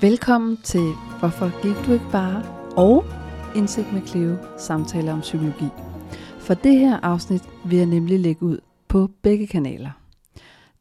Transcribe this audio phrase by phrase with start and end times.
[0.00, 2.42] Velkommen til Hvorfor gik du ikke bare?
[2.76, 3.04] Og
[3.54, 5.68] Indsigt med Cleo, samtaler om psykologi.
[6.38, 8.58] For det her afsnit vil jeg nemlig lægge ud
[8.88, 9.90] på begge kanaler.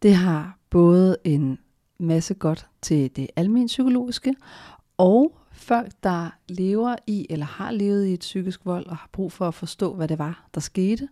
[0.02, 1.60] Det har både en
[2.00, 4.36] masse godt til det almindelige psykologiske,
[4.98, 9.32] og folk, der lever i eller har levet i et psykisk vold og har brug
[9.32, 11.08] for at forstå, hvad det var, der skete,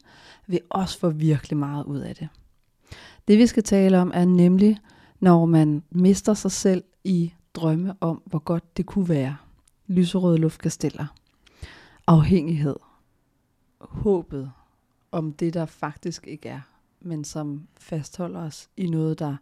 [0.48, 2.28] vil også få virkelig meget ud af det.
[3.28, 4.78] Det vi skal tale om er nemlig,
[5.20, 9.38] når man mister sig selv i drømme om, hvor godt det kunne være.
[9.88, 11.06] Lyserøde luftkasteller.
[12.08, 12.76] Afhængighed.
[13.80, 14.52] Håbet
[15.12, 16.62] om det, der faktisk ikke er,
[17.02, 19.36] men som fastholder os i noget, der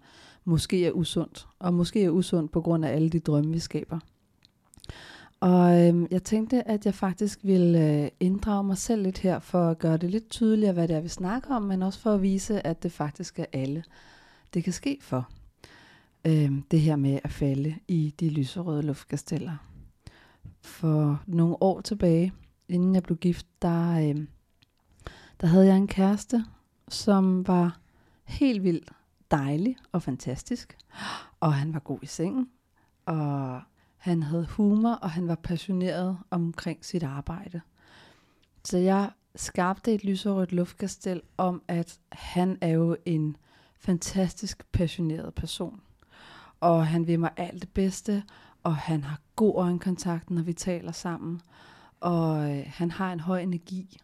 [0.45, 1.47] måske er usundt.
[1.59, 3.99] Og måske er usundt på grund af alle de drømme, vi skaber.
[5.39, 9.69] Og øhm, jeg tænkte, at jeg faktisk ville øh, inddrage mig selv lidt her, for
[9.69, 12.21] at gøre det lidt tydeligere, hvad det er, vi snakker om, men også for at
[12.21, 13.83] vise, at det faktisk er alle,
[14.53, 15.29] det kan ske for
[16.25, 19.57] øh, det her med at falde i de lyserøde luftkasteller.
[20.61, 22.33] For nogle år tilbage,
[22.69, 24.27] inden jeg blev gift, der, øh,
[25.41, 26.45] der havde jeg en kæreste,
[26.89, 27.79] som var
[28.23, 28.91] helt vildt
[29.31, 30.77] dejlig og fantastisk.
[31.39, 32.49] Og han var god i sengen,
[33.05, 33.61] og
[33.97, 37.61] han havde humor, og han var passioneret omkring sit arbejde.
[38.63, 43.37] Så jeg skabte et lyserødt luftkastel om, at han er jo en
[43.75, 45.81] fantastisk passioneret person.
[46.61, 48.23] Og han vil mig alt det bedste,
[48.63, 51.41] og han har god øjenkontakt, når vi taler sammen.
[51.99, 53.99] Og øh, han har en høj energi.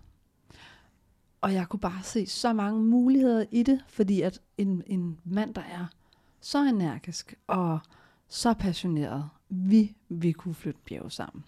[1.41, 5.53] Og jeg kunne bare se så mange muligheder i det, fordi at en, en mand,
[5.53, 5.85] der er
[6.41, 7.79] så energisk og
[8.27, 11.43] så passioneret, vi, vi kunne flytte bjerg sammen.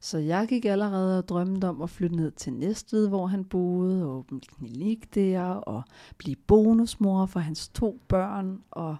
[0.00, 4.04] Så jeg gik allerede og drømte om at flytte ned til Næstved, hvor han boede,
[4.04, 5.82] og åbne klinik der, og
[6.18, 8.96] blive bonusmor for hans to børn, og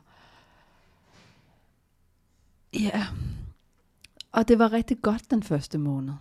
[2.81, 3.07] ja,
[4.33, 6.15] og det var rigtig godt den første måned.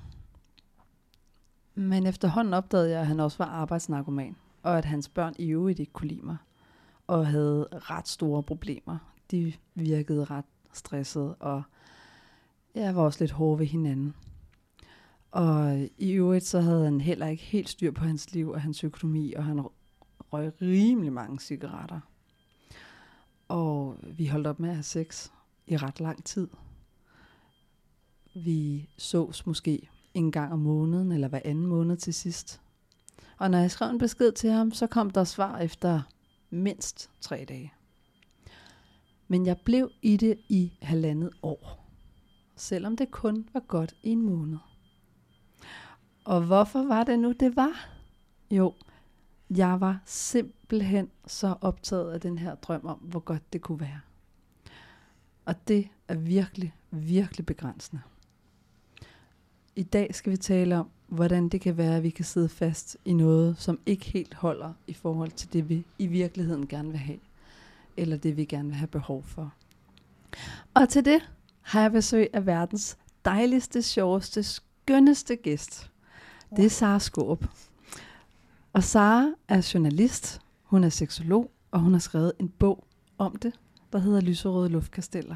[1.76, 5.80] Men efterhånden opdagede jeg, at han også var arbejdsnarkoman, og at hans børn i øvrigt
[5.80, 6.38] ikke kunne lide mig,
[7.08, 8.98] og havde ret store problemer.
[9.32, 11.64] De virkede ret stressede, og
[12.76, 14.16] jeg var også lidt hård ved hinanden.
[15.32, 18.84] Og i øvrigt så havde han heller ikke helt styr på hans liv og hans
[18.84, 19.66] økonomi, og han
[20.34, 22.00] røg rimelig mange cigaretter.
[23.48, 25.30] Og vi holdt op med at have sex
[25.70, 26.48] i ret lang tid.
[28.36, 32.62] Vi sås måske en gang om måneden, eller hver anden måned til sidst.
[33.38, 36.02] Og når jeg skrev en besked til ham, så kom der svar efter
[36.50, 37.74] mindst tre dage.
[39.28, 41.90] Men jeg blev i det i halvandet år,
[42.56, 44.58] selvom det kun var godt i en måned.
[46.26, 47.90] Og hvorfor var det nu, det var?
[48.52, 48.74] Jo,
[49.50, 54.00] jeg var simpelthen så optaget af den her drøm om, hvor godt det kunne være.
[55.50, 58.02] Og det er virkelig, virkelig begrænsende.
[59.76, 62.98] I dag skal vi tale om, hvordan det kan være, at vi kan sidde fast
[63.06, 66.98] i noget, som ikke helt holder i forhold til det, vi i virkeligheden gerne vil
[66.98, 67.20] have
[67.98, 69.54] eller det vi gerne vil have behov for.
[70.74, 71.30] Og til det
[71.62, 75.92] har jeg besøg af verdens dejligste, sjoveste, skønneste gæst.
[76.56, 77.46] Det er Sara Skåb.
[78.74, 82.88] Og Sara er journalist, hun er seksolog, og hun har skrevet en bog
[83.18, 83.54] om det,
[83.94, 85.36] der hedder Lyserøde Luftkasteller.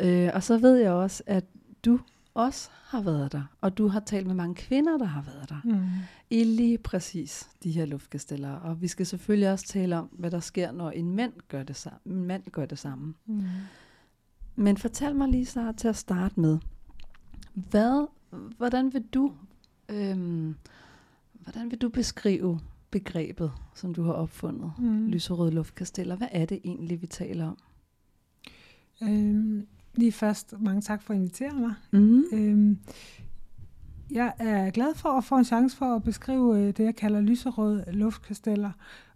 [0.00, 1.44] Øh, og så ved jeg også, at
[1.84, 2.00] du
[2.34, 5.60] også har været der, og du har talt med mange kvinder, der har været der,
[5.64, 5.86] mm.
[6.30, 8.52] i lige præcis de her luftkasteller.
[8.52, 11.76] Og vi skal selvfølgelig også tale om, hvad der sker, når en mand gør det,
[11.76, 11.98] samme.
[12.06, 13.14] En mand gør det samme.
[13.26, 13.42] Mm.
[14.56, 16.58] Men fortæl mig lige så til at starte med,
[17.54, 18.06] hvad,
[18.56, 19.32] hvordan vil du,
[19.88, 20.56] øhm,
[21.32, 22.60] hvordan vil du beskrive
[22.90, 25.06] begrebet, som du har opfundet, mm.
[25.06, 26.16] lyserøde luftkasteller?
[26.16, 27.58] Hvad er det egentlig, vi taler om?
[29.02, 29.66] Øhm,
[29.98, 31.74] Lige først, mange tak for at invitere mig.
[31.90, 32.24] Mm.
[32.32, 32.78] Øhm,
[34.10, 37.20] jeg er glad for at få en chance for at beskrive øh, det, jeg kalder
[37.20, 38.70] lyserøde luftkasteller.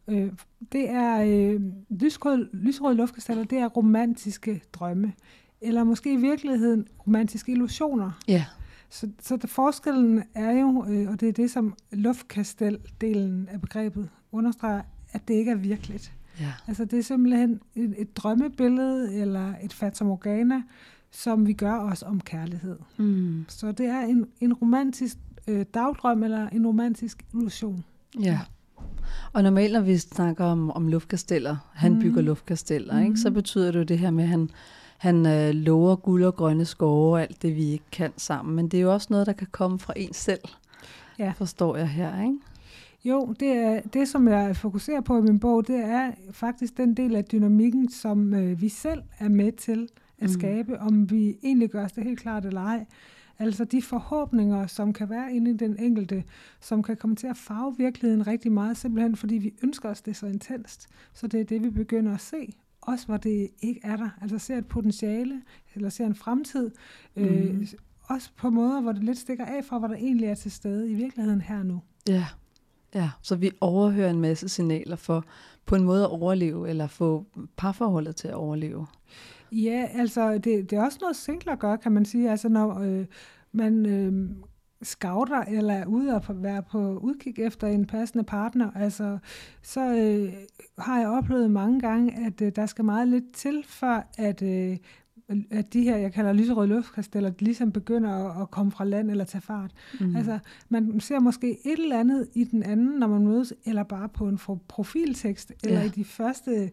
[0.09, 0.33] Øh,
[0.73, 1.61] det er øh,
[1.91, 5.13] lyserøde, lyserøde luftkasteller, det er romantiske drømme.
[5.61, 8.11] Eller måske i virkeligheden romantiske illusioner.
[8.29, 8.33] Ja.
[8.33, 8.45] Yeah.
[8.93, 14.09] Så, så det, forskellen er jo, øh, og det er det, som luftkastel-delen af begrebet
[14.33, 16.12] understreger, at det ikke er virkeligt.
[16.41, 16.53] Ja.
[16.67, 20.62] Altså det er simpelthen et, et drømmebillede eller et fatamorgana,
[21.11, 22.77] som vi gør os om kærlighed.
[22.97, 23.44] Mm.
[23.49, 25.17] Så det er en, en romantisk
[25.47, 27.85] øh, dagdrøm eller en romantisk illusion.
[28.21, 28.41] Ja.
[29.33, 32.00] Og normalt, når vi snakker om, om luftkasteller, han mm.
[32.00, 33.03] bygger luftkasteller, mm.
[33.03, 34.50] ikke, så betyder det jo det her med, at han,
[35.03, 38.57] han øh, lover guld og grønne skove og alt det, vi ikke kan sammen.
[38.57, 40.41] Men det er jo også noget, der kan komme fra en selv,
[41.19, 41.33] ja.
[41.37, 42.23] forstår jeg her.
[42.23, 42.39] Ikke?
[43.05, 46.95] Jo, det, er, det som jeg fokuserer på i min bog, det er faktisk den
[46.95, 49.89] del af dynamikken, som øh, vi selv er med til
[50.19, 50.29] at mm.
[50.29, 52.85] skabe, om vi egentlig gør os det helt klart eller ej.
[53.39, 56.25] Altså de forhåbninger, som kan være inde i den enkelte,
[56.61, 60.17] som kan komme til at farve virkeligheden rigtig meget, simpelthen fordi vi ønsker os det
[60.17, 60.89] så intenst.
[61.13, 64.11] Så det er det, vi begynder at se, også hvor det ikke er der.
[64.23, 65.43] Altså ser et potentiale,
[65.75, 66.70] eller ser en fremtid,
[67.17, 67.23] mm.
[67.23, 67.67] øh,
[68.02, 70.90] også på måder, hvor det lidt stikker af fra, hvor der egentlig er til stede
[70.90, 71.81] i virkeligheden her nu.
[72.08, 72.26] Ja,
[72.94, 73.11] ja.
[73.23, 75.25] så vi overhører en masse signaler for
[75.67, 77.26] på en måde at overleve, eller få
[77.56, 78.87] parforholdet til at overleve.
[79.52, 82.31] Ja, altså det, det er også noget singler gør, kan man sige.
[82.31, 83.06] Altså når øh,
[83.52, 84.31] man øh,
[84.82, 89.19] scouter eller er ude og være på udkig efter en passende partner, altså
[89.62, 90.32] så øh,
[90.79, 94.76] har jeg oplevet mange gange, at øh, der skal meget lidt til, før at øh,
[95.50, 99.25] at de her, jeg kalder lyserøde luftkasteller, ligesom begynder at, at komme fra land eller
[99.25, 99.70] tage fart.
[100.00, 100.17] Mm.
[100.17, 100.38] Altså,
[100.69, 104.29] man ser måske et eller andet i den anden, når man mødes, eller bare på
[104.29, 104.38] en
[104.69, 105.87] profiltekst, eller ja.
[105.87, 106.70] i de første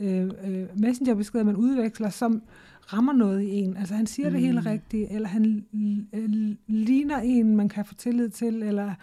[0.00, 2.42] øh, øh, messengerbeskeder, man udveksler, som
[2.92, 3.76] rammer noget i en.
[3.76, 4.32] Altså, han siger mm.
[4.32, 4.66] det helt mm.
[4.66, 5.66] rigtigt, eller han
[6.66, 8.94] ligner en, man kan få tillid til, eller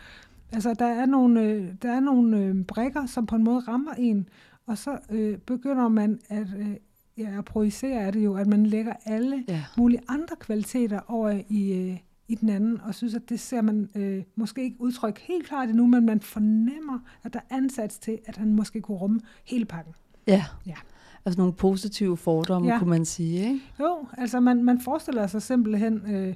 [0.52, 3.94] altså, der er nogle, øh, der er nogle øh, brækker, som på en måde rammer
[3.98, 4.30] en,
[4.66, 6.76] og så øh, begynder man at øh,
[7.20, 9.64] ja, at projicere er det jo, at man lægger alle ja.
[9.78, 11.98] mulige andre kvaliteter over i, øh,
[12.28, 15.70] i den anden, og synes, at det ser man øh, måske ikke udtryk helt klart
[15.70, 19.66] endnu, men man fornemmer, at der er ansats til, at han måske kunne rumme hele
[19.66, 19.94] pakken.
[20.28, 20.46] Ja.
[20.66, 20.76] ja.
[21.26, 22.80] Altså nogle positive fordomme, ja.
[22.80, 23.62] kunne man sige, ikke?
[23.80, 26.34] Jo, altså man, man forestiller sig simpelthen, øh,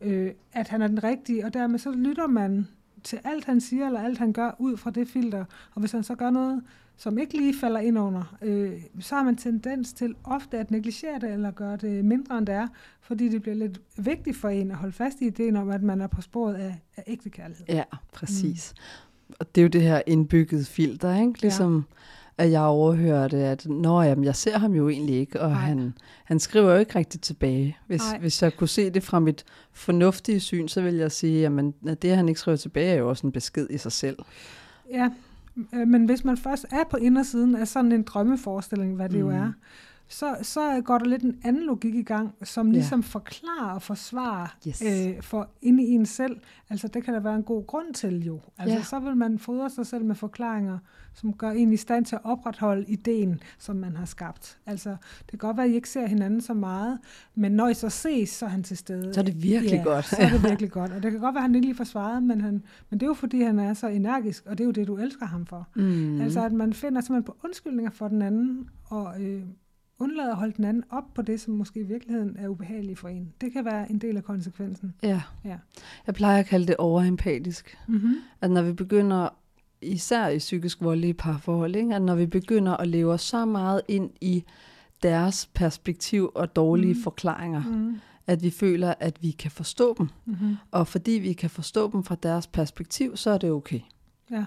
[0.00, 2.66] øh, at han er den rigtige, og dermed så lytter man
[3.04, 5.44] til alt, han siger, eller alt, han gør, ud fra det filter.
[5.74, 6.62] Og hvis han så gør noget,
[6.96, 11.18] som ikke lige falder ind under, øh, så har man tendens til ofte at negligere
[11.20, 12.68] det, eller gøre det mindre, end det er,
[13.00, 16.00] fordi det bliver lidt vigtigt for en at holde fast i ideen om, at man
[16.00, 17.64] er på sporet af, af ægte kærlighed.
[17.68, 18.74] Ja, præcis.
[18.76, 19.34] Mm.
[19.40, 21.42] Og det er jo det her indbygget filter, ikke?
[21.42, 21.76] Ligesom...
[21.76, 21.96] Ja
[22.38, 25.94] at jeg overhørte, at Nå, jamen, jeg ser ham jo egentlig ikke, og han,
[26.24, 27.76] han skriver jo ikke rigtigt tilbage.
[27.86, 31.46] Hvis, hvis jeg kunne se det fra mit fornuftige syn, så vil jeg sige,
[31.86, 34.18] at det, han ikke skriver tilbage, er jo også en besked i sig selv.
[34.90, 35.10] Ja,
[35.74, 39.20] øh, men hvis man først er på indersiden af sådan en drømmeforestilling, hvad det mm.
[39.20, 39.52] jo er,
[40.08, 43.06] så, så går der lidt en anden logik i gang, som ligesom ja.
[43.06, 44.82] forklarer og forsvarer yes.
[44.82, 46.40] øh, for inde i en selv.
[46.70, 48.40] Altså det kan der være en god grund til jo.
[48.58, 48.82] Altså ja.
[48.82, 50.78] så vil man fodre sig selv med forklaringer,
[51.14, 54.58] som gør en i stand til at opretholde ideen, som man har skabt.
[54.66, 56.98] Altså det kan godt være, at I ikke ser hinanden så meget,
[57.34, 59.14] men når I så ses, så er han til stede.
[59.14, 60.04] Så er det virkelig ja, godt.
[60.04, 60.92] så er det virkelig godt.
[60.92, 63.06] Og det kan godt være, at han ikke lige får svaret, men, han, men det
[63.06, 65.46] er jo fordi, han er så energisk, og det er jo det, du elsker ham
[65.46, 65.68] for.
[65.74, 66.20] Mm.
[66.20, 69.42] Altså at man finder simpelthen på undskyldninger for den anden, og øh,
[69.98, 73.08] undlader at holde den anden op på det, som måske i virkeligheden er ubehageligt for
[73.08, 73.32] en.
[73.40, 74.94] Det kan være en del af konsekvensen.
[75.02, 75.22] Ja.
[75.44, 75.56] ja.
[76.06, 77.78] Jeg plejer at kalde det overempatisk.
[77.88, 78.14] Mm-hmm.
[78.40, 79.28] At når vi begynder,
[79.82, 81.94] især i psykisk voldelige parforhold, ikke?
[81.94, 84.44] at når vi begynder at leve så meget ind i
[85.02, 87.02] deres perspektiv og dårlige mm.
[87.02, 87.96] forklaringer, mm.
[88.26, 90.08] at vi føler, at vi kan forstå dem.
[90.24, 90.56] Mm-hmm.
[90.70, 93.80] Og fordi vi kan forstå dem fra deres perspektiv, så er det okay.
[94.30, 94.44] Ja.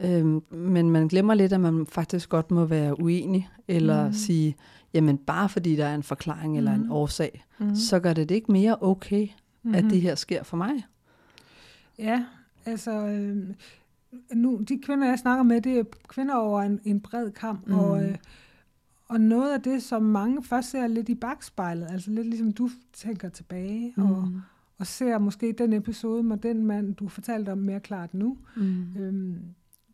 [0.00, 4.12] Øhm, men man glemmer lidt, at man faktisk godt må være uenig, eller mm.
[4.12, 4.56] sige,
[4.94, 6.58] jamen bare fordi der er en forklaring mm.
[6.58, 6.92] eller en mm.
[6.92, 7.74] årsag, mm.
[7.74, 9.74] så gør det det ikke mere okay, mm-hmm.
[9.74, 10.86] at det her sker for mig.
[11.98, 12.24] Ja,
[12.66, 13.36] altså øh,
[14.34, 17.74] nu, de kvinder, jeg snakker med, det er kvinder over en, en bred kamp, mm.
[17.74, 18.16] og, øh,
[19.08, 22.70] og noget af det, som mange først ser lidt i bagspejlet, altså lidt ligesom du
[22.92, 24.02] tænker tilbage, mm.
[24.02, 24.32] og,
[24.78, 28.86] og ser måske den episode med den mand, du fortalte om mere klart nu, mm.
[28.98, 29.38] øhm,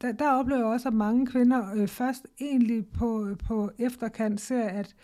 [0.01, 4.41] der, der oplever jeg også, at mange kvinder øh, først egentlig på, øh, på efterkant
[4.41, 4.95] ser, at,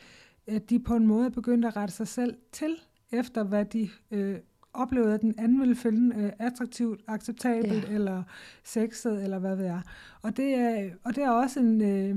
[0.46, 2.76] at de på en måde er begyndt at rette sig selv til,
[3.12, 4.38] efter hvad de øh,
[4.72, 7.94] oplevede, at den anden ville finde øh, attraktivt, acceptabelt ja.
[7.94, 8.22] eller
[8.64, 9.80] sexet, eller hvad ved jeg.
[10.22, 12.16] Og det er, og det er også en, øh,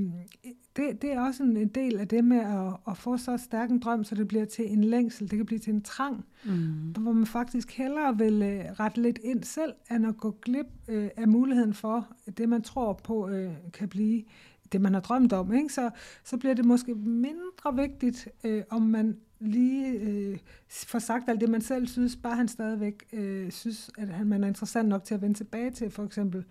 [0.76, 3.70] det, det er også en, en del af det med at, at få så stærk
[3.70, 7.04] en drøm, så det bliver til en længsel, det kan blive til en trang, mm.
[7.04, 11.10] hvor man faktisk hellere vil øh, rette lidt ind selv, end at gå glip øh,
[11.18, 12.08] af muligheden for,
[12.38, 14.24] det man tror på øh, kan blive
[14.72, 15.54] det, man har drømt om.
[15.54, 15.74] Ikke?
[15.74, 15.90] Så,
[16.24, 21.50] så bliver det måske mindre vigtigt, øh, om man lige øh, får sagt alt det,
[21.50, 25.14] man selv synes, bare han stadigvæk øh, synes, at han, man er interessant nok til
[25.14, 26.46] at vende tilbage til, for eksempel.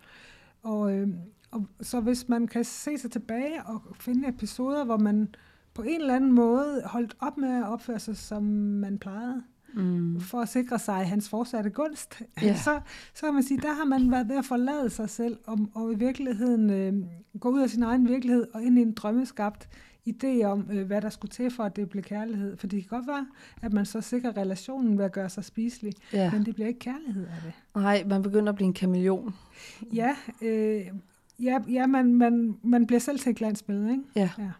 [0.63, 1.07] Og, øh,
[1.51, 5.35] og så hvis man kan se sig tilbage og finde episoder, hvor man
[5.73, 10.19] på en eller anden måde holdt op med at opføre sig, som man plejede, mm.
[10.19, 12.57] for at sikre sig hans fortsatte gunst, yeah.
[12.65, 12.79] så,
[13.13, 15.91] så kan man sige, der har man været ved at forlade sig selv, og, og
[15.91, 16.93] i virkeligheden øh,
[17.39, 19.69] gå ud af sin egen virkelighed og ind i en drømmeskabt
[20.09, 22.57] idé om, øh, hvad der skulle til for, at det blev kærlighed.
[22.57, 23.27] For det kan godt være,
[23.61, 26.31] at man så sikrer relationen ved at gøre sig spiselig, ja.
[26.31, 27.53] men det bliver ikke kærlighed af det.
[27.81, 29.35] Nej, man begynder at blive en kameleon.
[29.93, 30.87] Ja, øh,
[31.39, 34.03] ja, ja man, man, man bliver selv til et glansbillede, ikke?
[34.15, 34.29] Ja.
[34.37, 34.51] ja.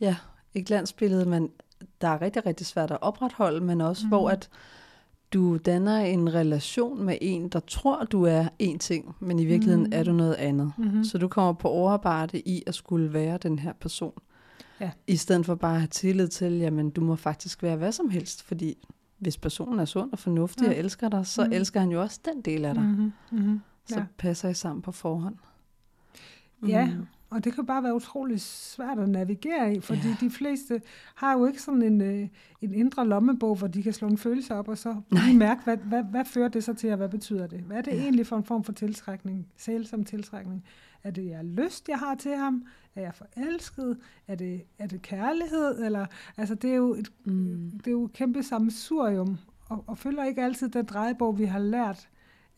[0.00, 0.16] Ja,
[0.54, 1.50] et glansbillede, man
[2.00, 4.08] der er rigtig, rigtig svært at opretholde, men også mm.
[4.08, 4.48] hvor at
[5.32, 9.84] du danner en relation med en, der tror, du er en ting, men i virkeligheden
[9.84, 9.92] mm.
[9.92, 10.72] er du noget andet.
[10.78, 11.04] Mm-hmm.
[11.04, 14.12] Så du kommer på overarbejde i at skulle være den her person.
[14.80, 14.90] Ja.
[15.06, 18.10] I stedet for bare at have tillid til, jamen du må faktisk være hvad som
[18.10, 18.76] helst, fordi
[19.18, 20.70] hvis personen er sund og fornuftig ja.
[20.70, 21.52] og elsker dig, så mm.
[21.52, 22.82] elsker han jo også den del af dig.
[22.84, 23.12] Mm-hmm.
[23.32, 23.60] Mm-hmm.
[23.90, 23.94] Ja.
[23.94, 25.36] Så passer I sammen på forhånd.
[26.60, 26.68] Mm.
[26.68, 26.90] Ja,
[27.30, 30.16] og det kan bare være utrolig svært at navigere i, fordi ja.
[30.20, 30.82] de fleste
[31.14, 32.28] har jo ikke sådan en, øh,
[32.60, 35.76] en indre lommebog, hvor de kan slå en følelse op, og så lige mærke, hvad,
[35.76, 37.60] hvad, hvad fører det så til, og hvad betyder det?
[37.60, 38.02] Hvad er det ja.
[38.02, 40.64] egentlig for en form for tiltrækning, sælsom tiltrækning?
[41.04, 42.66] Er det jeg lyst, jeg har til ham?
[42.94, 43.98] Er jeg forelsket?
[44.26, 45.84] Er det, er det kærlighed?
[45.84, 47.70] Eller, altså, det er jo et, mm.
[47.70, 49.38] det er jo et kæmpe sammensurium,
[49.68, 52.08] og, og følger ikke altid den drejebog, vi har lært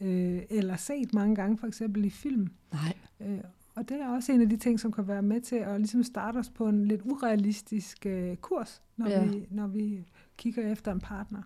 [0.01, 2.49] øh, eller set mange gange, for eksempel i film.
[2.73, 2.97] Nej.
[3.21, 3.41] Øh,
[3.75, 6.03] og det er også en af de ting, som kan være med til at ligesom
[6.03, 9.25] starte os på en lidt urealistisk øh, kurs, når, ja.
[9.25, 10.05] vi, når vi
[10.37, 11.43] kigger efter en partner.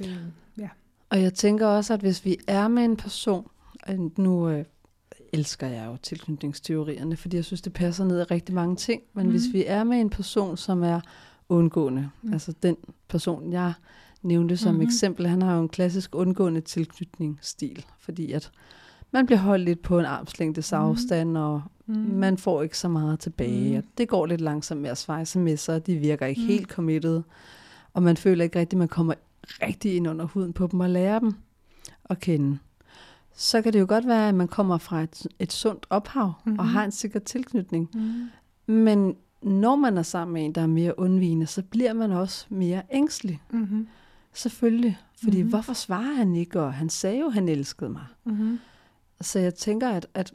[0.00, 0.16] Øh,
[0.58, 0.68] ja.
[1.08, 3.50] Og jeg tænker også, at hvis vi er med en person,
[4.16, 4.64] nu øh,
[5.32, 9.26] elsker jeg jo tilknytningsteorierne, fordi jeg synes, det passer ned i rigtig mange ting, men
[9.26, 9.30] mm.
[9.30, 11.00] hvis vi er med en person, som er
[11.48, 12.32] undgående, mm.
[12.32, 12.76] altså den
[13.08, 13.72] person, jeg
[14.22, 14.86] nævnte som mm-hmm.
[14.86, 18.50] eksempel, han har jo en klassisk undgående tilknytningsstil, fordi at
[19.10, 20.80] man bliver holdt lidt på en armslængdes mhm.
[20.80, 21.94] afstand, og mm.
[21.94, 23.78] man får ikke så meget tilbage.
[23.78, 23.86] Mm.
[23.98, 26.46] Det går lidt langsomt med at svejse med sig, de virker ikke mm.
[26.46, 27.22] helt committed,
[27.92, 29.14] og man føler ikke rigtigt, at man kommer
[29.62, 31.34] rigtig ind under huden på dem og lærer dem
[32.04, 32.58] at kende.
[33.34, 36.58] Så kan det jo godt være, at man kommer fra et, et sundt ophav mm.
[36.58, 37.90] og har en sikker tilknytning.
[37.94, 38.74] Mm.
[38.74, 42.46] Men når man er sammen med en, der er mere undvigende, så bliver man også
[42.48, 43.42] mere ængstelig.
[43.50, 43.88] Mm-hmm.
[44.32, 44.98] Selvfølgelig.
[45.22, 45.50] Fordi mm-hmm.
[45.50, 46.60] hvorfor svarer han ikke?
[46.60, 48.04] Og han sagde jo, at han elskede mig.
[48.24, 48.58] Mm-hmm.
[49.20, 50.32] Så jeg tænker, at, at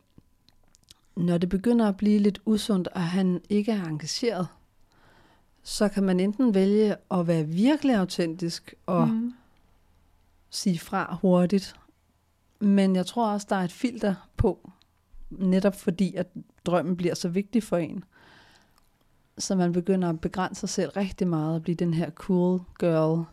[1.18, 4.48] når det begynder at blive lidt usundt, og han ikke er engageret,
[5.64, 9.34] så kan man enten vælge at være virkelig autentisk og mm.
[10.50, 11.76] sige fra hurtigt.
[12.60, 14.72] Men jeg tror også, der er et filter på,
[15.30, 16.28] netop fordi, at
[16.66, 18.04] drømmen bliver så vigtig for en.
[19.38, 23.26] Så man begynder at begrænse sig selv rigtig meget og blive den her cool girl,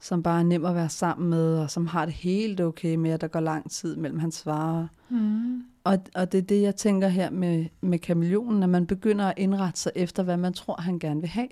[0.00, 3.10] som bare er nem at være sammen med, og som har det helt okay med,
[3.10, 4.86] at der går lang tid mellem hans svarer.
[5.08, 5.62] Mm.
[5.84, 9.34] Og, og det er det, jeg tænker her med, med kameleonen, at man begynder at
[9.36, 11.48] indrette sig efter, hvad man tror, han gerne vil have.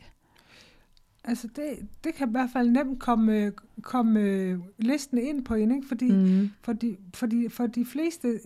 [1.26, 3.52] Altså det, det kan i hvert fald nemt komme,
[3.83, 5.88] komme listen ind på en, ikke?
[5.88, 6.50] Fordi, mm.
[6.62, 8.40] fordi, fordi for de fleste,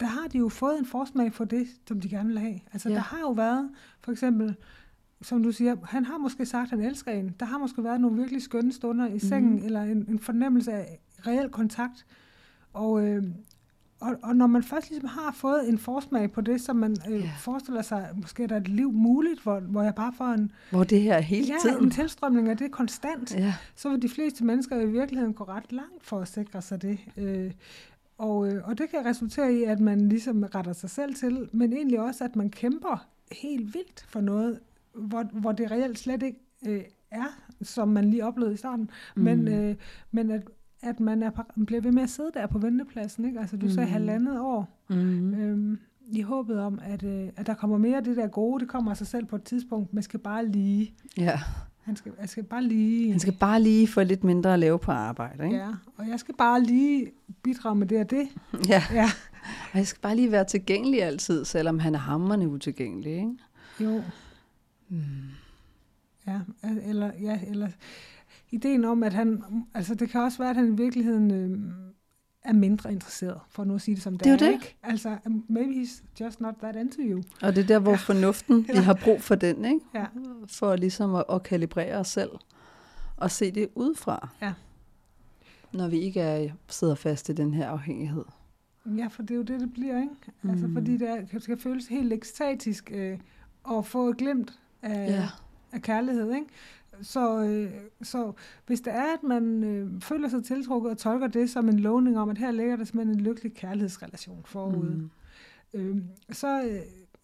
[0.00, 2.60] der har de jo fået en forsmag for det, som de gerne vil have.
[2.72, 2.94] Altså ja.
[2.94, 4.54] der har jo været, for eksempel,
[5.22, 7.34] som du siger, han har måske sagt, at han elsker en.
[7.40, 9.64] Der har måske været nogle virkelig skønne stunder i sengen, mm.
[9.64, 12.06] eller en, en fornemmelse af reel kontakt.
[12.72, 13.24] Og, øh,
[14.00, 17.14] og, og når man først ligesom har fået en forsmag på det, som man øh,
[17.14, 17.38] yeah.
[17.38, 20.52] forestiller sig, måske er der et liv muligt, hvor, hvor jeg bare får en...
[20.70, 21.84] Hvor det her hele ja, tiden...
[21.84, 23.52] en tilstrømning af det konstant, yeah.
[23.74, 26.98] så vil de fleste mennesker i virkeligheden gå ret langt for at sikre sig det.
[27.16, 27.50] Øh,
[28.18, 31.72] og, øh, og det kan resultere i, at man ligesom retter sig selv til, men
[31.72, 34.60] egentlig også, at man kæmper helt vildt for noget,
[34.94, 39.22] hvor, hvor det reelt slet ikke øh, er, som man lige oplevede i starten, mm.
[39.22, 39.76] men, øh,
[40.10, 40.42] men at,
[40.82, 41.30] at man er,
[41.66, 43.24] bliver ved med at sidde der på ventepladsen.
[43.24, 43.40] Ikke?
[43.40, 43.72] Altså du mm.
[43.72, 44.68] sagde halvandet år.
[44.88, 45.34] Mm.
[45.34, 45.78] Øhm,
[46.10, 48.90] i håbet om, at, øh, at der kommer mere af det der gode, det kommer
[48.90, 49.94] af sig selv på et tidspunkt.
[49.94, 50.94] Man skal bare lige...
[51.16, 51.40] Ja.
[51.82, 53.10] Han skal, jeg skal bare lige...
[53.10, 55.56] Han skal bare lige få lidt mindre at lave på arbejde, ikke?
[55.56, 57.10] Ja, og jeg skal bare lige
[57.42, 58.28] bidrage med det og det.
[58.68, 58.82] Ja.
[58.92, 59.08] ja.
[59.72, 63.30] Og jeg skal bare lige være tilgængelig altid, selvom han er hammerne utilgængelig, ikke?
[63.80, 64.02] Jo.
[64.88, 64.98] Mm.
[66.26, 66.40] Ja,
[66.84, 67.68] eller, ja, eller
[68.50, 69.42] ideen om, at han,
[69.74, 71.58] altså det kan også være, at han i virkeligheden øh,
[72.44, 74.36] er mindre interesseret, for nu at sige det som det, det er.
[74.36, 74.76] Det ikke?
[74.82, 77.22] Altså, um, maybe he's just not that into you.
[77.42, 77.96] Og det er der, hvor ja.
[77.96, 79.80] fornuften, vi har brug for den, ikke?
[79.94, 80.06] Ja.
[80.46, 82.30] For ligesom at, at kalibrere os selv,
[83.16, 84.28] og se det udefra.
[84.42, 84.52] Ja.
[85.72, 88.24] Når vi ikke er, sidder fast i den her afhængighed.
[88.96, 90.14] Ja, for det er jo det, det bliver, ikke?
[90.48, 90.74] Altså, mm.
[90.74, 93.18] fordi det, er, det skal føles helt ekstatisk øh,
[93.70, 95.28] at få et glimt af, ja.
[95.72, 96.46] af kærlighed, ikke?
[97.02, 98.32] Så, øh, så
[98.66, 102.18] hvis det er, at man øh, føler sig tiltrukket og tolker det som en lovning
[102.18, 105.10] om, at her ligger der simpelthen en lykkelig kærlighedsrelation forud, mm.
[105.74, 105.96] øh,
[106.30, 106.80] så, øh,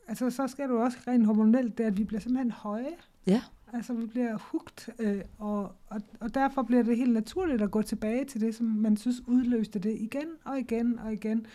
[0.08, 2.94] altså, så skal du også rent hormonelt, det at vi bliver simpelthen høje.
[3.26, 3.42] Ja.
[3.72, 7.82] Altså vi bliver hugt, øh, og, og, og derfor bliver det helt naturligt at gå
[7.82, 11.46] tilbage til det, som man synes udløste det igen og igen og igen.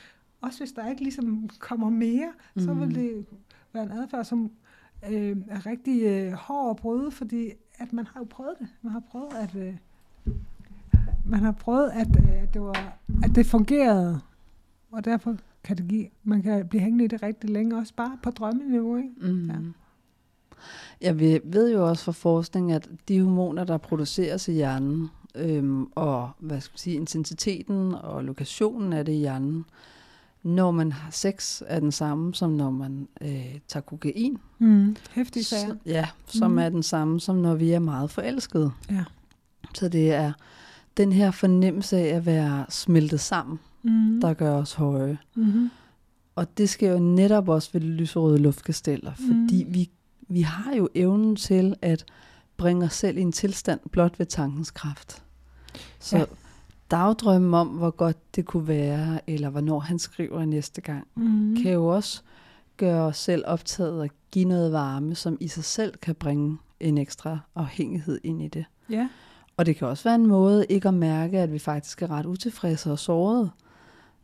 [0.41, 2.61] Også hvis der ikke ligesom kommer mere, mm.
[2.61, 2.93] så vil mm.
[2.93, 3.25] det
[3.73, 4.51] være en adfærd, som
[5.11, 8.67] øh, er rigtig øh, hård at bryde, fordi at man har jo prøvet det.
[8.81, 9.75] Man har prøvet, at, øh,
[11.25, 14.21] man har prøvet, at, øh, at, det var, at det fungerede,
[14.91, 18.17] og derfor kan det give, man kan blive hængende i det rigtig længe, også bare
[18.23, 18.97] på drømmeniveau.
[18.97, 19.09] Ikke?
[19.17, 19.49] Mm.
[19.49, 19.55] Ja.
[21.01, 25.85] Ja, vi ved jo også fra forskning, at de hormoner, der produceres i hjernen, øhm,
[25.95, 29.65] og hvad skal man sige, intensiteten og lokationen af det i hjernen,
[30.43, 34.37] når man har sex, er den samme, som når man øh, tager kokain.
[34.59, 34.95] Mm.
[35.11, 35.75] Hæftig sager.
[35.85, 36.57] Ja, som mm.
[36.57, 38.71] er den samme, som når vi er meget forelskede.
[38.91, 39.03] Ja.
[39.73, 40.33] Så det er
[40.97, 44.21] den her fornemmelse af at være smeltet sammen, Mm.
[44.21, 45.17] der gør os høje.
[45.35, 45.69] Mm-hmm.
[46.35, 49.73] Og det sker jo netop også ved lyserøde luftkasteller, fordi Mm.
[49.73, 49.89] vi,
[50.29, 52.05] vi har jo evnen til at
[52.57, 55.23] bringe os selv i en tilstand blot ved tankens kraft.
[55.99, 56.23] Så Ja.
[56.91, 56.97] Ja.
[56.97, 61.55] dagdrømmen om, hvor godt det kunne være, eller hvornår han skriver næste gang, Mm.
[61.63, 62.21] kan jo også
[62.77, 66.97] gøre os selv optaget og give noget varme, som i sig selv kan bringe en
[66.97, 68.65] ekstra afhængighed ind i det.
[68.89, 69.07] Ja.
[69.57, 72.25] Og det kan også være en måde ikke at mærke, at vi faktisk er ret
[72.25, 73.49] utilfredse og sårede.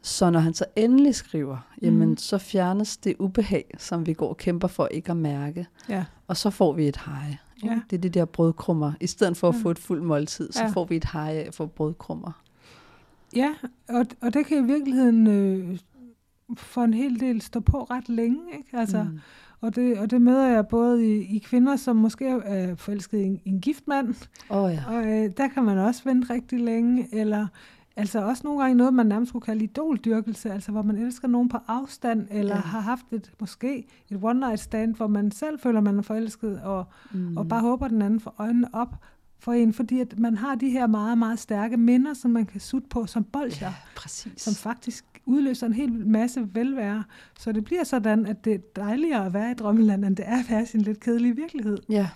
[0.01, 2.17] Så når han så endelig skriver, jamen Mhm.
[2.17, 5.67] så fjernes det ubehag, som vi går og kæmper for ikke at mærke.
[5.89, 6.05] Ja.
[6.27, 7.38] Og så får vi et hej.
[7.63, 7.79] Ja.
[7.89, 8.91] Det er de der brødkrummer.
[9.01, 9.60] I stedet for at Ja.
[9.63, 10.69] få et fuldt måltid, så Ja.
[10.69, 12.31] får vi et hej af for brødkrummer.
[13.36, 13.54] Ja,
[13.89, 15.77] og, og det kan i virkeligheden øh,
[16.58, 18.39] for en hel del stå på ret længe.
[18.58, 18.77] Ikke?
[18.77, 19.20] Altså, mm.
[19.62, 23.24] Og, det, og det møder jeg både i, i kvinder, som måske er forelsket i
[23.24, 24.84] en, en gift mand, oh, ja.
[24.88, 27.48] og øh, der kan man også vente rigtig længe, eller
[27.96, 31.50] altså også nogle gange noget, man nærmest skulle kalde idoldyrkelse, altså hvor man elsker nogen
[31.50, 32.62] på afstand, eller Ja.
[32.62, 36.62] har haft et måske et one night stand, hvor man selv føler, man er forelsket,
[36.63, 37.38] og, Mm.
[37.38, 38.96] og bare håber, den anden får øjnene op
[39.46, 42.62] for en, fordi at man har de her meget, meget stærke minder, som man kan
[42.62, 44.42] sutte på som bolcher, Ja, præcis.
[44.42, 47.04] som faktisk udløser en hel masse velvære.
[47.40, 50.40] Så det bliver sådan, at det er dejligere at være i drømmeland, end det er
[50.40, 51.78] at være i sin lidt kedelige virkelighed.
[51.90, 52.10] Ja,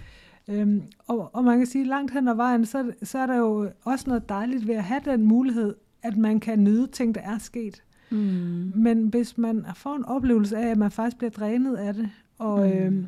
[0.48, 3.70] Øhm, og, og man kan sige, langt hen ad vejen, så, så er der jo
[3.84, 7.38] også noget dejligt ved at have den mulighed, at man kan nyde ting, der er
[7.38, 7.84] sket.
[8.10, 8.72] mm.
[8.76, 12.60] Men hvis man får en oplevelse af, at man faktisk bliver drænet af det, og
[12.68, 12.74] mm.
[12.74, 13.08] øhm,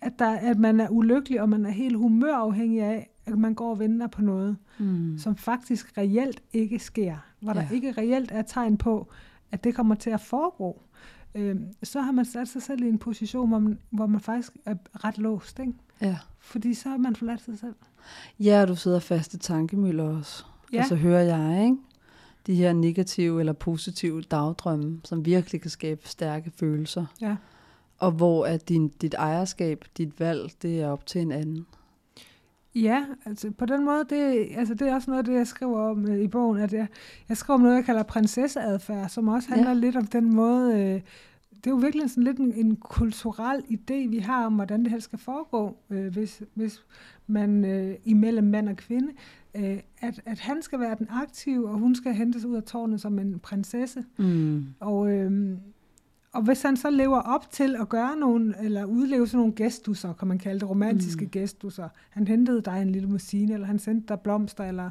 [0.00, 3.70] at, der, at man er ulykkelig, og man er helt humørafhængig af, at man går
[3.70, 5.18] og venter på noget, Mm.
[5.18, 7.68] som faktisk reelt ikke sker, hvor der Ja.
[7.72, 9.08] ikke reelt er tegn på,
[9.52, 10.82] at det kommer til at foregå,
[11.34, 14.52] øhm, så har man sat sig selv i en position, hvor man, hvor man faktisk
[14.66, 15.72] er ret låst, ikke?
[16.00, 16.18] ja.
[16.38, 17.74] fordi så har man forladt sig selv.
[18.40, 20.44] Ja, og du sidder fast i tankemøller også.
[20.72, 20.80] Ja.
[20.82, 21.76] Og så hører jeg, ikke?
[22.46, 27.06] De her negative eller positive dagdrømme, som virkelig kan skabe stærke følelser.
[27.20, 27.36] Ja.
[27.98, 31.66] Og hvor at din, dit ejerskab, dit valg, det er op til en anden.
[32.74, 35.80] Ja, altså på den måde, det, altså det er også noget af det, jeg skriver
[35.80, 36.86] om øh, i bogen, at jeg,
[37.28, 39.74] jeg skriver om noget, jeg kalder prinsesseadfærd, som også handler Ja.
[39.74, 41.00] lidt om den måde, øh,
[41.56, 44.90] det er jo virkelig sådan lidt en, en kulturel idé, vi har om, hvordan det
[44.90, 46.82] her skal foregå, øh, hvis, hvis
[47.26, 49.12] man øh, imellem mand og kvinde,
[49.56, 53.00] øh, at, at han skal være den aktive, og hun skal hentes ud af tårnet
[53.00, 54.04] som en prinsesse.
[54.18, 54.64] Mm.
[54.80, 55.56] Og, øhm,
[56.32, 60.12] og hvis han så lever op til at gøre nogle, eller udleve sådan nogle gestusser,
[60.12, 61.30] kan man kalde det, romantiske Mm.
[61.30, 61.88] gestusser.
[62.10, 64.90] Han hentede dig en lille limousine, eller han sendte dig blomster, eller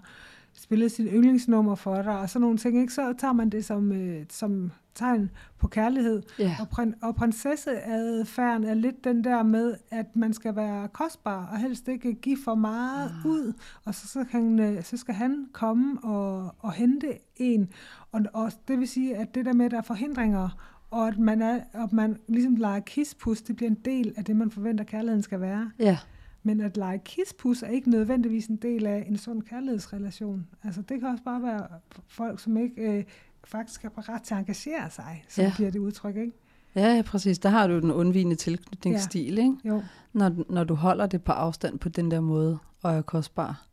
[0.53, 2.93] spillede sit yndlingsnummer for dig, og sådan nogle ting, ikke?
[2.93, 6.21] så tager man det som, øh, som tegn på kærlighed.
[6.39, 6.55] Ja.
[6.59, 11.57] Og, prin- og prinsesseadfærden er lidt den der med, at man skal være kostbar, og
[11.57, 13.25] helst ikke give for meget Ah.
[13.31, 13.53] ud,
[13.85, 17.69] og så, så, kan, øh, så skal han komme og, og hente en.
[18.11, 20.49] Og, og det vil sige, at det der med, at der er forhindringer,
[20.91, 24.35] og at man, er, og man ligesom leger kispus, det bliver en del af det,
[24.35, 25.71] man forventer, kærligheden skal være.
[25.79, 25.97] Ja.
[26.43, 30.47] Men at lege kispus er ikke nødvendigvis en del af en sund kærlighedsrelation.
[30.63, 31.67] Altså det kan også bare være
[32.07, 33.03] folk, som ikke øh,
[33.43, 35.47] faktisk er parat til at engagere sig, som Ja.
[35.47, 35.53] ja.
[35.57, 36.31] giver det udtryk, ikke?
[36.75, 37.39] Ja, ja, præcis.
[37.39, 39.41] Der har du den undvigende tilknytningsstil, ja.
[39.41, 39.55] ikke?
[39.65, 39.83] Jo.
[40.13, 43.65] Når, når du holder det på afstand på den der måde, og er kostbar.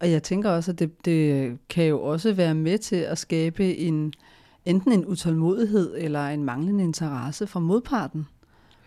[0.00, 3.76] Og jeg tænker også, at det, det kan jo også være med til at skabe
[3.76, 4.12] en,
[4.68, 8.26] enten en utålmodighed eller en manglende interesse for modparten.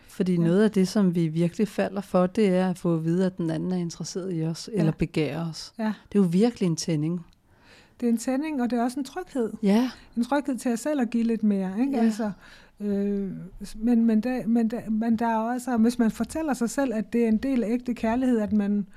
[0.08, 0.42] Fordi ja.
[0.42, 3.38] Noget af det, som vi virkelig falder for, det er at få at vide, at
[3.38, 4.80] den anden er interesseret i os, ja.
[4.80, 5.74] eller begærer os.
[5.80, 5.84] Ja.
[5.84, 7.26] Det er jo virkelig en tænding.
[8.00, 9.54] Det er en tænding, og det er også en tryghed.
[9.64, 11.92] Ja, En tryghed til at selv at give lidt mere, ikke?
[11.98, 12.04] Ja.
[12.04, 12.32] Altså,
[12.80, 13.32] øh,
[13.76, 17.14] men, men, der, men, der, men der er også, hvis man fortæller sig selv, at
[17.14, 18.88] det er en del af ægte kærlighed, at man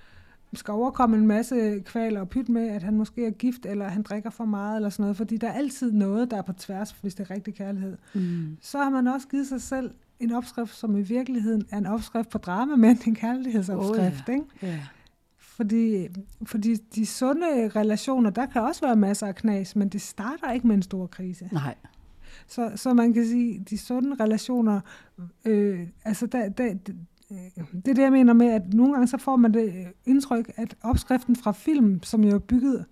[0.57, 4.03] skal overkomme en masse kvaler og pyt med, at han måske er gift, eller han
[4.03, 6.91] drikker for meget, eller sådan noget, fordi der er altid noget, der er på tværs,
[6.91, 7.97] hvis det er rigtig kærlighed.
[8.15, 8.57] mm.
[8.61, 9.91] Så har man også givet sig selv
[10.21, 14.47] en opskrift, som i virkeligheden er en opskrift på drama, men en kærlighedsopskrift, Åh, ikke?
[14.63, 14.81] ja.
[15.39, 16.09] Fordi,
[16.47, 20.67] fordi de sunde relationer, der kan også være masser af knas, men det starter ikke
[20.67, 21.49] med en stor krise.
[21.53, 21.75] Nej.
[22.47, 24.81] Så, så man kan sige, de sunde relationer,
[25.45, 26.75] øh, altså der, der,
[27.29, 30.51] det, det er det, jeg mener med, at nogle gange så får man det indtryk,
[30.57, 32.85] at opskriften fra film, som jo er bygget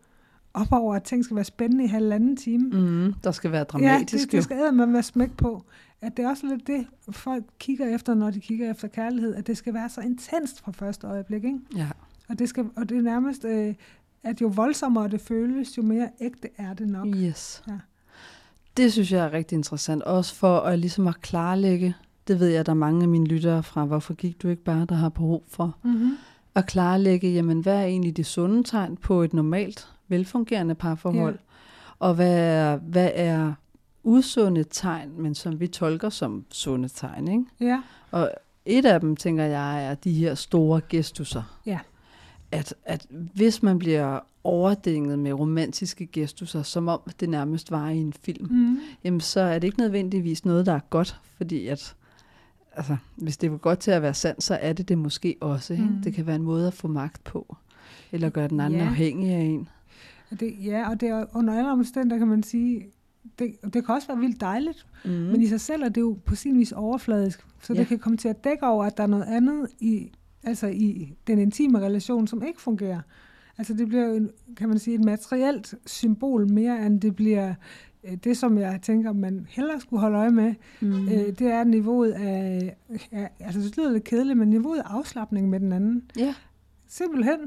[0.55, 2.69] op over, at ting skal være spændende i halvanden time.
[2.69, 4.13] Mm, der skal være dramatisk.
[4.13, 5.65] Ja, det, det skal man være smæk på.
[6.01, 9.47] At det er også lidt det, folk kigger efter, når de kigger efter kærlighed, at
[9.47, 11.45] det skal være så intenst fra første øjeblik.
[11.45, 11.59] Ikke?
[11.77, 11.89] Ja.
[12.29, 13.75] Og det, skal, og det er nærmest, øh,
[14.23, 17.07] at jo voldsommere det føles, jo mere ægte er det nok.
[17.07, 17.63] Yes.
[17.69, 17.79] Ja.
[18.77, 20.03] Det synes jeg er rigtig interessant.
[20.03, 21.95] Også for at ligesom at klarlægge,
[22.29, 24.85] det ved jeg, der er mange af mine lyttere fra, hvorfor gik du ikke bare,
[24.89, 26.17] der har behov for, Mm-hmm.
[26.55, 31.41] at klarlægge, jamen hvad er egentlig det sunde tegn på et normalt, velfungerende parforhold, Ja.
[31.99, 33.53] og hvad er, hvad er
[34.05, 37.45] usunde tegn, men som vi tolker som sunde tegn, ikke?
[37.61, 38.31] Ja, Og
[38.67, 41.59] et af dem, tænker jeg, er de her store gestusser.
[41.67, 41.79] Ja.
[42.53, 47.97] At, at hvis man bliver overdænget med romantiske gestusser, som om det nærmest var i
[47.97, 48.79] en film, mm.
[49.05, 51.95] jamen så er det ikke nødvendigvis noget, der er godt, fordi at,
[52.77, 55.73] altså, hvis det var godt til at være sandt, så er det det måske også.
[55.73, 55.85] Ikke?
[55.85, 56.03] Mm.
[56.05, 57.57] Det kan være en måde at få magt på,
[58.13, 58.87] eller gøre den anden Ja.
[58.87, 59.69] afhængig af en.
[60.31, 62.87] Og det, ja, og det er under alle omstændigheder, kan man sige,
[63.39, 65.11] det, det kan også være vildt dejligt, Mm.
[65.11, 67.79] men i sig selv er det jo på sin vis overfladisk, så Ja.
[67.81, 70.11] det kan komme til at dække over, at der er noget andet i,
[70.43, 73.01] altså i den intime relation, som ikke fungerer.
[73.59, 77.55] Altså det bliver jo, en, kan man sige, et materielt symbol mere, end det bliver
[78.25, 80.55] det, som jeg tænker, man hellere skulle holde øje med.
[80.81, 81.09] mm.
[81.09, 82.77] Øh, det er niveauet af,
[83.13, 86.03] ja, altså det lyder lidt kedeligt, men niveauet af afslappning med den anden.
[86.17, 86.35] ja.
[86.89, 87.39] Simpelthen.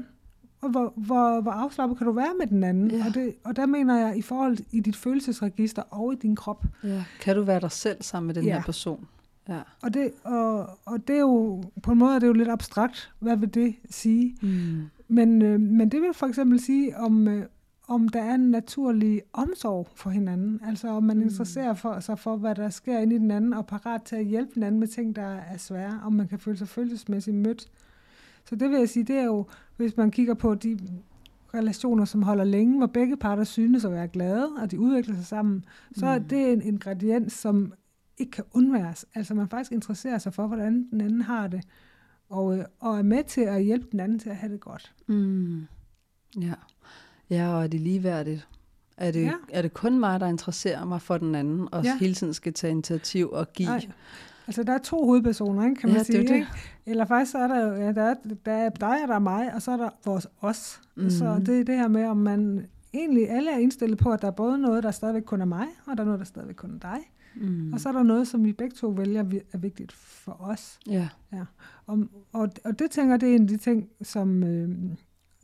[0.60, 2.90] Og hvor, hvor, hvor afslappet kan du være med den anden?
[2.90, 3.04] Ja.
[3.08, 6.64] Og, det, og der mener jeg i forhold i dit følelsesregister og i din krop.
[6.84, 7.04] ja.
[7.20, 8.54] Kan du være dig selv sammen med den Ja.
[8.54, 9.06] her person?
[9.48, 9.60] Ja.
[9.82, 13.12] Og det, og, og det er jo, på en måde er det jo lidt abstrakt.
[13.20, 14.36] Hvad vil det sige?
[14.42, 14.82] Mm.
[15.08, 17.44] Men, øh, men det vil for eksempel sige, om, øh,
[17.88, 20.60] om der er en naturlig omsorg for hinanden.
[20.66, 21.22] Altså om man Mm.
[21.22, 24.24] interesserer for, sig for, hvad der sker inde i den anden, og parat til at
[24.24, 26.00] hjælpe den anden med ting, der er svære.
[26.04, 27.66] Om man kan føle sig følelsesmæssigt mødt.
[28.44, 29.46] Så det vil jeg sige, det er jo,
[29.76, 30.78] hvis man kigger på de
[31.54, 35.26] relationer, som holder længe, hvor begge parter synes at være glade, og de udvikler sig
[35.26, 36.24] sammen, så er Mm.
[36.24, 37.72] det en ingrediens, som
[38.18, 39.06] ikke kan undværes.
[39.14, 41.64] Altså man faktisk interesserer sig for, hvordan den anden har det,
[42.28, 44.94] og, øh, og er med til at hjælpe den anden til at have det godt.
[45.06, 45.66] Mm.
[46.40, 46.54] Ja.
[47.30, 48.48] Ja, og er det ligeværdigt?
[48.96, 49.32] Er det, Ja.
[49.52, 51.96] er det kun mig, der interesserer mig for den anden, og Ja.
[51.98, 53.68] hele tiden skal tage initiativ og give?
[53.68, 53.86] Nej.
[54.46, 56.16] Altså der er to hovedpersoner, ikke, kan man Ja, det sige.
[56.18, 56.34] jo det.
[56.34, 56.46] Ikke?
[56.86, 58.14] Eller faktisk så er der jo, ja, der er,
[58.46, 60.80] der er dig, og der er mig, og så er der vores os.
[60.94, 61.04] Mhm.
[61.04, 61.10] Mm.
[61.10, 64.28] Så det er det her med, om man egentlig alle er indstillet på, at der
[64.28, 66.74] er både noget, der stadigvæk kun er mig, og der er noget, der stadigvæk kun
[66.74, 66.98] er dig.
[67.48, 67.72] Mm.
[67.72, 70.78] Og så er der noget, som vi begge to vælger er vigtigt for os.
[70.86, 71.08] Ja.
[71.86, 71.98] Og,
[72.32, 74.68] og, og det tænker det er en af de ting, som, øh,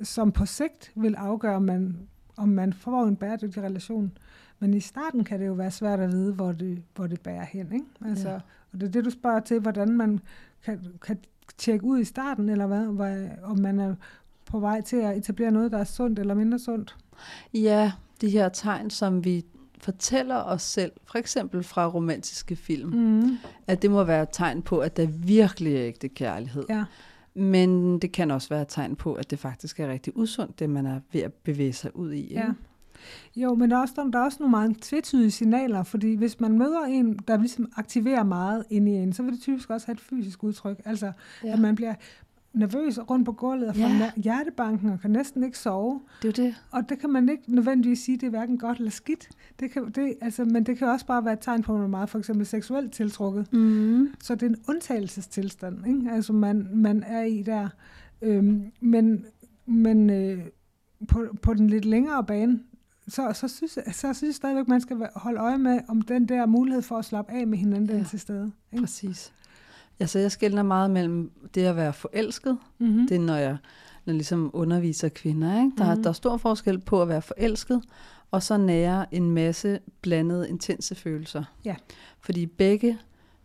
[0.02, 1.96] som på sigt vil afgøre, om man,
[2.36, 4.12] om man får en bæredygtig relation.
[4.58, 7.44] Men i starten kan det jo være svært at vide, hvor det, hvor det bærer
[7.44, 7.72] hen.
[7.72, 7.86] Ikke?
[8.04, 8.38] Altså, Ja.
[8.72, 10.20] Og det er det, du spørger til, hvordan man
[10.64, 11.18] kan, kan
[11.58, 13.94] tjekke ud i starten, eller hvad, hvad, om man er
[14.46, 16.96] på vej til at etablere noget, der er sundt eller mindre sundt.
[17.54, 19.44] Ja, de her tegn, som vi
[19.78, 22.90] fortæller os selv, for eksempel fra romantiske film.
[22.90, 23.36] Mm.
[23.66, 26.64] at det må være et tegn på, at der virkelig er ægte kærlighed.
[26.68, 26.84] Ja.
[27.34, 30.70] Men det kan også være et tegn på, at det faktisk er rigtig usundt, det
[30.70, 32.20] man er ved at bevæge sig ud i.
[32.22, 32.34] Ikke?
[32.34, 32.48] Ja.
[33.36, 36.58] Jo, men der er, også, der er også nogle meget tvetydige signaler, fordi hvis man
[36.58, 39.94] møder en, der ligesom aktiverer meget inde i en, så vil det typisk også have
[39.94, 40.80] et fysisk udtryk.
[40.84, 41.12] Altså,
[41.44, 41.52] Ja.
[41.52, 41.94] at man bliver
[42.54, 44.10] nervøs rundt på gulvet og får Ja.
[44.16, 46.00] hjertebanken og kan næsten ikke sove.
[46.22, 46.54] Det er det.
[46.70, 49.28] Og det kan man ikke nødvendigvis sige, det er hverken godt eller skidt.
[49.60, 51.84] Det kan, det, altså, men det kan også bare være et tegn på, at man
[51.86, 53.52] er meget for eksempel seksuelt tiltrukket.
[53.52, 54.08] Mm.
[54.20, 56.10] Så det er en undtagelsestilstand, ikke?
[56.10, 57.68] Altså man, man er i der.
[58.22, 59.24] Øhm, men
[59.66, 60.38] men øh,
[61.08, 62.60] på, på den lidt længere bane,
[63.08, 66.28] så, så, synes, jeg- så synes jeg stadigvæk, man skal holde øje med, om den
[66.28, 68.02] der mulighed for at slappe af med hinanden, den Ja.
[68.02, 68.52] er til stede.
[68.72, 68.82] Ikke?
[68.82, 69.32] Præcis.
[70.02, 73.06] Altså, jeg skældner meget mellem det at være forelsket, Mm-hmm.
[73.08, 73.56] det er, når jeg,
[74.04, 75.56] når ligesom underviser kvinder.
[75.64, 75.72] Ikke?
[75.78, 75.90] Der, mm.
[75.90, 76.02] Mhm.
[76.02, 77.82] der er stor forskel på at være forelsket,
[78.30, 81.44] og så nære en masse blandede, intense følelser.
[81.64, 81.74] Ja.
[82.20, 82.98] Fordi begge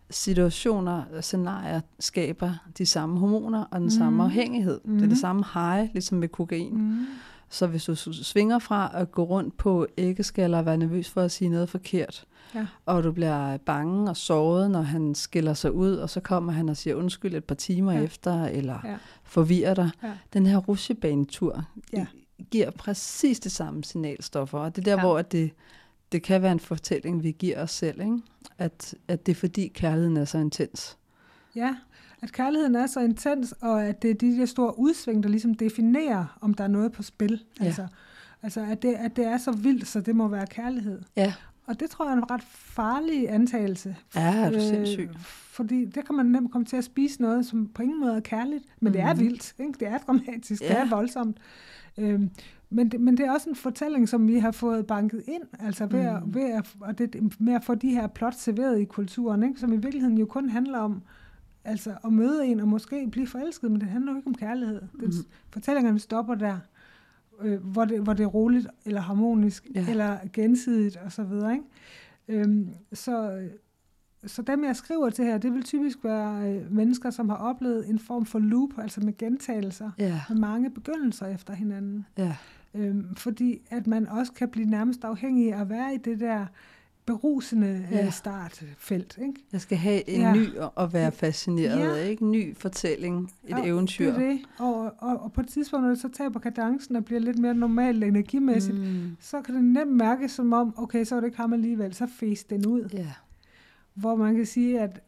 [0.10, 3.90] situationer, scenarier, skaber de samme hormoner og den mm.
[3.90, 4.20] samme Mhm.
[4.22, 4.80] afhængighed.
[4.86, 4.92] Mm.
[4.92, 5.10] Det er Mhm.
[5.10, 6.78] det samme high, ligesom med kokain.
[6.78, 7.06] Mm.
[7.50, 11.32] Så hvis du svinger fra at gå rundt på æggeskaller og være nervøs for at
[11.32, 12.68] sige noget forkert, Ja.
[12.86, 16.70] og du bliver bange og såret, når han skiller sig ud, og så kommer han
[16.70, 18.02] og siger undskyld et par timer ja.
[18.02, 18.98] Efter, eller ja.
[19.24, 19.90] Forvirrer dig.
[20.04, 20.12] Ja.
[20.34, 22.06] Den her rusjebanetur Ja.
[22.52, 25.08] giver præcis det samme signalstoffer, og det er der, ja.
[25.08, 25.52] Hvor det,
[26.12, 28.18] det kan være en fortælling, vi giver os selv, ikke?
[28.58, 30.98] At, at det er fordi kærligheden er så intens.
[31.56, 31.76] Ja,
[32.22, 35.54] at kærligheden er så intens, og at det er de der store udsving, der ligesom
[35.56, 37.44] definerer, om der er noget på spil.
[37.60, 37.66] Ja.
[37.66, 37.88] Altså,
[38.44, 41.02] altså at, det, at det er så vildt, så det må være kærlighed.
[41.16, 41.34] Ja,
[41.68, 43.96] Og det tror jeg er en ret farlig antagelse.
[44.16, 45.10] ja er du sindssyg.
[45.52, 48.20] Fordi der kan man nemt komme til at spise noget, som på ingen måde er
[48.20, 48.94] kærligt, men mm.
[48.94, 49.20] det er Mhm.
[49.24, 49.54] vildt.
[49.60, 49.74] Ikke?
[49.80, 50.68] Det er dramatisk, ja.
[50.68, 51.38] det er voldsomt.
[51.98, 52.30] Øhm,
[52.70, 55.86] men, det, men det er også en fortælling, som vi har fået banket ind, altså
[55.86, 56.08] ved, mm.
[56.08, 59.60] at, ved at, og det, med at få de her plot serveret i kulturen, ikke?
[59.60, 61.02] som i virkeligheden jo kun handler om
[61.68, 64.82] altså at møde en og måske blive forelsket, men det handler jo ikke om kærlighed.
[64.94, 65.12] Mm.
[65.50, 66.60] fortællingerne stopper der,
[67.42, 69.90] øh, hvor, det, hvor det er roligt, eller harmonisk, ja.
[69.90, 71.22] eller gensidigt osv.
[71.22, 71.64] Ikke?
[72.28, 73.48] Øhm, så,
[74.26, 77.90] så dem, jeg skriver til her, det vil typisk være øh, mennesker, som har oplevet
[77.90, 80.22] en form for loop, altså med gentagelser, ja.
[80.30, 82.06] med mange begyndelser efter hinanden.
[82.18, 82.36] Ja.
[82.74, 86.46] Øhm, fordi at man også kan blive nærmest afhængig af at være i det der
[87.08, 88.10] berusende øh, ja.
[88.10, 89.18] startfelt.
[89.22, 89.34] Ikke?
[89.52, 90.34] Jeg skal have en ja.
[90.34, 92.04] ny og være fascineret ja.
[92.04, 92.24] ikke?
[92.24, 94.12] En ny fortælling, et ja, eventyr.
[94.12, 94.40] Det det.
[94.60, 97.54] Og, og, og på et tidspunkt, når det så taber kadencen og bliver lidt mere
[97.54, 99.18] normalt energimæssigt, mm.
[99.20, 102.08] så kan det nemt mærkes som om, okay, så er det ikke ham alligevel, så
[102.20, 102.90] fæs den ud.
[102.94, 103.12] Ja.
[103.94, 105.02] Hvor man kan sige, at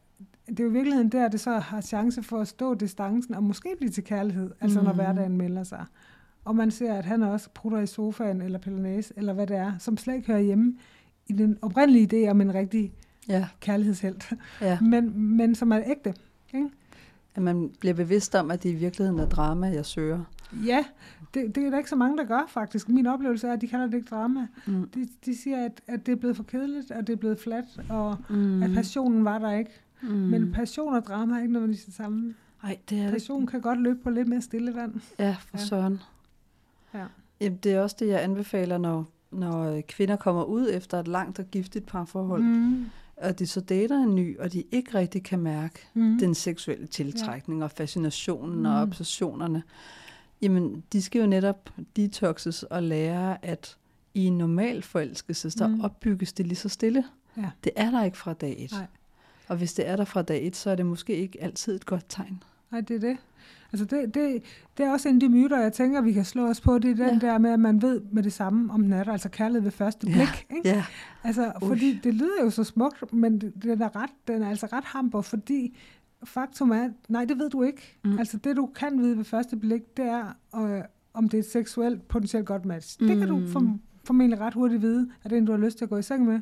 [0.48, 3.44] det er jo i virkeligheden der, det så har chance for at stå distancen og
[3.44, 4.86] måske blive til kærlighed, altså mm.
[4.86, 5.86] når hverdagen melder sig.
[6.46, 9.74] Og man ser, at han også prutter i sofaen eller pillernæs, eller hvad det er,
[9.80, 10.76] som slet ikke hører hjemme
[11.30, 12.94] i den oprindelige idé om en rigtig
[13.30, 13.48] ja.
[13.60, 14.80] kærlighedshelt, ja.
[14.92, 16.14] men, men som er ægte.
[16.54, 16.70] Ikke?
[17.36, 20.24] At man bliver bevidst om, at det i virkeligheden er drama, jeg søger.
[20.66, 20.86] Ja,
[21.34, 22.90] det, det er der ikke så mange, der gør faktisk.
[22.90, 24.48] Min oplevelse er, at de kalder det ikke drama.
[24.66, 24.90] Mm.
[24.90, 27.90] De, de siger, at, at det er blevet for kedeligt, og det er blevet fladt,
[27.90, 28.64] og mm.
[28.64, 29.72] at passionen var der ikke.
[30.02, 30.10] Mm.
[30.10, 32.34] Men passion og drama er ikke nødvendigvis det samme.
[32.64, 34.94] Nej, det er Passion kan godt løbe på lidt mere stille vand.
[35.20, 35.64] Ja, for ja.
[35.64, 36.00] søren.
[36.94, 37.06] Ja.
[37.42, 41.08] Jamen, det er også det, jeg anbefaler, når, når øh, kvinder kommer ud efter et
[41.08, 42.86] langt og giftigt parforhold, Mm.
[43.18, 46.18] og de så dater en ny, og de ikke rigtig kan mærke Mm.
[46.20, 47.64] den seksuelle tiltrækning ja.
[47.64, 48.66] og fascinationen Mm.
[48.66, 49.64] og obsessionerne.
[50.42, 53.78] Jamen, de skal jo netop detoxes og lære, at
[54.14, 55.82] i en normal forelskelse, så Mm.
[55.82, 57.04] opbygges det lige så stille.
[57.38, 57.50] Ja.
[57.64, 58.72] Det er der ikke fra dag et.
[58.72, 58.86] Nej.
[59.48, 61.86] Og hvis det er der fra dag et, så er det måske ikke altid et
[61.86, 62.44] godt tegn.
[62.72, 63.18] Nej, det er det.
[63.74, 64.44] Altså det, det,
[64.78, 66.80] det er også en af de myter, jeg tænker, vi kan slå os på.
[66.80, 67.28] Det er den Ja.
[67.28, 69.12] der med, at man ved med det samme om den er der.
[69.12, 70.16] Altså kærlighed ved første blik.
[70.18, 70.70] Ja, Ikke?
[70.70, 70.86] Ja,
[71.24, 74.84] Altså, fordi det lyder jo så smukt, men den er, ret, den er altså ret
[74.84, 75.78] hamper, fordi
[76.24, 78.00] faktum er, nej, det ved du ikke.
[78.06, 78.18] Mm.
[78.20, 80.82] Altså det, du kan vide ved første blik, det er, øh,
[81.14, 82.98] om det er et seksuelt potentielt godt match.
[83.02, 83.08] Mm.
[83.08, 83.48] Det kan du Mm.
[83.48, 85.98] for, formentlig ret hurtigt vide, at det er en, du har lyst til at gå
[85.98, 86.40] i seng med.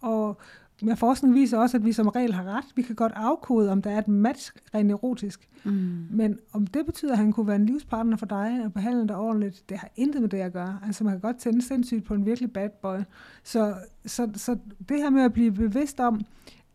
[0.00, 0.40] Og
[0.82, 2.64] men forskning viser også, at vi som regel har ret.
[2.76, 5.48] Vi kan godt afkode, om der er et match rent erotisk.
[5.64, 6.06] mm.
[6.10, 9.16] Men om det betyder, at han kunne være en livspartner for dig og behandle dig
[9.16, 10.78] ordentligt, det har intet med det at gøre.
[10.86, 12.98] Altså man kan godt tænde sindssygt på en virkelig bad boy.
[13.44, 13.74] Så,
[14.06, 14.56] så, så
[14.88, 16.20] det her med at blive bevidst om,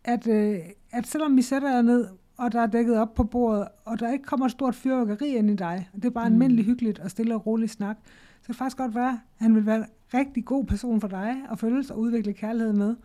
[0.03, 0.59] at, øh,
[0.91, 4.11] at selvom vi sætter jer ned, og der er dækket op på bordet, og der
[4.11, 6.33] ikke kommer et stort fyrværkeri ind i dig, og det er bare Mm.
[6.35, 7.97] almindelig hyggeligt og stille og rolig snak,
[8.41, 11.07] så kan det faktisk godt være, at han vil være en rigtig god person for
[11.07, 12.95] dig, og føles og udvikle kærlighed med.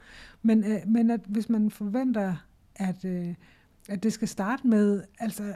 [0.42, 2.34] Men, øh, men at hvis man forventer,
[2.76, 3.34] at, øh,
[3.88, 5.54] at det skal starte med, altså,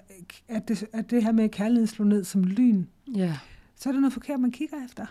[0.48, 3.36] at det, at det her med kærlighed slår ned som lyn, ja.
[3.76, 5.06] så er det noget forkert, man kigger efter.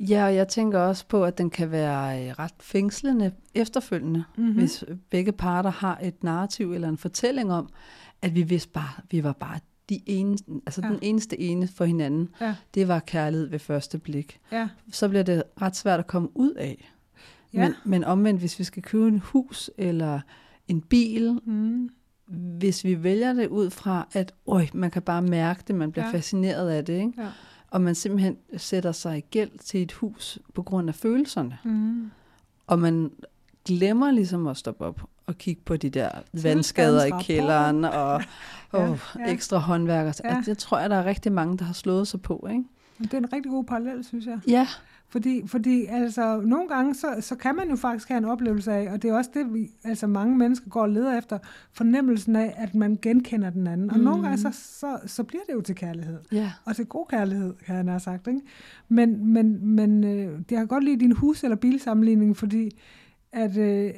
[0.00, 4.52] Ja, og jeg tænker også på, at den kan være øh, ret fængslende efterfølgende, Mhm.
[4.52, 7.68] hvis begge parter har et narrativ eller en fortælling om,
[8.22, 9.58] at vi vidste bare, vi var bare
[9.88, 10.88] de eneste, altså Ja.
[10.88, 12.28] den eneste ene for hinanden.
[12.40, 12.54] Ja.
[12.74, 14.40] Det var kærlighed ved første blik.
[14.52, 16.92] Ja, Så bliver det ret svært at komme ud af.
[17.54, 17.60] Ja.
[17.60, 20.20] Men, men omvendt, hvis vi skal købe en hus eller
[20.68, 21.88] en bil, Mm.
[22.58, 26.04] hvis vi vælger det ud fra, at øj, man kan bare mærke det, man bliver
[26.04, 26.10] Ja.
[26.10, 26.16] ja.
[26.16, 27.12] fascineret af det, ikke?
[27.22, 27.28] Ja.
[27.70, 32.10] og man simpelthen sætter sig i gæld til et hus på grund af følelserne, Mm.
[32.66, 33.10] og man
[33.64, 36.08] glemmer ligesom at stoppe op og kigge på de der
[36.42, 38.20] vandskader i kælderen og,
[38.72, 39.32] Ja, og ja.
[39.32, 40.12] ekstra håndværker.
[40.24, 40.34] Ja.
[40.34, 40.42] Ja.
[40.46, 42.46] Det tror jeg, der er rigtig mange, der har slået sig på.
[42.50, 42.64] Ikke?
[43.02, 44.38] Det er en rigtig god parallel, synes jeg.
[44.48, 44.66] Ja,
[45.08, 48.92] Fordi, fordi altså, nogle gange, så, så kan man jo faktisk have en oplevelse af,
[48.92, 51.38] og det er også det, vi, altså mange mennesker går og leder efter,
[51.72, 53.90] fornemmelsen af, at man genkender den anden.
[53.90, 54.04] Og mm.
[54.04, 56.18] nogle gange, så, så, så bliver det jo til kærlighed.
[56.32, 58.26] ja, Og til god kærlighed, kan jeg nær sagt.
[58.26, 58.40] Ikke?
[58.88, 62.78] Men, men, men øh, jeg kan godt lide din hus- eller bilsammenligning, fordi
[63.32, 63.90] at, øh,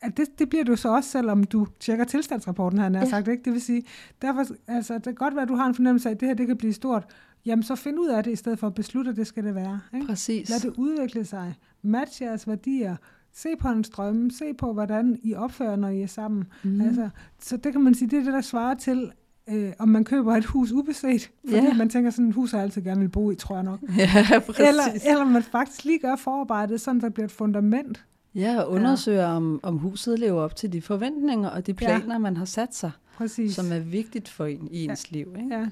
[0.00, 3.04] at det, det bliver du så også, selvom du tjekker tilstandsrapporten, her nær Ja.
[3.08, 3.28] sagt.
[3.28, 3.42] Ikke?
[3.44, 3.82] Det vil sige,
[4.22, 6.34] derfor, altså, det kan godt være, at du har en fornemmelse af, at det her
[6.34, 7.06] det kan blive stort.
[7.46, 9.54] Jamen, så find ud af det, i stedet for at beslutte, at det skal det
[9.54, 9.80] være.
[9.94, 10.06] Ikke?
[10.06, 10.48] præcis.
[10.50, 11.54] Lad det udvikle sig.
[11.82, 12.96] Match jeres værdier.
[13.32, 14.30] Se på hans drømme.
[14.30, 16.44] Se på, hvordan I opfører, når I er sammen.
[16.64, 16.80] Mm.
[16.80, 17.08] Altså,
[17.40, 19.12] så det kan man sige, det er det, der svarer til,
[19.50, 21.30] øh, om man køber et hus ubeset.
[21.48, 21.74] Fordi Ja.
[21.74, 23.80] man tænker sådan, et hus har jeg altid gerne vil bo i, tror jeg nok.
[23.98, 24.60] Ja, præcis.
[24.68, 28.04] Eller, eller man faktisk lige gør forarbejdet, sådan der bliver et fundament.
[28.34, 32.18] Ja, og undersøger, om, om huset lever op til de forventninger og de planer, ja.
[32.18, 33.54] man har sat sig, Præcis.
[33.54, 35.16] som er vigtigt for en i ens ja.
[35.18, 35.28] liv.
[35.38, 35.54] Ikke?
[35.56, 35.66] Ja.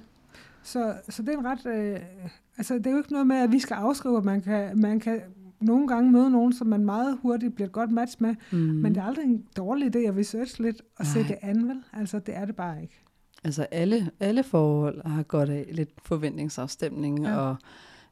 [0.62, 1.66] Så, så det er en ret...
[1.66, 2.00] Øh,
[2.58, 5.00] altså, det er jo ikke noget med, at vi skal afskrive, at man kan, man
[5.00, 5.20] kan
[5.60, 8.58] nogle gange møde nogen, som man meget hurtigt bliver et godt match med, Mm.
[8.58, 11.82] men det er aldrig en dårlig idé at researche lidt og se det an, vel?
[11.92, 13.02] Altså, det er det bare ikke.
[13.44, 17.30] Altså alle, alle forhold har godt af lidt forventningsafstemning, Ja.
[17.30, 17.36] ja.
[17.36, 17.56] og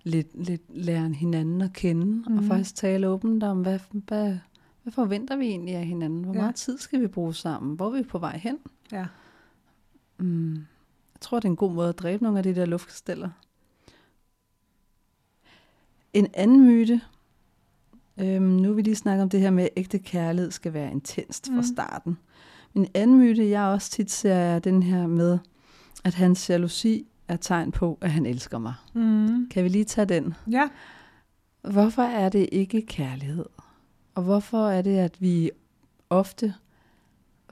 [0.02, 2.38] lidt, lidt lære hinanden at kende, mm.
[2.38, 4.36] og faktisk tale åbent om, hvad, hvad,
[4.82, 6.24] hvad forventer vi egentlig af hinanden?
[6.24, 6.40] Hvor ja.
[6.40, 7.76] meget tid skal vi bruge sammen?
[7.76, 8.58] Hvor er vi på vej hen?
[8.92, 9.06] Ja.
[10.18, 10.56] Mm.
[11.20, 13.28] Jeg tror, det er en god måde at dræbe nogle af de der luftkasteller.
[16.12, 17.00] En anden myte,
[18.18, 20.90] øhm, nu vil vi lige snakke om det her med, at ægte kærlighed skal være
[20.90, 21.62] intenst fra mm.
[21.62, 22.18] starten.
[22.74, 25.38] Men en anden myte, jeg også tit ser, er den her med,
[26.04, 28.74] at hans jalousi er tegn på, at han elsker mig.
[28.94, 29.48] Mm.
[29.48, 30.34] Kan vi lige tage den?
[30.50, 30.68] Ja.
[31.60, 33.46] Hvorfor er det ikke kærlighed?
[34.14, 35.50] Og hvorfor er det, at vi
[36.10, 36.54] ofte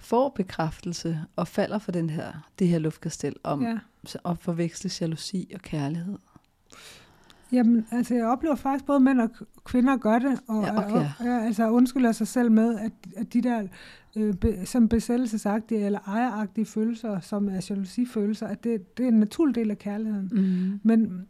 [0.01, 3.79] får bekræftelse og falder for den her, det her luftkastel om ja.
[4.25, 6.19] at forveksle jalousi og kærlighed?
[7.53, 9.31] Jamen, altså jeg oplever faktisk, både mænd og
[9.65, 10.91] kvinder gør det, og, ja, okay.
[10.91, 13.67] og, og altså undskylder sig selv med, at, at de der
[14.17, 19.19] øh, be, som besættelsesagtige eller ejeragtige følelser, som er jalousifølelser, at det, det er en
[19.19, 20.31] naturlig del af kærligheden.
[20.33, 20.81] Mm.
[20.83, 21.27] Men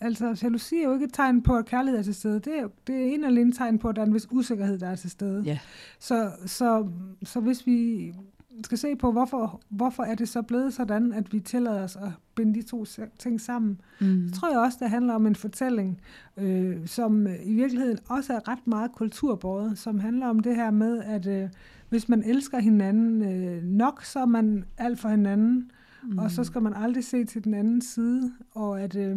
[0.00, 2.40] altså, jalousi er jo ikke et tegn på, at kærlighed er til stede.
[2.40, 4.78] Det er, det er en eller anden tegn på, at der er en vis usikkerhed,
[4.78, 5.44] der er til stede.
[5.46, 5.58] Yeah.
[5.98, 6.88] Så, så,
[7.22, 8.12] så hvis vi
[8.64, 12.10] skal se på, hvorfor, hvorfor er det så blevet sådan, at vi tillader os at
[12.34, 12.84] binde de to
[13.18, 14.28] ting sammen, mm.
[14.28, 16.00] så tror jeg også, det handler om en fortælling,
[16.36, 21.02] øh, som i virkeligheden også er ret meget kulturbåret, som handler om det her med,
[21.02, 21.48] at øh,
[21.88, 25.70] hvis man elsker hinanden øh, nok, så er man alt for hinanden,
[26.02, 26.18] mm.
[26.18, 28.32] og så skal man aldrig se til den anden side.
[28.54, 29.16] Og at, øh,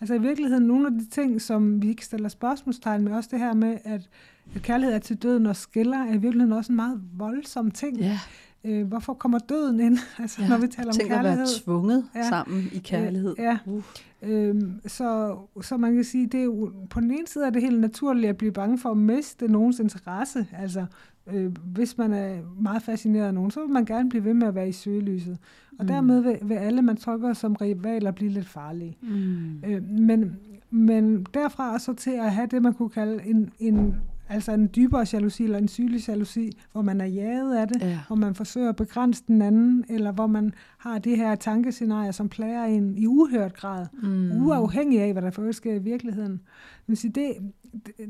[0.00, 3.38] altså i virkeligheden, nogle af de ting, som vi ikke stiller spørgsmålstegn med, også det
[3.38, 4.08] her med, at,
[4.54, 7.98] at kærlighed er til døden og skiller, er i virkeligheden også en meget voldsom ting.
[8.00, 8.18] Yeah.
[8.64, 11.32] Øh, hvorfor kommer døden ind, altså, ja, når vi taler om kærlighed?
[11.32, 12.28] at være tvunget ja.
[12.28, 13.34] sammen i kærlighed.
[13.38, 13.58] Ja.
[13.66, 13.82] Uh.
[14.22, 17.62] Øhm, så, så man kan sige, det er jo, på den ene side er det
[17.62, 20.46] helt naturligt at blive bange for at miste nogens interesse.
[20.52, 20.86] Altså,
[21.32, 24.48] øh, hvis man er meget fascineret af nogen, så vil man gerne blive ved med
[24.48, 25.38] at være i søgelyset.
[25.78, 25.86] Og mm.
[25.86, 28.96] dermed vil, vil alle, man tolker som rivaler, blive lidt farlige.
[29.02, 29.64] Mm.
[29.66, 30.36] Øh, men,
[30.70, 33.94] men derfra så til at have det, man kunne kalde en, en
[34.28, 37.98] Altså en dybere jalousi eller en sygelig jalousi, hvor man er jaget af det, ja.
[38.06, 42.28] hvor man forsøger at begrænse den anden, eller hvor man har det her tankescenarie, som
[42.28, 44.46] plager en i uhørt grad, mm.
[44.46, 46.40] uafhængig af, hvad der for sker i virkeligheden.
[46.86, 47.32] Men det,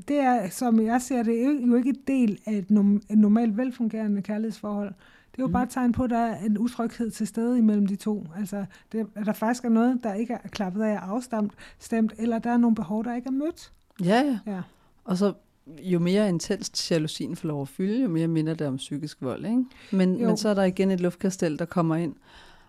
[0.09, 2.70] det er, som jeg ser det, jo ikke et del af et,
[3.11, 4.94] normalt velfungerende kærlighedsforhold.
[5.33, 5.52] Det er jo mm.
[5.52, 8.26] bare et tegn på, at der er en utryghed til stede imellem de to.
[8.37, 12.38] Altså, det, at der faktisk er noget, der ikke er klappet af afstemt, stemt, eller
[12.38, 13.72] der er nogle behov, der ikke er mødt.
[14.05, 14.52] Ja, ja.
[14.52, 14.62] ja.
[15.05, 15.33] Og så
[15.66, 19.44] jo mere intenst jalousien får lov at fylde, jo mere minder det om psykisk vold.
[19.44, 19.64] Ikke?
[19.92, 22.14] Men, men så er der igen et luftkastel, der kommer ind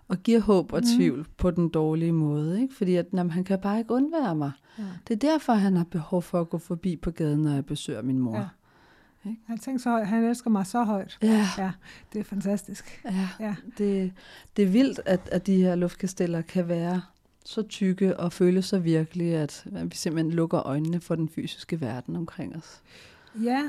[0.07, 0.97] og giver håb og mhm.
[0.97, 1.25] tvivl mm.
[1.37, 2.61] på den dårlige måde.
[2.61, 2.75] Ikke?
[2.75, 4.51] Fordi at, jamen, han kan bare ikke undvære mig.
[4.77, 4.83] Ja.
[5.07, 8.01] Det er derfor, han har behov for at gå forbi på gaden, når jeg besøger
[8.01, 8.37] min mor.
[8.37, 8.47] Ja.
[9.29, 9.41] Ikke?
[9.45, 11.17] Han tænker så højt, han elsker mig så højt.
[11.23, 11.45] Ja.
[11.57, 11.71] ja
[12.13, 13.01] det er fantastisk.
[13.05, 13.55] Ja, ja.
[13.77, 14.11] Det,
[14.57, 17.01] det er vildt, at, at de her luftkasteller kan være
[17.47, 22.15] så tykke og føles så virkelige, at vi simpelthen lukker øjnene for den fysiske verden
[22.15, 22.81] omkring os.
[23.43, 23.61] Ja,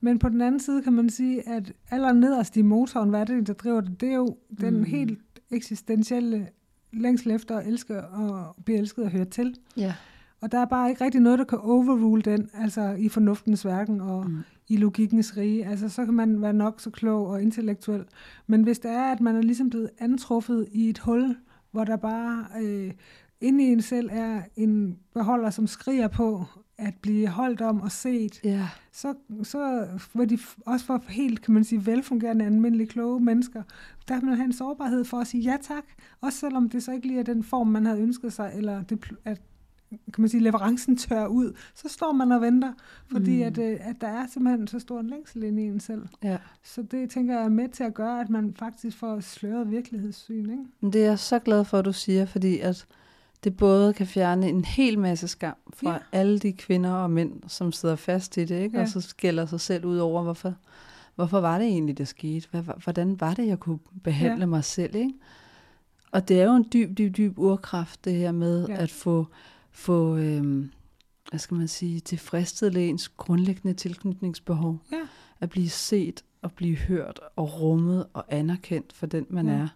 [0.00, 3.24] men på den anden side kan man sige, at aller nederst i motoren, hvad er
[3.24, 4.56] det, der driver det, det er jo mm.
[4.56, 5.18] den helt
[5.50, 6.48] eksistentielle
[6.92, 9.56] længsel efter at elske og blive elsket og høre til.
[9.76, 9.94] Ja.
[10.40, 14.00] Og der er bare ikke rigtig noget, der kan overrule den, altså i fornuftens verden
[14.00, 14.38] og mm.
[14.68, 15.66] i logikkens rige.
[15.66, 18.04] Altså så kan man være nok så klog og intellektuel.
[18.46, 21.36] Men hvis det er, at man er ligesom blevet antruffet i et hul,
[21.72, 22.92] hvor der bare øh,
[23.40, 26.44] inde i en selv er en beholder, som skriger på
[26.78, 28.68] at blive holdt om og set, ja.
[28.92, 33.62] så, så var de også for helt, kan man sige, velfungerende, almindelige, kloge mennesker,
[34.08, 35.84] der kan man have en sårbarhed for at sige ja tak,
[36.20, 39.12] også selvom det så ikke lige er den form, man havde ønsket sig, eller det,
[39.24, 39.40] at
[40.12, 42.72] kan man sige, leverancen tør ud, så står man og venter,
[43.06, 43.42] fordi mm.
[43.42, 46.02] at, øh, at der er simpelthen så stor en længsel inde i en selv.
[46.22, 46.36] Ja.
[46.62, 50.50] Så det tænker jeg er med til at gøre, at man faktisk får sløret virkelighedssyn.
[50.50, 50.92] Ikke?
[50.92, 52.86] Det er jeg så glad for, at du siger, fordi at
[53.44, 55.98] det både kan fjerne en hel masse skam fra ja.
[56.12, 58.76] alle de kvinder og mænd, som sidder fast i det, ikke?
[58.76, 58.82] Ja.
[58.82, 60.54] og så skælder sig selv ud over, hvorfor,
[61.14, 62.48] hvorfor var det egentlig, der skete?
[62.84, 64.46] Hvordan var det, jeg kunne behandle ja.
[64.46, 64.94] mig selv?
[64.94, 65.12] Ikke?
[66.12, 68.76] Og det er jo en dyb, dyb, dyb urkraft, det her med ja.
[68.76, 69.26] at få
[69.72, 70.66] få øh,
[71.30, 74.78] hvad skal man sige, tilfredsstillet ens grundlæggende tilknytningsbehov.
[74.92, 75.00] Ja.
[75.40, 79.52] At blive set og blive hørt og rummet og anerkendt for den, man ja.
[79.52, 79.68] er.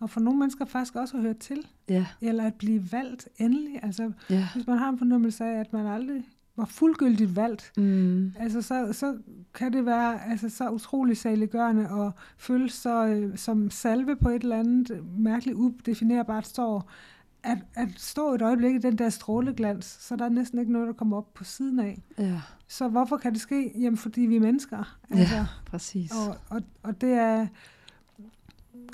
[0.00, 1.66] Og for nogle mennesker faktisk også at høre til.
[1.88, 2.06] Ja.
[2.20, 3.80] Eller at blive valgt endelig.
[3.82, 4.48] Altså, ja.
[4.54, 6.24] hvis man har en fornemmelse af, at man aldrig
[6.56, 8.32] var fuldgyldigt valgt, mm.
[8.38, 9.18] altså, så, så
[9.54, 14.42] kan det være altså, så utrolig saliggørende og føles så, øh, som salve på et
[14.42, 16.90] eller andet mærkeligt udefinerbart sår,
[17.46, 20.86] at, at stå et øjeblik i den der stråleglans, så der er næsten ikke noget,
[20.86, 22.02] der kommer op på siden af.
[22.18, 22.40] Ja.
[22.68, 23.72] Så hvorfor kan det ske?
[23.80, 24.98] Jamen, fordi vi er mennesker.
[25.10, 26.12] Altså, ja, præcis.
[26.12, 27.46] Og, og, og det er...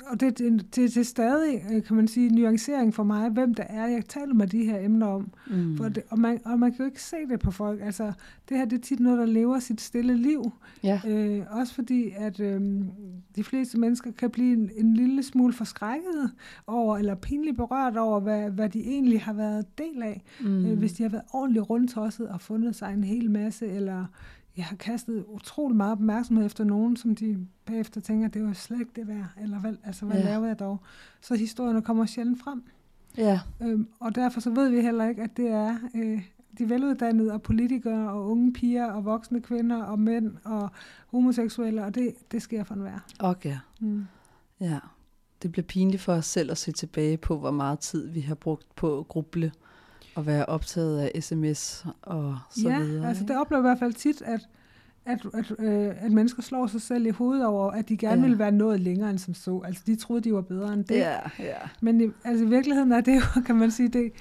[0.07, 3.53] og det, det, det, det er stadig, øh, kan man sige, nuancering for mig, hvem
[3.53, 5.31] der er, jeg taler med de her emner om.
[5.47, 5.77] Mm.
[5.77, 7.81] For det, og, man, og man kan jo ikke se det på folk.
[7.81, 8.13] Altså,
[8.49, 10.51] det her det er tit noget, der lever sit stille liv.
[10.83, 11.01] Ja.
[11.07, 12.61] Øh, også fordi, at øh,
[13.35, 16.31] de fleste mennesker kan blive en, en lille smule forskrækket
[16.67, 20.23] over, eller pinligt berørt over, hvad, hvad de egentlig har været del af.
[20.41, 20.65] Mm.
[20.65, 24.05] Øh, hvis de har været ordentligt rundtosset og fundet sig en hel masse, eller
[24.57, 28.79] jeg har kastet utrolig meget opmærksomhed efter nogen, som de bagefter tænker, det var slet
[28.79, 30.23] ikke det værd, eller hvad, altså, hvad ja.
[30.23, 30.79] lavede jeg dog?
[31.21, 32.63] Så historierne kommer sjældent frem.
[33.17, 33.39] Ja.
[33.61, 36.23] Øhm, og derfor så ved vi heller ikke, at det er øh,
[36.57, 40.69] de veluddannede og politikere og unge piger og voksne kvinder og mænd og
[41.07, 42.99] homoseksuelle, og det, det sker for enhver.
[43.19, 43.57] Okay.
[43.79, 44.05] Mm.
[44.59, 44.79] Ja.
[45.43, 48.35] Det bliver pinligt for os selv at se tilbage på, hvor meget tid vi har
[48.35, 49.51] brugt på at gruble
[50.17, 53.07] at være optaget af sms og så ja, videre.
[53.07, 54.49] altså det oplever jeg i hvert fald tit, at,
[55.05, 58.21] at, at, øh, at mennesker slår sig selv i hovedet over, at de gerne ja.
[58.21, 59.61] ville være noget længere end som så.
[59.65, 60.95] Altså de troede, de var bedre end det.
[60.95, 61.57] Ja, ja.
[61.81, 64.11] Men i, altså, i virkeligheden er det jo, kan man sige, det,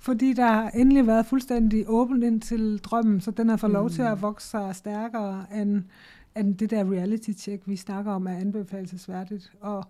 [0.00, 3.74] fordi der har endelig været fuldstændig åbent ind til drømmen, så den har fået mm.
[3.74, 4.22] lov til at mm.
[4.22, 5.82] vokse sig stærkere end,
[6.36, 9.52] end det der reality-check, vi snakker om, er anbefalesværdigt.
[9.60, 9.84] Og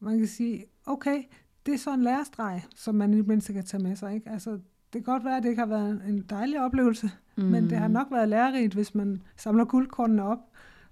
[0.00, 1.22] man kan sige, okay,
[1.66, 4.14] det er så en lærestreg, som man i mindst kan tage med sig.
[4.14, 4.30] Ikke?
[4.30, 4.58] Altså,
[4.92, 7.44] det kan godt være, at det ikke har været en dejlig oplevelse, mm.
[7.44, 10.38] men det har nok været lærerigt, hvis man samler guldkornene op.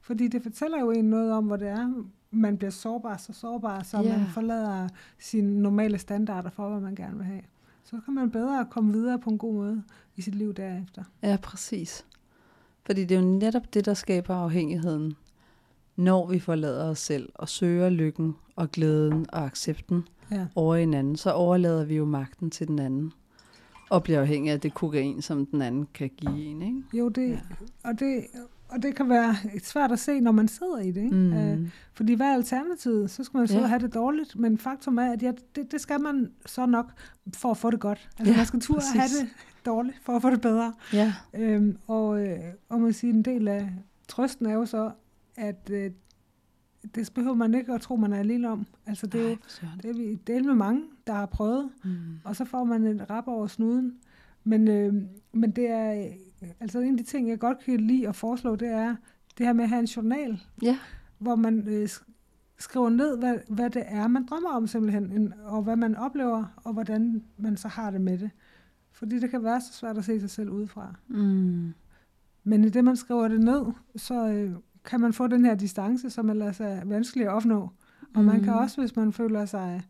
[0.01, 3.82] Fordi det fortæller jo en noget om, hvor det er, man bliver sårbar så sårbar,
[3.82, 4.18] så yeah.
[4.18, 4.88] man forlader
[5.18, 7.42] sine normale standarder for, hvad man gerne vil have.
[7.84, 9.82] Så kan man bedre komme videre på en god måde
[10.16, 11.05] i sit liv derefter.
[11.22, 12.07] Ja, præcis.
[12.86, 15.14] Fordi det er jo netop det, der skaber afhængigheden.
[15.97, 20.47] Når vi forlader os selv og søger lykken og glæden og accepten ja.
[20.55, 23.12] over en anden, så overlader vi jo magten til den anden
[23.91, 26.82] og bliver afhængig af det kokain, som den anden kan give en, ikke?
[26.93, 27.39] Jo, det, ja.
[27.84, 28.24] og, det,
[28.68, 31.16] og det kan være svært at se, når man sidder i det, ikke?
[31.16, 31.32] Mm.
[31.32, 33.11] Øh, fordi hvad er alternativet?
[33.11, 33.66] Så skal man så ja.
[33.66, 36.93] have det dårligt, men faktum er, at ja, det, det skal man så nok
[37.34, 38.09] for at få det godt.
[38.18, 39.28] Altså ja, man skal turde have det
[39.66, 40.72] dårligt, for at få det bedre.
[40.93, 41.14] Ja.
[41.34, 43.72] Øhm, og, øh, og man siger, en del af
[44.09, 44.91] trøsten er jo så,
[45.37, 45.91] at øh,
[46.95, 48.66] det behøver man ikke at tro, man er alene om.
[48.87, 49.37] Altså det er jo
[49.82, 51.91] det er vi del med mange, der har prøvet, mm.
[52.24, 53.99] og så får man et rap over snuden.
[54.45, 54.95] Men, øh,
[55.32, 56.09] men det er,
[56.61, 58.97] altså en af de ting, jeg godt kan lide at foreslå, det er
[59.39, 60.78] det her med at have en journal, ja.
[61.18, 61.89] hvor man øh,
[62.59, 66.72] skriver ned, hvad, hvad det er, man drømmer om simpelthen, og hvad man oplever, og
[66.72, 68.30] hvordan man så har det med det.
[68.93, 70.95] Fordi det kan være så svært at se sig selv udefra.
[71.09, 71.74] Mm.
[72.45, 73.64] Men i det, man skriver det ned,
[73.97, 74.53] så øh,
[74.87, 77.61] kan man få den her distance, som ellers er vanskelig at opnå.
[78.14, 78.24] Og mm.
[78.24, 78.59] man kan mm.
[78.59, 79.82] også, hvis man føler sig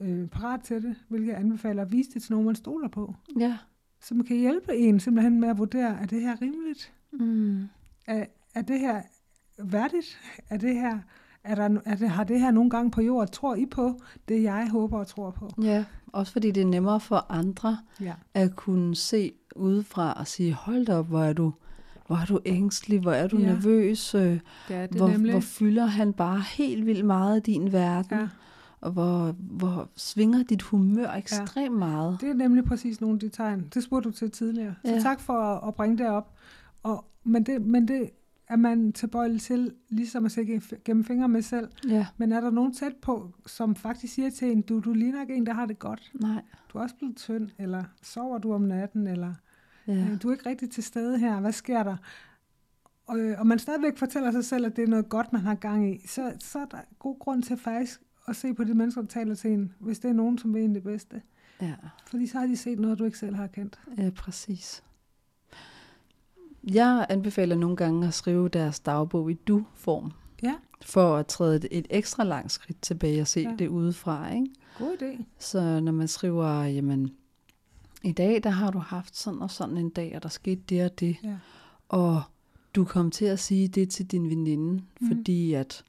[0.00, 3.14] øh, parat til det, hvilket jeg anbefaler, at vise det til nogen, man stoler på.
[3.38, 3.58] Ja.
[4.00, 6.92] Så man kan hjælpe en simpelthen med at vurdere, er det her rimeligt?
[7.12, 7.68] Mm.
[8.06, 8.24] Er,
[8.54, 9.02] er det her
[9.58, 10.18] værdigt?
[10.50, 10.98] Er det her,
[11.44, 13.32] er der, er det, har det her nogle gange på jorden?
[13.32, 15.50] Tror I på det, jeg håber og tror på?
[15.62, 18.14] Ja, også fordi det er nemmere for andre ja.
[18.34, 21.52] at kunne se udefra og sige, hold op, hvor er du
[22.08, 23.46] hvor er du ængstelig, hvor er du ja.
[23.46, 27.72] nervøs, øh, det er det hvor, hvor fylder han bare helt vildt meget af din
[27.72, 28.28] verden, ja.
[28.80, 31.70] og hvor, hvor svinger dit humør ekstremt ja.
[31.70, 32.18] meget.
[32.20, 33.68] Det er nemlig præcis nogle af de tegn.
[33.74, 34.74] Det spurgte du til tidligere.
[34.84, 35.00] Så ja.
[35.00, 36.34] tak for at, at bringe det op.
[36.82, 38.10] Og, men, det, men det
[38.48, 41.68] er man tilbøjelig til, ligesom at se gennem fingre med selv.
[41.88, 42.06] Ja.
[42.16, 45.34] Men er der nogen tæt på, som faktisk siger til en, du, du ligner ikke
[45.34, 46.12] en, der har det godt.
[46.14, 46.42] Nej.
[46.72, 49.34] Du er også blevet tynd, eller sover du om natten, eller
[49.88, 49.92] Ja.
[49.92, 51.40] Øh, du er ikke rigtig til stede her.
[51.40, 51.96] Hvad sker der?
[53.06, 55.54] Og, øh, og man stadigvæk fortæller sig selv, at det er noget godt, man har
[55.54, 59.00] gang i, så, så er der god grund til faktisk at se på de mennesker,
[59.00, 61.22] der taler til en, hvis det er nogen, som vil en det bedste.
[61.62, 61.74] Ja.
[62.06, 63.80] Fordi så har de set noget, du ikke selv har kendt.
[63.98, 64.82] Ja, præcis.
[66.72, 70.12] Jeg anbefaler nogle gange at skrive deres dagbog i du-form.
[70.42, 70.54] Ja.
[70.82, 73.54] For at træde et ekstra langt skridt tilbage og se ja.
[73.58, 74.34] det udefra.
[74.34, 74.46] Ikke?
[74.78, 75.24] God idé.
[75.38, 77.10] Så når man skriver, jamen,
[78.08, 80.84] i dag, der har du haft sådan og sådan en dag, og der skete det
[80.84, 81.16] og det.
[81.24, 81.36] Ja.
[81.88, 82.22] Og
[82.74, 85.08] du kom til at sige det til din veninde, mm.
[85.08, 85.84] fordi at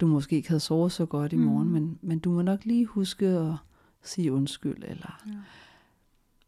[0.00, 1.42] du måske ikke havde sovet så godt i mm.
[1.42, 3.54] morgen, men, men du må nok lige huske at
[4.02, 5.32] sige undskyld, eller ja.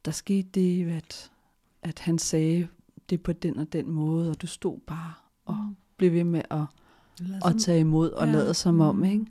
[0.05, 1.31] der skete det, at,
[1.83, 2.69] at han sagde
[3.11, 5.13] det på den og den måde, og du stod bare
[5.45, 5.77] og mm.
[5.97, 6.65] blev ved med at,
[7.45, 8.33] at tage imod og ja.
[8.33, 9.05] lade som om, mm.
[9.05, 9.27] ikke?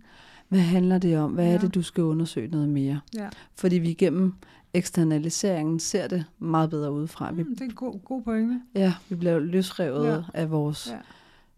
[0.47, 1.31] Hvad handler det om?
[1.31, 1.53] Hvad ja.
[1.53, 2.99] er det, du skal undersøge noget mere?
[3.15, 3.29] Ja.
[3.55, 4.33] Fordi vi igennem
[4.73, 7.31] eksternaliseringen ser det meget bedre udefra.
[7.31, 8.61] Mm, det er en god, god pointe.
[8.75, 10.21] Ja, vi bliver løsrevet ja.
[10.33, 10.97] af vores ja.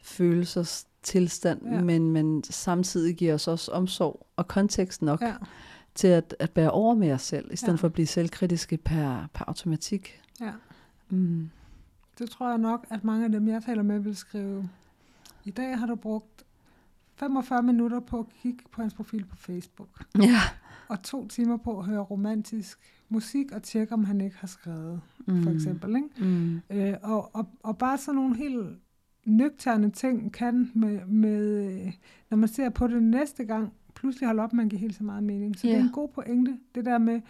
[0.02, 1.82] følelsers tilstand, ja.
[1.82, 5.34] men, men samtidig giver os også omsorg og kontekst nok ja.
[5.96, 7.78] til at, at bære over med os selv, i stedet ja.
[7.78, 10.22] for at blive selvkritiske per, per automatik.
[10.42, 10.52] Ja.
[11.10, 11.50] Mm.
[12.20, 14.70] Det tror jeg nok, at mange af dem, jeg taler med, vil skrive,
[15.46, 16.44] i dag har du brugt
[17.16, 20.06] 45 minutter på at kigge på hans profil på Facebook.
[20.20, 20.42] Ja.
[20.88, 22.80] Og to timer på at høre romantisk
[23.14, 25.44] musik og tjekke, om han ikke har skrevet, mm.
[25.44, 25.96] for eksempel.
[25.96, 26.10] Ikke?
[26.20, 26.62] Mm.
[26.70, 28.68] Øh, og, og, og bare sådan nogle helt
[29.26, 31.92] nøgterne ting kan med, med,
[32.30, 35.04] når man ser på det næste gang, pludselig holde op med at give helt så
[35.04, 35.60] meget mening.
[35.60, 35.76] Så yeah.
[35.76, 37.22] det er en god pointe, det der med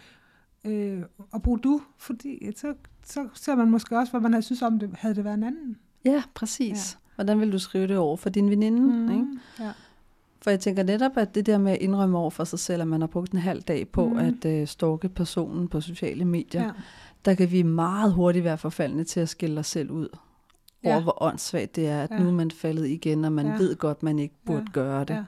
[0.65, 1.03] øh,
[1.33, 2.73] at bruge du, fordi så,
[3.03, 5.43] så ser man måske også, hvad man havde synes om det, havde det været en
[5.43, 5.77] anden.
[6.05, 6.93] Ja, præcis.
[6.93, 7.15] Ja.
[7.15, 8.81] Hvordan vil du skrive det over for din veninde?
[8.81, 9.27] Mm, ikke?
[9.59, 9.71] Ja.
[10.43, 12.87] For jeg tænker netop, at det der med at indrømme over for sig selv, at
[12.87, 14.17] man har brugt en halv dag på mm.
[14.17, 16.71] at øh, stalke personen på sociale medier, ja.
[17.25, 20.07] der kan vi meget hurtigt være forfaldende til at skille os selv ud
[20.83, 20.93] ja.
[20.93, 22.19] over, hvor åndssvagt det er, at ja.
[22.19, 23.57] nu er man faldet igen, og man ja.
[23.57, 24.71] ved godt, man ikke burde ja.
[24.73, 25.25] gøre det.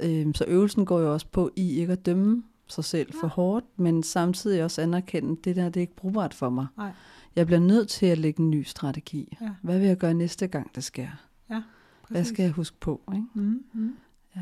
[0.00, 0.20] Ja.
[0.20, 3.20] Øhm, så øvelsen går jo også på i ikke at dømme sig selv ja.
[3.20, 6.66] for hårdt, men samtidig også anerkende, at det der det er ikke brugbart for mig.
[6.76, 6.90] Nej.
[7.36, 9.36] Jeg bliver nødt til at lægge en ny strategi.
[9.40, 9.50] Ja.
[9.62, 11.08] Hvad vil jeg gøre næste gang, det sker?
[11.50, 11.62] Ja,
[12.08, 13.00] Hvad skal jeg huske på?
[13.12, 13.26] Ikke?
[13.34, 13.94] Mm, mm.
[14.36, 14.40] Ja.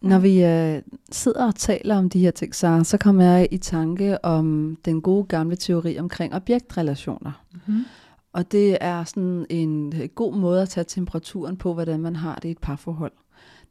[0.00, 3.58] Når vi øh, sidder og taler om de her ting, så, så kommer jeg i
[3.58, 7.44] tanke om den gode gamle teori omkring objektrelationer.
[7.52, 7.84] Mm-hmm.
[8.32, 12.48] Og det er sådan en god måde at tage temperaturen på, hvordan man har det
[12.48, 13.12] i et parforhold.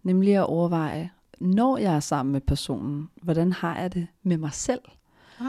[0.03, 4.53] Nemlig at overveje, når jeg er sammen med personen, hvordan har jeg det med mig
[4.53, 4.81] selv?
[5.39, 5.45] Ah.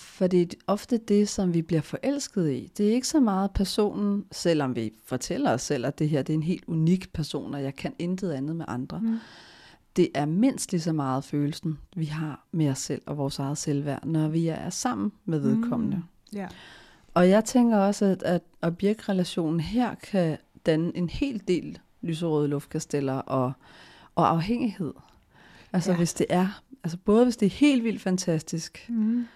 [0.00, 2.72] For det er ofte det, som vi bliver forelsket i.
[2.76, 6.32] Det er ikke så meget personen, selvom vi fortæller os selv, at det her det
[6.32, 9.00] er en helt unik person, og jeg kan intet andet med andre.
[9.00, 9.18] Mm.
[9.96, 13.58] Det er mindst lige så meget følelsen, vi har med os selv og vores eget
[13.58, 16.02] selvværd, når vi er sammen med vedkommende.
[16.32, 16.38] Mm.
[16.38, 16.50] Yeah.
[17.14, 23.14] Og jeg tænker også, at, at objektrelationen her kan danne en hel del lyserøde luftkasteller
[23.14, 23.52] og,
[24.14, 24.92] og afhængighed.
[25.72, 25.96] Altså ja.
[25.96, 29.26] hvis det er, altså både hvis det er helt vildt fantastisk, mm.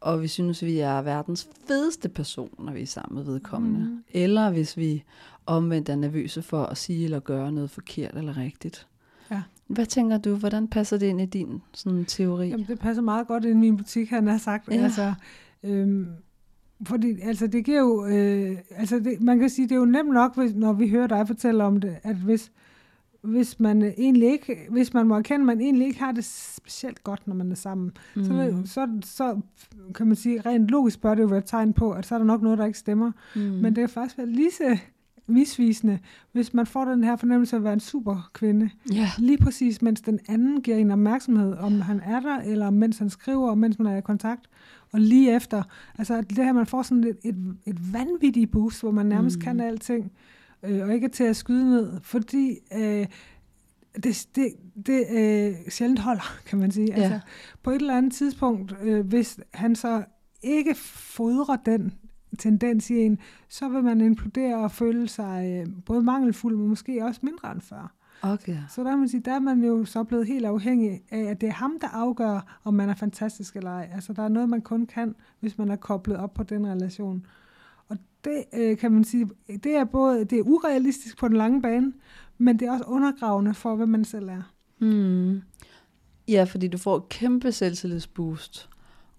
[0.00, 4.04] Og vi synes, vi er verdens fedeste person, når vi er sammen med vedkommende, mm.
[4.12, 5.04] eller hvis vi
[5.46, 8.86] omvendt er nervøse for at sige eller gøre noget forkert eller rigtigt.
[9.30, 9.42] Ja.
[9.66, 12.48] Hvad tænker du, hvordan passer det ind i din sådan, teori?
[12.48, 14.68] Jamen, det passer meget godt ind i min butik, han har sagt.
[14.68, 14.74] Ja.
[14.74, 15.14] Altså,
[15.62, 16.06] øhm,
[16.86, 20.12] fordi altså, det giver jo, øh, altså det, man kan sige, det er jo nemt
[20.12, 22.52] nok, hvis, når vi hører dig fortælle om det, at hvis,
[23.22, 27.04] hvis man egentlig ikke, hvis man må erkende, at man egentlig ikke har det specielt
[27.04, 28.24] godt, når man er sammen, mm.
[28.24, 29.40] så, så, så
[29.94, 32.18] kan man sige, rent logisk bør det jo være et tegn på, at så er
[32.18, 33.12] der nok noget, der ikke stemmer.
[33.34, 33.40] Mm.
[33.40, 34.78] Men det er faktisk lige så
[35.26, 35.98] misvisende,
[36.32, 38.70] hvis man får den her fornemmelse af at være en super kvinde.
[38.94, 39.08] Yeah.
[39.18, 43.10] Lige præcis, mens den anden giver en opmærksomhed, om han er der, eller mens han
[43.10, 44.46] skriver, mens man er i kontakt.
[44.92, 45.62] Og lige efter,
[45.98, 49.42] altså det her, man får sådan et, et, et vanvittigt boost, hvor man nærmest mm.
[49.42, 50.12] kan alting
[50.62, 53.06] øh, og ikke til at skyde ned, fordi øh,
[54.02, 54.52] det, det,
[54.86, 56.88] det øh, sjældent holder, kan man sige.
[56.96, 57.02] Ja.
[57.02, 57.20] Altså,
[57.62, 60.04] på et eller andet tidspunkt, øh, hvis han så
[60.42, 61.94] ikke fodrer den
[62.38, 67.04] tendens i en, så vil man implodere og føle sig øh, både mangelfuld, men måske
[67.04, 67.94] også mindre end før.
[68.22, 68.56] Okay.
[68.68, 71.48] Så der, man sige, der er man jo så blevet helt afhængig af, at det
[71.48, 73.90] er ham, der afgør, om man er fantastisk eller ej.
[73.94, 77.26] Altså, der er noget, man kun kan, hvis man er koblet op på den relation
[78.24, 81.92] det øh, kan man sige, det er både det er urealistisk på den lange bane,
[82.38, 84.42] men det er også undergravende for, hvad man selv er.
[84.78, 85.42] Mm.
[86.28, 88.68] Ja, fordi du får et kæmpe selvtillidsboost,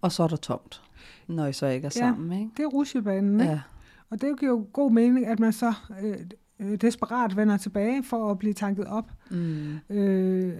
[0.01, 0.81] og så er der tomt,
[1.27, 2.31] når I så ikke er sammen.
[2.31, 2.51] Ja, ikke?
[2.57, 3.39] det er rusjebanen.
[3.39, 3.51] Ikke?
[3.51, 3.61] Ja.
[4.09, 5.73] Og det giver jo god mening, at man så
[6.03, 6.17] øh,
[6.59, 9.11] øh, desperat vender tilbage for at blive tanket op.
[9.31, 9.79] Mm.
[9.89, 10.53] Øh,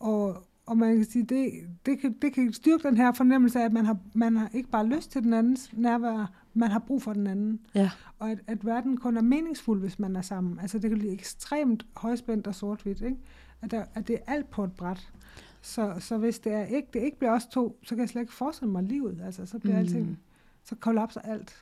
[0.00, 1.50] og, og man kan sige, det,
[1.86, 4.68] det, kan, det kan styrke den her fornemmelse af, at man har, man har ikke
[4.68, 7.60] bare lyst til den andens nærvær, man har brug for den anden.
[7.74, 7.90] Ja.
[8.18, 10.58] Og at, at verden kun er meningsfuld, hvis man er sammen.
[10.60, 13.00] Altså det kan blive ekstremt højspændt og sort-hvidt.
[13.00, 13.16] Ikke?
[13.62, 15.12] At, der, at det er alt på et bræt.
[15.62, 18.22] Så, så hvis det, er ikke, det ikke bliver os to, så kan jeg slet
[18.22, 19.20] ikke forestille mig livet.
[19.24, 19.80] Altså, så bliver mm.
[19.80, 20.18] alting,
[20.64, 21.56] så kollapser alt.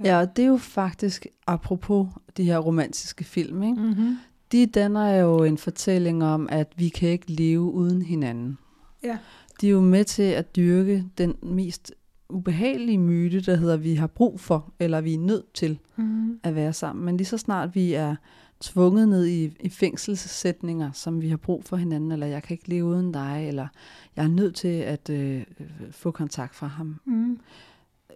[0.00, 0.08] Ja.
[0.08, 3.82] ja, og det er jo faktisk, apropos de her romantiske film, ikke?
[3.82, 4.16] Mm-hmm.
[4.52, 8.58] De danner jo en fortælling om, at vi kan ikke leve uden hinanden.
[9.02, 9.18] Ja.
[9.60, 11.92] De er jo med til at dyrke den mest
[12.28, 16.40] ubehagelige myte, der hedder, at vi har brug for, eller vi er nødt til mm.
[16.42, 17.04] at være sammen.
[17.04, 18.16] Men lige så snart vi er
[18.60, 22.68] tvunget ned i, i fængselssætninger, som vi har brug for hinanden, eller jeg kan ikke
[22.68, 23.68] leve uden dig, eller
[24.16, 25.42] jeg er nødt til at øh,
[25.90, 27.40] få kontakt fra ham, mm.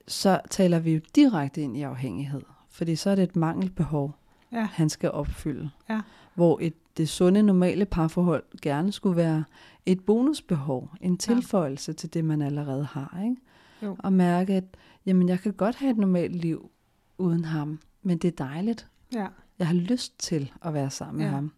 [0.08, 2.42] så taler vi jo direkte ind i afhængighed.
[2.70, 4.14] Fordi så er det et mangelbehov,
[4.52, 4.68] ja.
[4.72, 5.70] han skal opfylde.
[5.90, 6.00] Ja.
[6.34, 9.44] Hvor et, det sunde, normale parforhold gerne skulle være
[9.86, 11.96] et bonusbehov, en tilføjelse ja.
[11.96, 13.20] til det, man allerede har.
[13.24, 13.36] Ikke?
[13.82, 13.96] Jo.
[13.98, 14.64] Og mærke, at
[15.06, 16.70] jamen, jeg kan godt have et normalt liv
[17.18, 18.86] uden ham, men det er dejligt.
[19.12, 19.26] Ja.
[19.58, 21.26] Jeg har lyst til at være sammen ja.
[21.26, 21.52] med ham.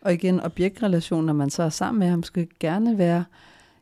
[0.00, 3.24] Og igen, objektrelation, når man så er sammen med ham, skal gerne være,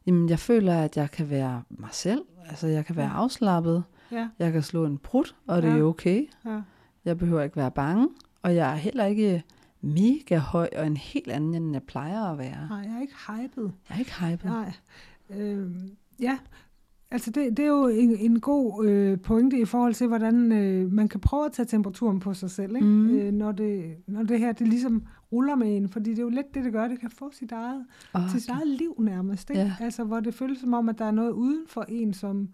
[0.06, 2.22] jamen jeg føler, at jeg kan være mig selv.
[2.48, 3.16] Altså jeg kan være ja.
[3.16, 3.84] afslappet.
[4.12, 4.28] Ja.
[4.38, 5.78] Jeg kan slå en prut, og det ja.
[5.78, 6.28] er okay.
[6.46, 6.60] Ja.
[7.04, 8.08] Jeg behøver ikke være bange.
[8.42, 9.42] Og jeg er heller ikke
[9.84, 12.68] mega høj og en helt anden, end jeg plejer at være.
[12.68, 13.70] Nej, jeg er ikke hyped.
[13.88, 14.50] Jeg er ikke hyped.
[14.50, 14.72] Nej.
[15.30, 15.70] Øh,
[16.20, 16.38] ja,
[17.10, 20.92] altså det, det er jo en, en god øh, pointe i forhold til, hvordan øh,
[20.92, 22.86] man kan prøve at tage temperaturen på sig selv, ikke?
[22.86, 23.18] Mm.
[23.18, 25.88] Øh, når, det, når det her det ligesom ruller med en.
[25.88, 26.88] Fordi det er jo lidt det, det gør.
[26.88, 29.50] Det kan få sit eget, Oh, sit eget liv nærmest.
[29.50, 29.62] Ikke?
[29.62, 29.72] Ja.
[29.80, 32.48] Altså, hvor det føles som om, at der er noget uden for en, som,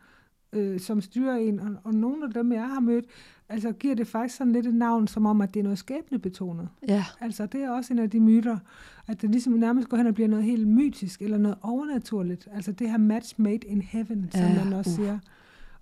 [0.53, 1.61] øh, som styrer en.
[1.61, 3.05] Og, og nogle af dem, jeg har mødt,
[3.51, 6.69] altså giver det faktisk sådan lidt et navn, som om, at det er noget skæbnebetonet.
[6.89, 8.59] Ja, Altså, det er også en af de myter,
[9.07, 12.49] at det ligesom nærmest går hen og bliver noget helt mytisk, eller noget overnaturligt.
[12.55, 14.97] Altså, det her match made in heaven, som Ja, man også uh.
[14.97, 15.19] siger.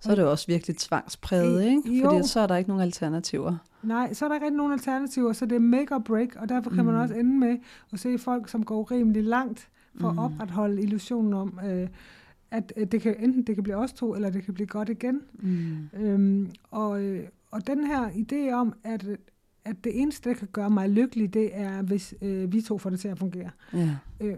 [0.01, 1.97] så er det jo også virkelig tvangspræget, ikke?
[1.99, 2.09] jo.
[2.09, 3.55] Fordi så er der ikke nogen alternativer.
[3.83, 6.69] Nej, så er der ikke nogen alternativer, så det er make or break, og derfor
[6.69, 6.85] kan mm.
[6.85, 7.57] man også ende med
[7.93, 10.19] at se folk, som går rimelig langt for Mm.
[10.19, 11.87] at opretholde illusionen om, øh,
[12.51, 14.89] at øh, det kan enten det kan blive os to, eller det kan blive godt
[14.89, 15.21] igen.
[15.33, 15.89] Mm.
[15.99, 19.07] Øhm, og, øh, og den her idé om, at,
[19.65, 22.89] at det eneste, der kan gøre mig lykkelig, det er, hvis øh, vi to får
[22.89, 23.95] det til at fungere, Ja.
[24.21, 24.37] øh,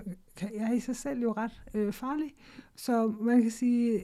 [0.55, 2.34] er i sig selv jo ret øh, farlig.
[2.76, 4.03] Så man kan sige,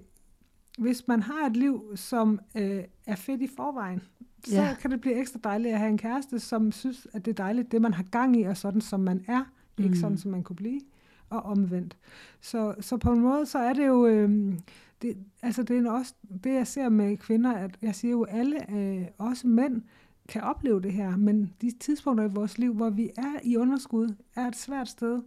[0.78, 4.02] hvis man har et liv, som øh, er fedt i forvejen,
[4.46, 4.76] så Ja.
[4.82, 7.72] kan det blive ekstra dejligt at have en kæreste, som synes, at det er dejligt,
[7.72, 9.44] det man har gang i, og sådan som man er,
[9.78, 9.84] mm.
[9.84, 10.02] ikke Mm.
[10.02, 10.82] sådan som man kunne blive,
[11.30, 11.98] og omvendt.
[12.42, 14.54] Så, så på en måde, så er det jo, øh,
[15.02, 18.72] det, altså det er også det, jeg ser med kvinder, at jeg siger jo, alle,
[18.76, 19.82] øh, også mænd,
[20.30, 24.16] kan opleve det her, men de tidspunkter i vores liv, hvor vi er i underskud,
[24.36, 25.22] er et svært sted,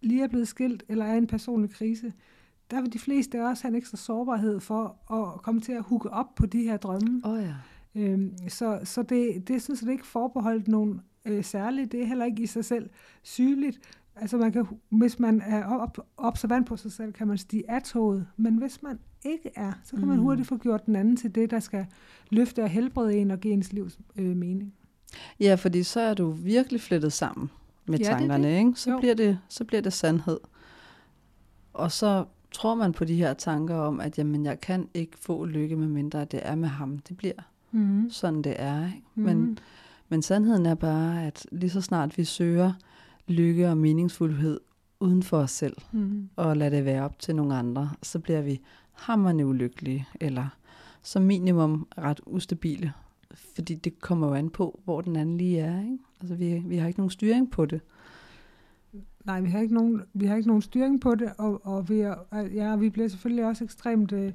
[0.00, 2.12] lige er blevet skilt, eller er i en personlig krise,
[2.70, 5.82] der vil de fleste af os have en ekstra sårbarhed for at komme til at
[5.82, 7.20] hugge op på de her drømme.
[7.24, 7.54] Oh, ja.
[7.94, 11.92] Øhm, så så det, det synes jeg det er ikke forbeholdt nogen øh, særligt.
[11.92, 12.90] Det er heller ikke i sig selv
[13.22, 13.80] sygeligt.
[14.16, 17.82] Altså man kan, hvis man er op, observant på sig selv, kan man stige af
[17.82, 18.26] toget.
[18.36, 20.22] Men hvis man ikke er, så kan man Mm.
[20.22, 21.86] hurtigt få gjort den anden til det, der skal
[22.30, 24.74] løfte og helbrede en og give ens livs øh, mening.
[25.40, 27.50] Ja, fordi så er du virkelig flettet sammen
[27.86, 28.58] med Ja, det er tankerne, det.
[28.58, 28.72] ikke?
[28.76, 28.98] Så Jo.
[28.98, 30.40] bliver, det, så bliver det sandhed.
[31.72, 35.44] Og så tror man på de her tanker om, at jamen, jeg kan ikke få
[35.44, 36.98] lykke, med mindre det er med ham.
[36.98, 37.32] Det bliver
[37.74, 38.10] Mm.
[38.10, 38.86] sådan, det er.
[38.86, 39.02] Ikke?
[39.14, 39.22] Mm.
[39.22, 39.58] Men,
[40.08, 42.72] men sandheden er bare, at lige så snart vi søger
[43.28, 44.60] lykke og meningsfuldhed
[45.00, 46.28] uden for os selv, mm.
[46.36, 48.60] og lader det være op til nogle andre, så bliver vi
[48.92, 50.48] hammerende ulykkelige, eller
[51.02, 52.92] som minimum ret ustabile,
[53.54, 55.80] fordi det kommer jo an på, hvor den anden lige er.
[55.80, 55.98] Ikke?
[56.20, 57.80] Altså, vi, vi har ikke nogen styring på det.
[59.24, 62.00] Nej, vi har ikke nogen, vi har ikke nogen styring på det, og, og vi,
[62.00, 62.14] er,
[62.54, 64.32] ja, vi bliver selvfølgelig også ekstremt øh,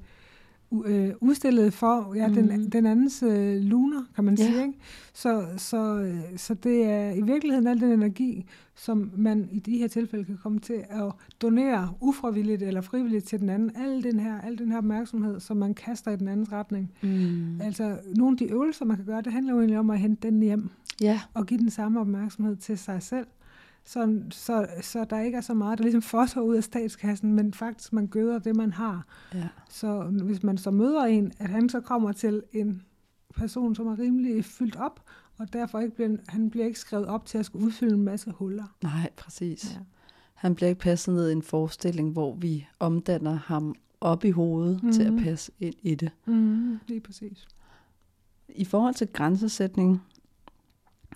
[0.85, 2.71] øh, udstillet for ja, den, Mhm.
[2.71, 4.45] den andens øh, luner, kan man Ja.
[4.45, 4.61] sige.
[4.61, 4.73] Ikke?
[5.13, 8.45] Så, så, øh, så det er i virkeligheden al den energi,
[8.75, 11.11] som man i de her tilfælde kan komme til at
[11.41, 13.71] donere ufrivilligt eller frivilligt til den anden.
[13.75, 16.91] Al den her, al den her opmærksomhed, som man kaster i den andens retning.
[17.03, 17.61] Mm.
[17.61, 20.27] Altså, nogle af de øvelser, man kan gøre, det handler jo egentlig om at hente
[20.27, 20.69] den hjem
[21.01, 23.25] Ja, og give den samme opmærksomhed til sig selv.
[23.87, 27.53] Så, så, så der ikke er så meget, der ligesom fosser ud af statskassen, men
[27.53, 29.05] faktisk man gøder det, man har.
[29.33, 29.47] ja.
[29.69, 32.81] Så hvis man så møder en, at han så kommer til en
[33.35, 35.03] person, som er rimelig fyldt op,
[35.39, 38.31] og derfor ikke bliver, han bliver ikke skrevet op til at skulle udfylde en masse
[38.31, 38.75] huller.
[38.83, 39.73] Nej, præcis.
[39.75, 39.79] Ja.
[40.33, 44.75] Han bliver ikke passet ned i en forestilling, hvor vi omdanner ham op i hovedet
[44.75, 44.91] mm-hmm.
[44.91, 45.23] til at Mhm.
[45.23, 46.11] passe ind i det.
[46.25, 47.47] Mm, lige præcis.
[48.49, 50.01] I forhold til grænsesætning,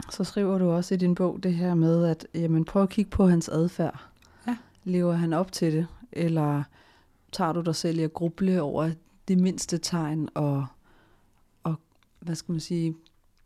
[0.09, 3.11] så skriver du også i din bog det her med, at jamen, prøv at kigge
[3.11, 4.05] på hans adfærd.
[4.47, 4.57] Ja.
[4.83, 5.87] Lever han op til det?
[6.11, 6.63] Eller
[7.31, 8.89] tager du dig selv i at gruble over
[9.27, 10.65] det mindste tegn, og,
[11.63, 11.75] og
[12.19, 12.95] hvad skal man sige,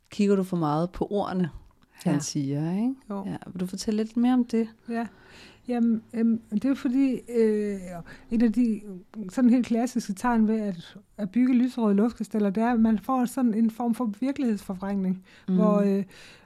[0.10, 1.50] kigger du for meget på ordene,
[1.92, 2.20] han Ja.
[2.20, 2.94] siger, ikke?
[3.10, 3.24] Jo.
[3.26, 4.68] Ja, vil du fortælle lidt mere om det?
[4.90, 5.08] Ja,
[5.68, 7.80] jamen, øhm, det er fordi, øh,
[8.32, 8.82] et af de
[9.30, 13.26] sådan helt klassiske tegn ved at, at bygge lyserøde luftkasteller, det er, at man får
[13.26, 15.56] sådan en form for virkelighedsforvrængning, mm.
[15.56, 16.04] hvor, øh,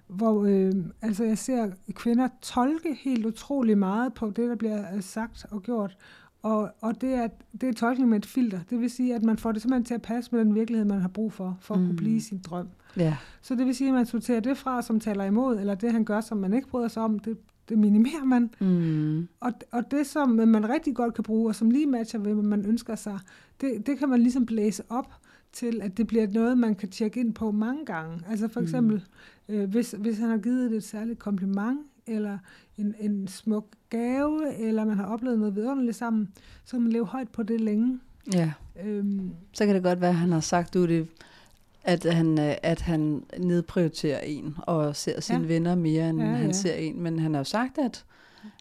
[0.10, 5.02] hvor øh, altså jeg ser kvinder tolke helt utrolig meget på det, der bliver øh,
[5.04, 5.98] sagt og gjort,
[6.44, 7.28] og, og det, er,
[7.62, 8.60] det er tolkning med et filter.
[8.70, 11.02] Det vil sige, at man får det simpelthen til at passe med den virkelighed, man
[11.02, 11.86] har brug for, for at Mm.
[11.88, 12.68] kunne blive sin drøm.
[12.98, 15.92] Ja, Så det vil sige, at man sorterer det fra, som taler imod, eller det,
[15.92, 17.38] han gør, som man ikke bryder sig om, det,
[17.70, 18.50] det minimerer man.
[18.60, 19.28] mm.
[19.40, 22.44] Og, og det, som man rigtig godt kan bruge, og som lige matcher ved, hvad
[22.44, 23.20] man ønsker sig,
[23.62, 25.14] det, det kan man ligesom blæse op
[25.54, 28.20] til, at det bliver noget, man kan tjekke ind på mange gange.
[28.30, 28.64] Altså for Mm.
[28.66, 29.04] eksempel,
[29.50, 32.38] øh, hvis, hvis han har givet et særligt kompliment, eller
[32.78, 36.30] en, en smuk gave, eller man har oplevet noget vidunderligt sammen,
[36.66, 38.00] så kan man leve højt på det længe.
[38.34, 38.52] ja.
[38.86, 41.08] Øhm, Så kan det godt være, at han har sagt ud det,
[41.84, 45.46] at han, øh, at han nedprioriterer en og ser sine Ja.
[45.48, 47.02] venner mere, end Ja, ja, han ser en.
[47.02, 48.06] Men han har jo sagt, at,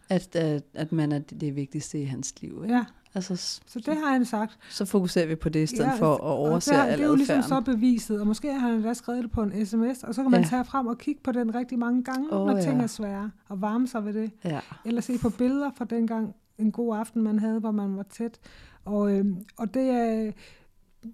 [0.09, 2.61] at, at, at man er det vigtigste i hans liv.
[2.63, 2.75] Ikke?
[2.75, 2.85] ja,
[3.15, 3.37] Altså,
[3.67, 4.59] så det har han sagt.
[4.71, 7.15] Så fokuserer vi på det i stedet ja, for at overse al Det er jo
[7.15, 10.23] ligesom så beviset, og måske har han da skrevet det på en sms, og så
[10.23, 10.49] kan man ja.
[10.49, 12.63] tage frem og kigge på den rigtig mange gange, oh, når ja.
[12.63, 14.31] ting er svære, og varme sig ved det.
[14.45, 14.61] Ja.
[14.85, 18.39] Eller se på billeder fra dengang, en god aften, man havde, hvor man var tæt.
[18.85, 20.33] Og, øh, og det er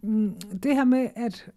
[0.03, 1.51] mm, det her med at,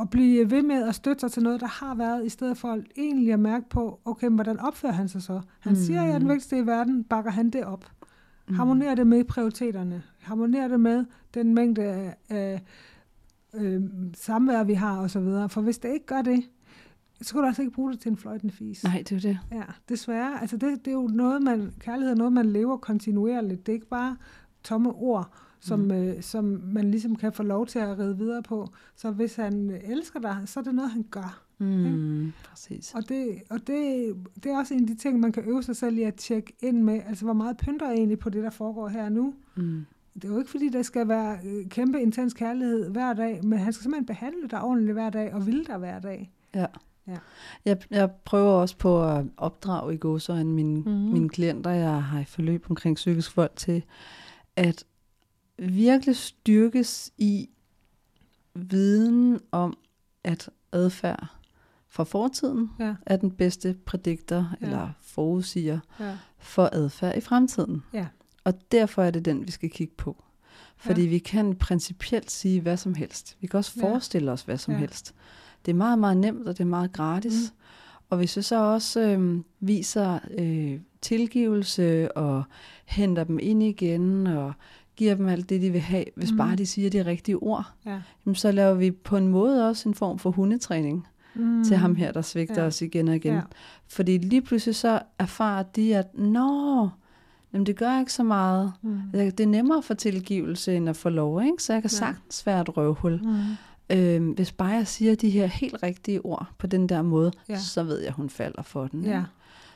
[0.00, 2.78] at blive ved med at støtte sig til noget, der har været, i stedet for
[2.96, 5.40] egentlig at mærke på, okay, hvordan opfører han sig så?
[5.60, 5.78] Han mm.
[5.78, 7.84] siger, at jeg er den vigtigste i verden, bakker han det op?
[8.48, 8.54] Mm.
[8.54, 10.02] Harmonerer det med prioriteterne?
[10.18, 12.62] Harmonerer det med den mængde af, af
[13.54, 13.82] øh,
[14.14, 15.28] samvær, vi har osv.?
[15.48, 16.44] For hvis det ikke gør det,
[17.22, 18.84] så kan du altså ikke bruge det til en fløjtende fis.
[18.84, 19.38] Nej, det er det.
[19.52, 20.40] Ja, desværre.
[20.40, 23.66] Altså det, det er jo noget, man, kærlighed er noget, man lever kontinuerligt.
[23.66, 24.16] Det er ikke bare
[24.64, 25.90] tomme ord, som, mm.
[25.90, 28.68] øh, som man ligesom kan få lov til at ride videre på.
[28.96, 31.44] Så hvis han elsker dig, så er det noget, han gør.
[31.64, 32.94] Mm, præcis.
[32.94, 35.76] Og, det, og det, det er også en af de ting, man kan øve sig
[35.76, 37.00] selv i at tjekke ind med.
[37.06, 39.34] Altså, hvor meget pynter jeg egentlig på det, der foregår her nu?
[39.56, 39.86] Mm.
[40.14, 43.58] Det er jo ikke, fordi der skal være øh, kæmpe intens kærlighed hver dag, men
[43.58, 46.30] han skal simpelthen behandle dig ordentligt hver dag, og ville dig hver dag.
[46.54, 46.66] Ja.
[47.06, 47.16] Ja.
[47.64, 50.90] Jeg, jeg prøver også på at opdrage i gåsøjne mine, mm.
[50.90, 53.84] mine klienter, jeg har i forløb omkring psykisk vold, til
[54.56, 54.84] at
[55.58, 57.48] virkelig styrkes i
[58.54, 59.76] viden om,
[60.24, 61.36] at adfærd
[61.94, 62.94] fra fortiden ja.
[63.06, 64.66] er den bedste prædiktor ja.
[64.66, 66.16] eller forudsiger ja.
[66.38, 67.82] for adfærd i fremtiden.
[67.92, 68.06] Ja.
[68.44, 70.24] Og derfor er det den, vi skal kigge på.
[70.76, 71.08] Fordi ja.
[71.08, 73.36] vi kan principielt sige hvad som helst.
[73.40, 74.80] Vi kan også forestille os hvad som ja.
[74.80, 75.14] helst.
[75.66, 77.52] Det er meget, meget nemt, og det er meget gratis.
[77.52, 77.58] Mm.
[78.10, 82.42] Og hvis vi så også øh, viser øh, tilgivelse og
[82.84, 84.52] henter dem ind igen og
[84.96, 86.36] giver dem alt det, de vil have, hvis mm.
[86.36, 88.00] bare de siger de rigtige ord, ja.
[88.26, 91.64] jamen, så laver vi på en måde også en form for hundetræning mm.
[91.64, 92.66] til ham her, der svigter ja.
[92.66, 93.34] os igen og igen.
[93.34, 93.40] Ja.
[93.88, 96.88] Fordi lige pludselig så erfarer de, at nå,
[97.52, 98.72] jamen det gør ikke så meget.
[98.82, 99.00] Mm.
[99.12, 101.62] Det er nemmere for tilgivelse, end at få lov, ikke?
[101.62, 101.96] så jeg kan ja.
[101.96, 103.20] sagtens være et røvhul.
[103.22, 103.40] Mm.
[103.90, 107.58] Øhm, hvis bare jeg siger de her helt rigtige ord på den der måde, ja.
[107.58, 109.04] så ved jeg, at hun falder for den.
[109.04, 109.24] Ja.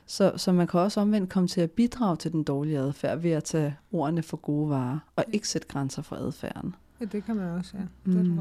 [0.06, 3.30] Så, så man kan også omvendt komme til at bidrage til den dårlige adfærd ved
[3.30, 6.74] at tage ordene for gode varer, og ikke sætte grænser for adfærden.
[7.00, 8.12] Ja, det kan man også, ja.
[8.12, 8.40] Det mm.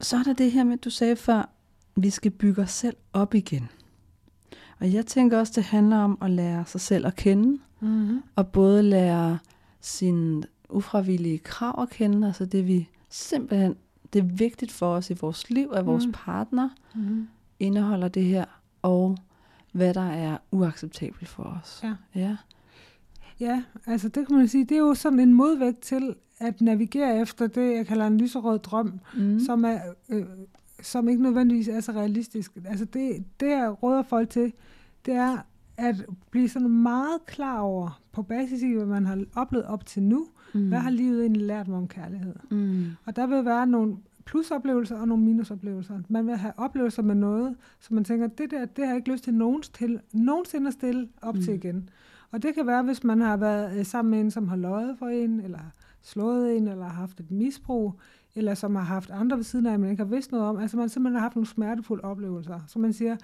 [0.00, 1.50] Så er der det her med, at du sagde før,
[1.96, 3.68] vi skal bygge os selv op igen.
[4.80, 8.22] Og jeg tænker også, det handler om at lære sig selv at kende, mm-hmm.
[8.36, 9.38] og både lære
[9.80, 13.76] sin ufravillige krav at kende, altså det vi simpelthen,
[14.12, 16.12] det er vigtigt for os i vores liv, at vores mm.
[16.12, 17.28] partner mm.
[17.58, 18.44] indeholder det her,
[18.82, 19.16] og
[19.72, 21.80] hvad der er uacceptabelt for os.
[21.82, 21.94] Ja.
[22.14, 22.36] ja.
[23.40, 27.20] Ja, altså det kan man sige, det er jo sådan en modvægt til at navigere
[27.20, 29.40] efter det, jeg kalder en lyserød drøm, mm.
[29.40, 29.78] som, er,
[30.08, 30.24] øh,
[30.82, 32.52] som ikke nødvendigvis er så realistisk.
[32.64, 34.52] Altså det, det jeg råder folk til,
[35.06, 35.38] det er
[35.76, 40.02] at blive sådan meget klar over, på basis af, hvad man har oplevet op til
[40.02, 40.68] nu, mm.
[40.68, 42.34] hvad har livet egentlig lært mig om kærlighed.
[42.50, 42.86] Mm.
[43.04, 46.00] Og der vil være nogle plusoplevelser og nogle minusoplevelser.
[46.08, 49.12] Man vil have oplevelser med noget, så man tænker, det der, det har jeg ikke
[49.12, 51.42] lyst til nogens til, nogensinde at stille op mm.
[51.42, 51.90] til igen.
[52.30, 54.98] Og det kan være, hvis man har været øh, sammen med en, som har løjet
[54.98, 55.60] for en, eller
[56.02, 58.00] slået en, eller har haft et misbrug,
[58.34, 60.58] eller som har haft andre ved siden af, man ikke har vidst noget om.
[60.58, 62.60] Altså man simpelthen har haft nogle smertefulde oplevelser.
[62.66, 63.16] Så man siger,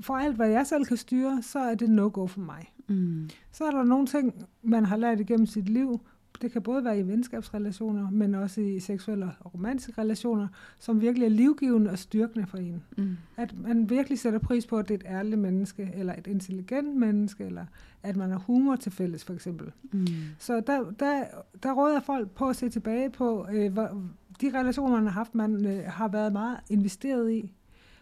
[0.00, 2.72] for alt hvad jeg selv kan styre, så er det no-go for mig.
[2.88, 3.30] Mm.
[3.52, 6.00] Så er der nogle ting, man har lært igennem sit liv,
[6.42, 11.26] det kan både være i venskabsrelationer, men også i seksuelle og romantiske relationer, som virkelig
[11.26, 12.82] er livgivende og styrkende for en.
[12.96, 13.16] Mm.
[13.36, 16.96] At man virkelig sætter pris på, at det er et ærligt menneske, eller et intelligent
[16.96, 17.66] menneske, eller
[18.02, 19.72] at man har humor til fælles, for eksempel.
[19.92, 20.06] Mm.
[20.38, 21.24] Så der, der,
[21.62, 24.02] der råder folk på at se tilbage på, øh, hvor,
[24.40, 27.52] de relationer, man har haft, man øh, har været meget investeret i,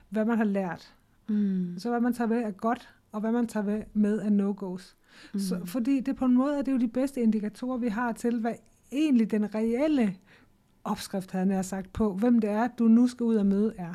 [0.09, 0.95] hvad man har lært.
[1.28, 1.74] Mm.
[1.78, 4.95] Så hvad man tager ved er godt, og hvad man tager med af no-go's.
[5.33, 5.41] Mm.
[5.41, 8.41] Så, fordi det på en måde er det jo de bedste indikatorer, vi har til,
[8.41, 8.55] hvad
[8.93, 10.17] egentlig den reelle
[10.85, 13.95] opskrift, havde jeg sagt, på, hvem det er, du nu skal ud og møde, er.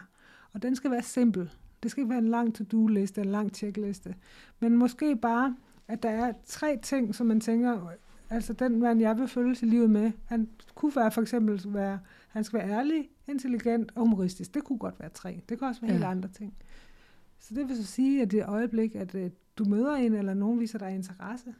[0.53, 1.49] Og den skal være simpel.
[1.84, 4.15] Det skal ikke være en lang to-do-liste, en lang checkliste.
[4.59, 5.55] Men måske bare,
[5.88, 7.91] at der er tre ting, som man tænker,
[8.30, 11.99] altså den mand, jeg vil følge til livet med, han kunne være for eksempel være,
[12.28, 14.53] han skal være ærlig, intelligent og humoristisk.
[14.53, 15.41] Det kunne godt være tre.
[15.49, 15.97] Det kan også være ja.
[15.97, 16.53] helt andre ting.
[17.39, 20.59] Så det vil så sige, at det øjeblik, at øh, du møder en, eller nogen
[20.59, 21.53] viser dig interesse,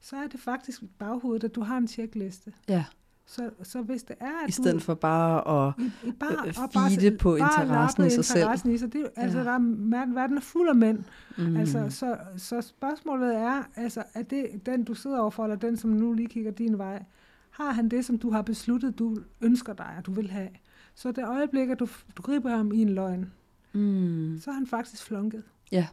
[0.00, 2.52] så er det faktisk i baghovedet, at du har en checkliste.
[2.68, 2.84] Ja.
[3.26, 6.48] Så, så hvis det er, at I stedet du, for bare at i, i bare,
[6.48, 8.48] øh, feede på bare interessen i sig selv.
[8.74, 9.44] I, så det, altså, ja.
[9.44, 11.04] der er, verden er fuld af mænd.
[11.38, 11.56] Mm.
[11.56, 15.90] Altså, så, så spørgsmålet er, altså, er det den, du sidder overfor, eller den, som
[15.90, 17.04] nu lige kigger din vej,
[17.50, 20.48] har han det, som du har besluttet, du ønsker dig, at du vil have?
[20.94, 23.32] Så det øjeblik, at du, du griber ham i en løgn,
[23.72, 24.38] mm.
[24.40, 25.42] så er han faktisk flunket.
[25.72, 25.86] Ja.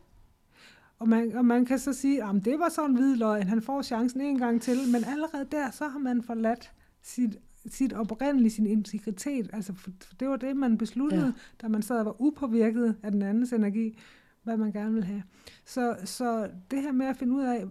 [0.99, 3.81] Og man, og man kan så sige, at det var sådan en hvidløgn, han får
[3.81, 6.71] chancen en gang til, men allerede der, så har man forladt
[7.01, 9.49] sit, sit oprindelige, sin integritet.
[9.53, 11.31] Altså, for, for det var det, man besluttede, ja.
[11.61, 13.99] da man sad og var upåvirket af den andens energi,
[14.43, 15.23] hvad man gerne vil have.
[15.65, 17.65] Så, så det her med at finde ud af,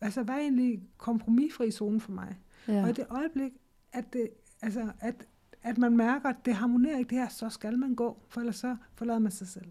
[0.00, 2.36] altså, hvad er egentlig kompromisfri zone for mig?
[2.68, 2.82] Ja.
[2.82, 3.52] Og i det øjeblik,
[3.92, 4.28] at, det,
[4.62, 5.26] altså, at,
[5.66, 8.56] at man mærker, at det harmonerer ikke det her, så skal man gå, for ellers
[8.56, 9.66] så forlader man sig selv.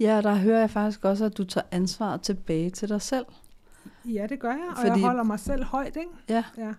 [0.00, 3.26] Ja, der hører jeg faktisk også, at du tager ansvaret tilbage til dig selv.
[4.04, 6.10] Ja, det gør jeg, og Fordi, jeg holder mig selv højt, ikke?
[6.28, 6.44] Ja.
[6.56, 6.72] ja.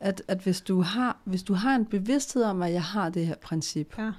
[0.00, 3.26] At, at hvis, du har, hvis du har en bevidsthed om, at jeg har det
[3.26, 4.12] her princip, ja.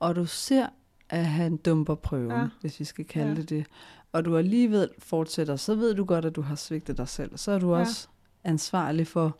[0.00, 0.66] og du ser,
[1.08, 2.48] at han dumper prøven, ja.
[2.60, 3.34] hvis vi skal kalde ja.
[3.34, 3.66] det det,
[4.12, 7.36] og du alligevel fortsætter, så ved du godt, at du har svigtet dig selv.
[7.36, 7.80] Så er du ja.
[7.80, 8.08] også
[8.44, 9.36] ansvarlig for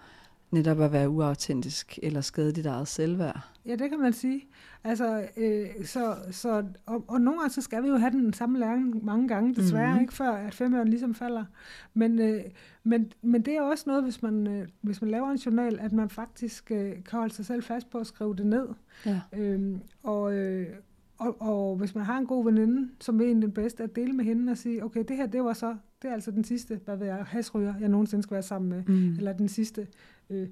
[0.52, 3.48] netop at være uautentisk eller skade dit eget selvværd.
[3.66, 4.44] Ja, det kan man sige.
[4.84, 8.58] Altså, øh, så, så, og, og nogle gange så skal vi jo have den samme
[8.58, 10.00] læring mange gange, desværre, mm-hmm.
[10.00, 11.44] ikke før at femøren ligesom falder.
[11.94, 12.40] Men, øh,
[12.84, 15.92] men, men det er også noget, hvis man, øh, hvis man laver en journal, at
[15.92, 18.68] man faktisk øh, kan holde sig selv fast på at skrive det ned.
[19.06, 19.20] Ja.
[19.32, 20.66] Øhm, og, øh,
[21.18, 24.12] og, og hvis man har en god veninde, som er en den bedste, at dele
[24.12, 26.80] med hende og sige, okay, det her, det var så, det er altså den sidste,
[26.84, 29.16] hvad ved jeg, hasryger, jeg nogensinde skal være sammen med, mm.
[29.16, 29.86] eller den sidste
[30.30, 30.48] øh,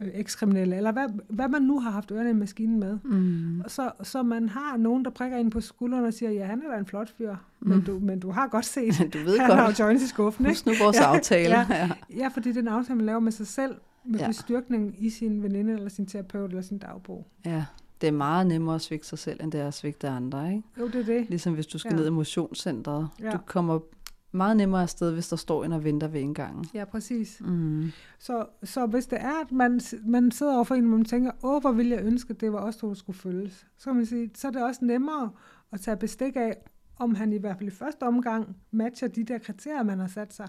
[0.00, 2.98] øh, ekskriminelle, eller hvad, hvad man nu har haft ørerne i maskinen med.
[3.04, 3.62] Mm.
[3.66, 6.72] Så, så man har nogen, der prikker ind på skulderen og siger, ja, han er
[6.72, 7.68] da en flot fyr, mm.
[7.68, 9.60] men, du, men du har godt set, du ved han godt.
[9.60, 10.46] har joints i skuffen.
[10.46, 11.54] Husk nu vores ja, aftale.
[11.54, 11.90] Ja, ja.
[12.16, 13.74] ja, fordi det er en aftale, man laver med sig selv,
[14.04, 14.26] med ja.
[14.26, 17.26] bestyrkning i sin veninde, eller sin terapeut, eller sin dagbog.
[17.44, 17.64] Ja,
[18.00, 20.62] det er meget nemmere at svigte sig selv, end det er at svigte andre, ikke?
[20.78, 21.26] Jo, det er det.
[21.28, 21.96] Ligesom hvis du skal ja.
[21.96, 23.08] ned i motionscentret.
[23.20, 23.30] Ja.
[23.30, 23.78] Du kommer
[24.34, 26.64] meget nemmere afsted, hvis der står en og venter ved indgangen.
[26.74, 27.42] Ja, præcis.
[27.44, 27.90] Mm.
[28.18, 31.60] Så, så hvis det er, at man, man sidder overfor en, og man tænker, åh,
[31.60, 34.06] hvor ville jeg ønske, at det var også to, der skulle følges, så kan man
[34.06, 35.30] sige, så er det også nemmere
[35.72, 36.56] at tage bestik af,
[36.98, 40.32] om han i hvert fald i første omgang matcher de der kriterier, man har sat
[40.34, 40.48] sig.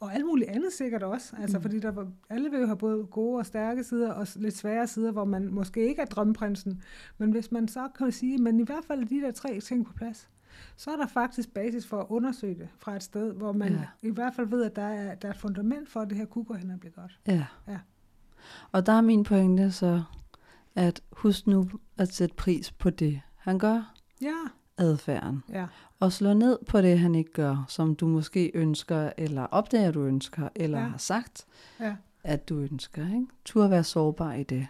[0.00, 1.36] Og alt muligt andet sikkert også.
[1.38, 1.62] Altså, mm.
[1.62, 4.86] fordi der var, alle vil jo have både gode og stærke sider, og lidt svære
[4.86, 6.82] sider, hvor man måske ikke er drømmeprinsen.
[7.18, 9.92] Men hvis man så kan sige, men i hvert fald de der tre ting på
[9.92, 10.28] plads,
[10.76, 13.86] så er der faktisk basis for at undersøge det fra et sted, hvor man ja.
[14.02, 16.24] i hvert fald ved, at der er, der er et fundament for, at det her
[16.24, 17.20] kunne gå hen og blive godt.
[17.26, 17.46] Ja.
[17.68, 17.78] ja.
[18.72, 20.02] Og der er min pointe så,
[20.74, 23.94] at husk nu at sætte pris på det, han gør.
[24.20, 24.36] Ja.
[24.78, 25.42] Adfærden.
[25.48, 25.66] Ja.
[26.00, 30.02] Og slå ned på det, han ikke gør, som du måske ønsker, eller opdager, du
[30.02, 30.84] ønsker, eller ja.
[30.84, 31.46] har sagt,
[31.80, 31.96] ja.
[32.24, 33.02] at du ønsker.
[33.02, 33.26] Ikke?
[33.54, 34.66] Du at være sårbar i det.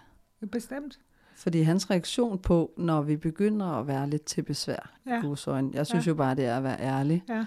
[0.53, 1.01] Bestemt.
[1.37, 5.23] Fordi hans reaktion på, når vi begynder at være lidt til besvær, ja.
[5.47, 6.11] øjne, jeg synes ja.
[6.11, 7.39] jo bare, det er at være ærlig, ja.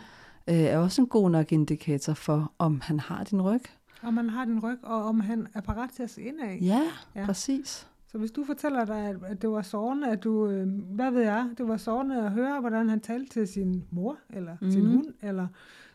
[0.48, 3.62] øh, er også en god nok indikator for, om han har din ryg.
[4.04, 6.60] Om han har din ryg, og om han er parat til at se ind af.
[6.62, 6.82] Ja,
[7.16, 7.88] ja, præcis.
[8.12, 11.50] Så hvis du fortæller dig, at det var sårende, at du, øh, hvad ved jeg,
[11.58, 14.72] det var sårende at høre, hvordan han talte til sin mor, eller mm.
[14.72, 15.48] sin hund, eller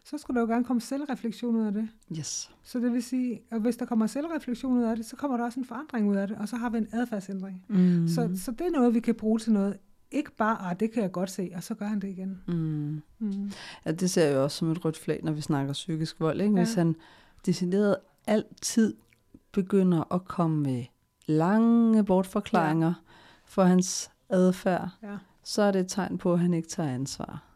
[0.04, 1.88] så skulle der jo gerne komme selvreflektion ud af det.
[2.18, 2.50] Yes.
[2.62, 5.44] Så det vil sige, at hvis der kommer selvreflektion ud af det, så kommer der
[5.44, 7.64] også en forandring ud af det, og så har vi en adfærdsændring.
[7.68, 8.08] Mm.
[8.08, 9.76] Så, så det er noget, vi kan bruge til noget.
[10.10, 12.40] Ikke bare, at det kan jeg godt se, og så gør han det igen.
[12.46, 13.02] Mm.
[13.18, 13.52] Mm.
[13.86, 16.40] Ja, det ser jeg jo også som et rødt flag, når vi snakker psykisk vold.
[16.40, 16.54] Ikke?
[16.54, 16.80] Hvis ja.
[16.80, 16.96] han
[17.46, 17.96] decideret
[18.26, 18.94] altid
[19.52, 20.84] begynder at komme med
[21.26, 22.94] lange bortforklaringer ja.
[23.44, 25.18] for hans adfærd, ja.
[25.44, 27.53] så er det et tegn på, at han ikke tager ansvar.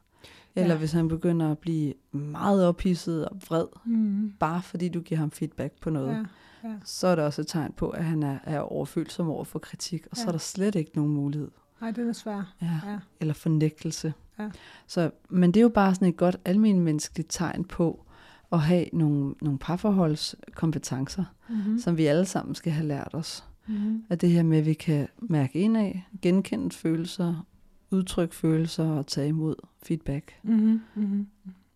[0.58, 0.78] Eller ja.
[0.78, 4.32] hvis han begynder at blive meget ophidset og vred, mm.
[4.38, 6.24] bare fordi du giver ham feedback på noget, ja.
[6.68, 6.74] Ja.
[6.84, 10.06] så er det også et tegn på, at han er, er overfølsom over for kritik,
[10.10, 10.22] og ja.
[10.22, 11.50] så er der slet ikke nogen mulighed.
[11.80, 12.54] Nej, det er svær.
[12.62, 12.80] Ja.
[12.86, 12.98] ja.
[13.20, 14.12] Eller fornægtelse.
[14.38, 14.50] Ja.
[14.86, 18.04] Så, men det er jo bare sådan et godt almindeligt tegn på
[18.52, 21.78] at have nogle, nogle parforholdskompetencer, mm-hmm.
[21.78, 23.44] som vi alle sammen skal have lært os.
[23.66, 24.04] Mm-hmm.
[24.08, 27.46] At det her med, at vi kan mærke ind af, genkende følelser
[27.90, 30.34] udtrykke følelser og tage imod feedback.
[30.42, 30.80] Mm-hmm.
[30.94, 31.26] Mm-hmm.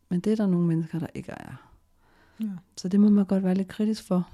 [0.08, 1.72] Men det er der nogle mennesker, der ikke er.
[2.40, 2.46] Ja.
[2.76, 4.28] Så det må man godt være lidt kritisk for.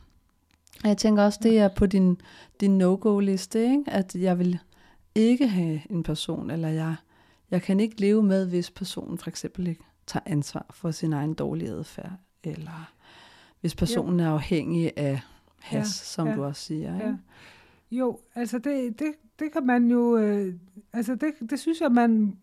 [0.83, 2.21] Og jeg tænker også, det er på din,
[2.61, 3.85] din no-go-liste, ikke?
[3.87, 4.59] at jeg vil
[5.15, 6.95] ikke have en person, eller jeg,
[7.51, 11.35] jeg kan ikke leve med, hvis personen for eksempel ikke tager ansvar for sin egen
[11.35, 12.13] dårlige adfærd,
[12.45, 12.93] eller
[13.61, 14.27] hvis personen ja.
[14.27, 15.21] er afhængig af
[15.59, 16.05] has, ja.
[16.05, 16.35] som ja.
[16.35, 16.95] du også siger.
[16.95, 17.07] Ikke?
[17.07, 17.15] Ja.
[17.91, 20.55] Jo, altså det, det, det kan man jo, øh,
[20.93, 22.37] altså det, det synes jeg, man,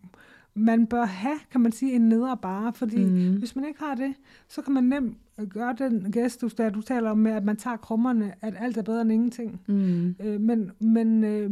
[0.54, 3.38] man bør have, kan man sige, en nedre bare, fordi mm.
[3.38, 4.14] hvis man ikke har det,
[4.48, 5.18] så kan man nemt
[5.50, 8.82] gøre den gestus, der du taler om med, at man tager krummerne, at alt er
[8.82, 9.60] bedre end ingenting.
[9.66, 10.16] Mm.
[10.20, 11.50] Øh, men men øh,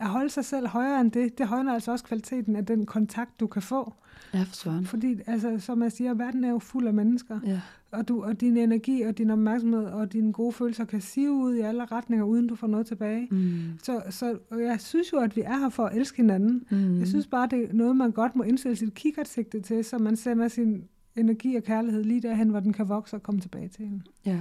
[0.00, 3.40] at holde sig selv højere end det, det højner altså også kvaliteten af den kontakt,
[3.40, 3.94] du kan få.
[4.34, 7.40] Ja, for Fordi, altså, som jeg siger, verden er jo fuld af mennesker.
[7.46, 7.60] Ja.
[7.90, 11.54] Og, du, og din energi og din opmærksomhed og dine gode følelser kan sive ud
[11.54, 13.28] i alle retninger, uden du får noget tilbage.
[13.30, 13.62] Mm.
[13.82, 16.64] Så, så jeg synes jo, at vi er her for at elske hinanden.
[16.70, 16.98] Mm.
[16.98, 20.16] Jeg synes bare, det er noget, man godt må indstille sit kikkertsigte til, så man
[20.16, 20.84] sender sin
[21.16, 24.02] energi og kærlighed lige derhen, hvor den kan vokse og komme tilbage til hende.
[24.26, 24.40] Ja.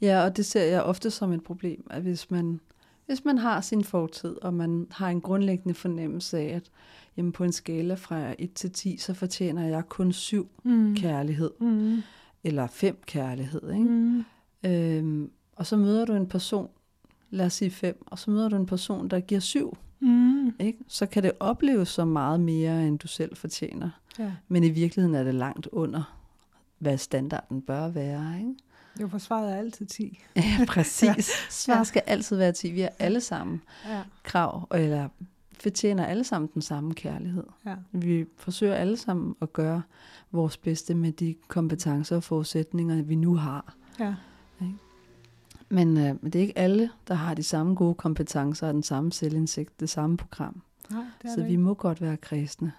[0.00, 2.60] Ja, og det ser jeg ofte som et problem, at hvis man,
[3.06, 6.70] hvis man har sin fortid, og man har en grundlæggende fornemmelse af, at
[7.16, 10.94] jamen på en skala fra 1 til 10, så fortjener jeg kun 7 mm.
[10.94, 12.02] kærlighed, mm.
[12.44, 13.70] eller 5 kærlighed.
[13.72, 13.84] Ikke?
[13.84, 14.24] Mm.
[14.64, 16.68] Øhm, og så møder du en person,
[17.30, 19.76] lad os sige 5, og så møder du en person, der giver 7.
[20.00, 20.54] Mm.
[20.60, 20.78] Ikke?
[20.88, 23.90] Så kan det opleves som meget mere, end du selv fortjener.
[24.18, 24.32] Ja.
[24.48, 26.16] Men i virkeligheden er det langt under,
[26.78, 28.38] hvad standarden bør være.
[28.38, 28.54] Ikke?
[29.00, 30.20] Jo, for svaret er altid 10.
[30.36, 31.02] Ja, præcis.
[31.02, 31.14] ja.
[31.50, 32.70] Svaret skal altid være 10.
[32.70, 34.02] Vi har alle sammen ja.
[34.22, 35.08] krav, eller
[35.60, 37.44] fortjener alle sammen den samme kærlighed.
[37.66, 37.74] Ja.
[37.92, 39.82] Vi forsøger alle sammen at gøre
[40.30, 43.74] vores bedste med de kompetencer og forudsætninger, vi nu har.
[44.00, 44.14] Ja.
[45.68, 49.12] Men, øh, det er ikke alle, der har de samme gode kompetencer og den samme
[49.12, 50.62] selvindsigt, det samme program.
[50.90, 52.72] Nej, det er Så det vi må godt være kristne.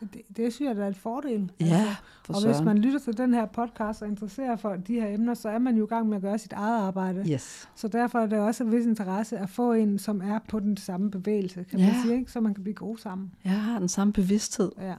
[0.00, 1.52] Det, det synes jeg, der er et fordel.
[1.60, 1.96] Ja, altså.
[2.24, 5.34] for Og hvis man lytter til den her podcast og interesserer for de her emner,
[5.34, 7.32] så er man jo i gang med at gøre sit eget arbejde.
[7.32, 7.68] Yes.
[7.74, 10.76] Så derfor er det også en vis interesse at få en, som er på den
[10.76, 11.86] samme bevægelse, kan ja.
[11.86, 12.32] man sige, ikke?
[12.32, 13.32] så man kan blive god sammen.
[13.44, 14.72] Ja, har den samme bevidsthed.
[14.80, 14.94] Ja.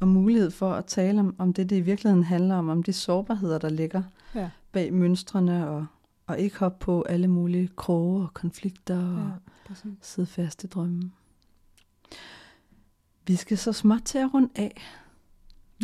[0.00, 2.92] Og mulighed for at tale om, om det, det i virkeligheden handler om, om de
[2.92, 4.02] sårbarheder, der ligger
[4.34, 4.50] ja.
[4.72, 5.86] bag mønstrene og
[6.26, 9.32] og ikke hoppe på alle mulige kroge og konflikter og
[9.70, 11.12] ja, sidde fast i drømmen.
[13.26, 14.82] Vi skal så småt til at runde af.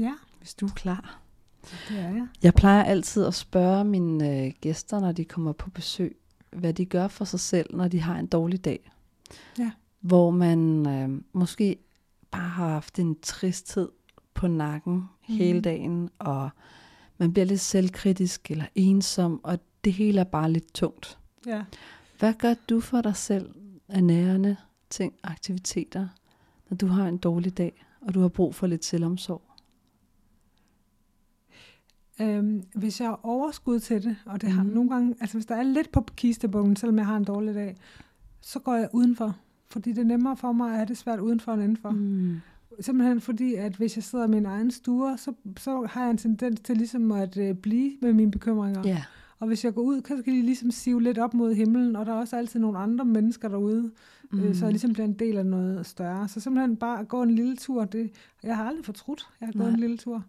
[0.00, 0.14] Ja.
[0.38, 1.20] Hvis du er klar.
[1.88, 2.26] Det er jeg.
[2.42, 6.16] Jeg plejer altid at spørge mine øh, gæster, når de kommer på besøg,
[6.50, 8.90] hvad de gør for sig selv, når de har en dårlig dag.
[9.58, 9.70] Ja.
[10.00, 11.76] Hvor man øh, måske
[12.30, 13.88] bare har haft en tristhed
[14.34, 15.34] på nakken mm.
[15.34, 16.50] hele dagen, og
[17.18, 21.18] man bliver lidt selvkritisk eller ensom, og det hele er bare lidt tungt.
[21.46, 21.64] Ja.
[22.18, 23.54] Hvad gør du for dig selv
[23.88, 24.56] af nærende
[24.90, 26.08] ting, aktiviteter,
[26.70, 29.42] når du har en dårlig dag, og du har brug for lidt selvomsorg?
[32.20, 34.56] Øhm, hvis jeg har overskud til det, og det mm.
[34.56, 34.74] har mhm.
[34.74, 37.76] nogle gange, altså hvis der er lidt på kistebunden, selvom jeg har en dårlig dag,
[38.40, 39.36] så går jeg udenfor.
[39.70, 41.90] Fordi det er nemmere for mig at have det svært udenfor end indenfor.
[41.90, 42.40] Mm.
[42.80, 46.18] Simpelthen fordi, at hvis jeg sidder i min egen stue, så, så har jeg en
[46.18, 48.86] tendens til ligesom at øh, blive med mine bekymringer.
[48.86, 49.02] Yeah.
[49.40, 52.06] Og hvis jeg går ud, så kan de ligesom sive lidt op mod himlen, og
[52.06, 53.92] der er også altid nogle andre mennesker derude,
[54.32, 54.40] mm.
[54.40, 56.28] øh, så jeg ligesom bliver en del af noget større.
[56.28, 58.10] Så simpelthen bare at gå en lille tur, det,
[58.42, 59.64] jeg har aldrig fortrudt, jeg har Nej.
[59.64, 60.24] gået en lille tur.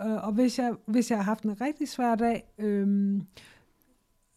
[0.00, 3.20] Øh, og hvis jeg, hvis jeg har haft en rigtig svær dag, øh,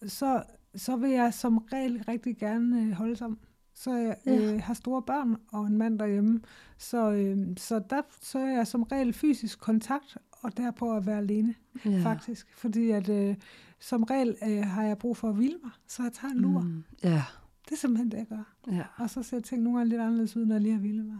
[0.08, 0.44] så,
[0.76, 3.40] så vil jeg som regel rigtig gerne øh, holde sammen.
[3.74, 4.54] Så jeg ja.
[4.54, 6.42] øh, har store børn og en mand derhjemme.
[6.78, 11.18] Så, øh, så der så er jeg som regel fysisk kontakt, og derpå at være
[11.18, 12.00] alene, ja.
[12.04, 12.48] faktisk.
[12.56, 13.36] Fordi at øh,
[13.80, 16.60] som regel øh, har jeg brug for at hvile mig, så jeg tager en lur.
[16.62, 17.24] Mm, ja.
[17.66, 18.54] Det er simpelthen det, jeg gør.
[18.72, 18.84] Ja.
[18.98, 21.20] Og så ser ting nogle gange lidt anderledes ud, når jeg lige har hvilet mig.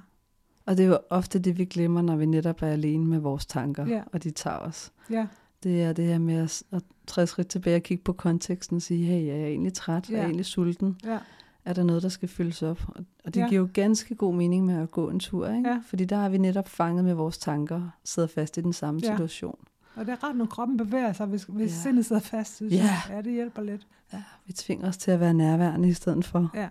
[0.66, 3.46] Og det er jo ofte det, vi glemmer, når vi netop er alene med vores
[3.46, 4.04] tanker, ja.
[4.12, 4.92] og de tager os.
[5.10, 5.28] Ja.
[5.64, 8.82] Det er det her med at, at træde skridt tilbage og kigge på konteksten og
[8.82, 10.10] sige, hey, er jeg egentlig træt?
[10.10, 10.14] Ja.
[10.14, 11.00] Er jeg egentlig sulten?
[11.04, 11.20] Ja.
[11.66, 12.82] Er der noget, der skal fyldes op?
[13.26, 13.48] Og det ja.
[13.48, 15.70] giver jo ganske god mening med at gå en tur, ikke?
[15.70, 15.82] Ja.
[15.86, 19.12] Fordi der har vi netop fanget med vores tanker, sidder fast i den samme ja.
[19.12, 19.60] situation.
[19.96, 21.76] Og det er ret, når kroppen bevæger sig, hvis, hvis ja.
[21.76, 22.56] sindet sidder fast.
[22.56, 22.78] Synes ja.
[22.78, 23.02] Jeg.
[23.10, 23.88] ja, det hjælper lidt.
[24.14, 26.52] Ja, vi tvinger os til at være nærværende i stedet for.
[26.54, 26.70] Ja.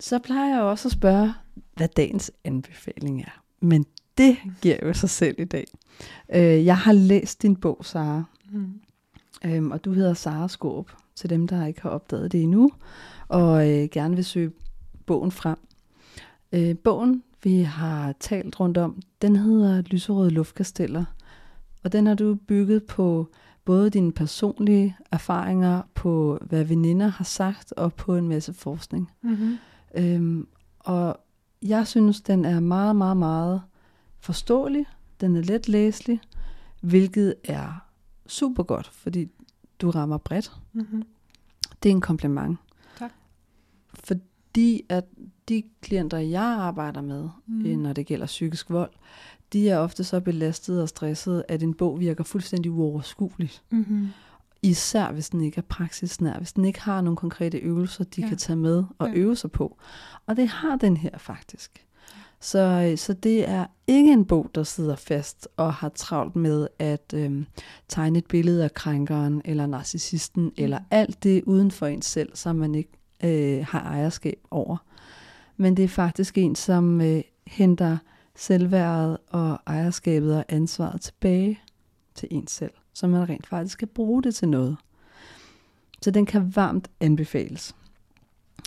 [0.00, 1.32] Så plejer jeg også at spørge,
[1.76, 3.42] hvad dagens anbefaling er.
[3.60, 3.86] Men
[4.18, 5.66] det giver jo sig selv i dag.
[6.34, 8.24] Øh, jeg har læst din bog, Sara.
[8.50, 8.80] Mm.
[9.44, 12.70] Øhm, og du hedder Sara Skåb, til dem, der ikke har opdaget det endnu,
[13.28, 14.52] og øh, gerne vil søge
[15.06, 15.58] bogen frem.
[16.52, 21.04] Øh, bogen, vi har talt rundt om, den hedder Lyserøde Luftkasteller,
[21.84, 23.28] og den har du bygget på
[23.64, 29.10] både dine personlige erfaringer, på hvad veninder har sagt, og på en masse forskning.
[29.22, 29.58] Mm-hmm.
[29.94, 30.48] Øhm,
[30.78, 31.20] og
[31.62, 33.62] jeg synes, den er meget, meget, meget
[34.20, 34.86] forståelig.
[35.20, 36.20] Den er let læselig,
[36.80, 37.84] hvilket er
[38.26, 39.28] super godt, fordi
[39.80, 40.52] du rammer bredt.
[40.72, 41.02] Mm-hmm.
[41.82, 42.58] Det er en kompliment.
[42.98, 43.12] Tak.
[43.94, 45.04] Fordi at
[45.48, 47.78] de klienter, jeg arbejder med, mm.
[47.78, 48.90] når det gælder psykisk vold,
[49.52, 53.62] de er ofte så belastet og stresset, at en bog virker fuldstændig uoverskueligt.
[53.70, 54.08] Mm-hmm.
[54.62, 58.28] Især hvis den ikke er praksisnær, hvis den ikke har nogle konkrete øvelser, de ja.
[58.28, 59.14] kan tage med og ja.
[59.14, 59.78] øve sig på.
[60.26, 61.86] Og det har den her faktisk.
[62.40, 67.14] Så, så det er ikke en bog, der sidder fast og har travlt med at
[67.14, 67.46] øhm,
[67.88, 70.52] tegne et billede af krænkeren eller narcissisten, mm.
[70.56, 72.90] eller alt det uden for en selv, som man ikke
[73.24, 74.76] øh, har ejerskab over.
[75.56, 77.98] Men det er faktisk en, som øh, henter
[78.36, 81.60] selvværdet og ejerskabet og ansvaret tilbage
[82.14, 84.76] til en selv, så man rent faktisk skal bruge det til noget.
[86.02, 87.76] Så den kan varmt anbefales.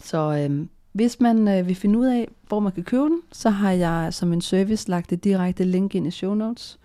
[0.04, 3.50] Så øhm, hvis man øh, vil finde ud af, hvor man kan købe den, så
[3.50, 6.80] har jeg som en service lagt det direkte link ind i show notes,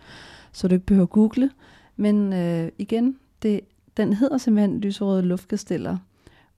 [0.52, 1.50] så du ikke behøver at google.
[1.96, 3.61] Men øh, igen, det,
[3.96, 5.98] den hedder simpelthen Lyserøde Luftkasteller.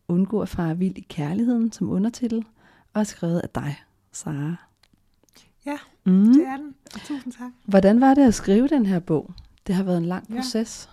[0.09, 2.45] Undgå at fare vild i kærligheden som undertitel,
[2.95, 3.77] og er skrevet af dig,
[4.13, 4.57] Sara.
[5.67, 6.25] Ja, mm.
[6.25, 6.75] det er den.
[6.95, 7.51] Og tusind tak.
[7.65, 9.31] Hvordan var det at skrive den her bog?
[9.67, 10.91] Det har været en lang proces.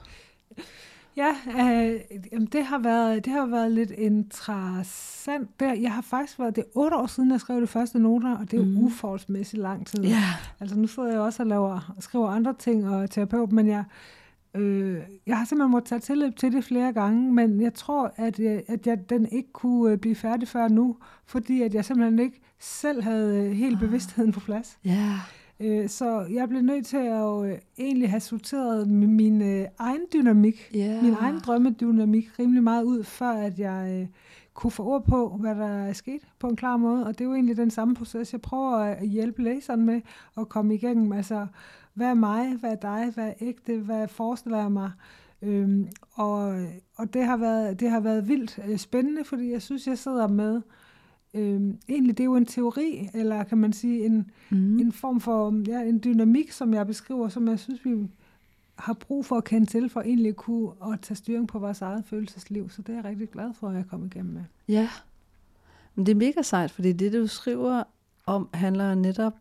[1.18, 2.02] Ja, øh,
[2.32, 5.60] jamen det, har været, det har været lidt interessant.
[5.60, 8.38] Der, jeg har faktisk været, det er otte år siden, jeg skrev de første noter,
[8.38, 8.78] og det er mm.
[8.78, 10.04] uforholdsmæssigt lang tid.
[10.04, 10.24] Ja.
[10.60, 13.84] Altså nu sidder jeg også og laver, og skriver andre ting og terapeut, men jeg,
[14.54, 18.40] øh, jeg har simpelthen måttet tage tilløb til det flere gange, men jeg tror, at,
[18.40, 22.20] jeg, at jeg, den ikke kunne øh, blive færdig før nu, fordi at jeg simpelthen
[22.20, 23.80] ikke selv havde øh, helt ah.
[23.80, 24.78] bevidstheden på plads.
[24.86, 24.90] Ja.
[24.90, 25.20] Yeah.
[25.60, 30.72] Øh, så jeg blev nødt til at øh, egentlig have sorteret min øh, egen dynamik,
[30.76, 31.04] yeah.
[31.04, 34.10] min egen drømmedynamik rimelig meget ud, før at jeg
[34.54, 37.06] kunne få ord på, hvad der er sket på en klar måde.
[37.06, 40.02] Og det er jo egentlig den samme proces, jeg prøver at hjælpe læseren med
[40.38, 41.12] at komme igennem.
[41.12, 41.48] Altså,
[41.94, 44.92] hvad er mig, hvad er dig, hvad er ægte, hvad forestiller jeg mig?
[45.42, 49.98] Øhm, og og det, har været, det har været vildt spændende, fordi jeg synes, jeg
[49.98, 50.62] sidder med
[51.36, 54.80] øh, egentlig det er jo en teori, eller kan man sige en, mm.
[54.80, 58.08] en form for ja, en dynamik, som jeg beskriver, som jeg synes, vi
[58.76, 61.82] har brug for at kende til, for egentlig at kunne at tage styring på vores
[61.82, 62.70] eget følelsesliv.
[62.70, 64.44] Så det er jeg rigtig glad for, at jeg kom igennem med.
[64.68, 64.90] Ja,
[65.96, 67.84] men det er mega sejt, fordi det, du skriver
[68.26, 69.34] om, handler netop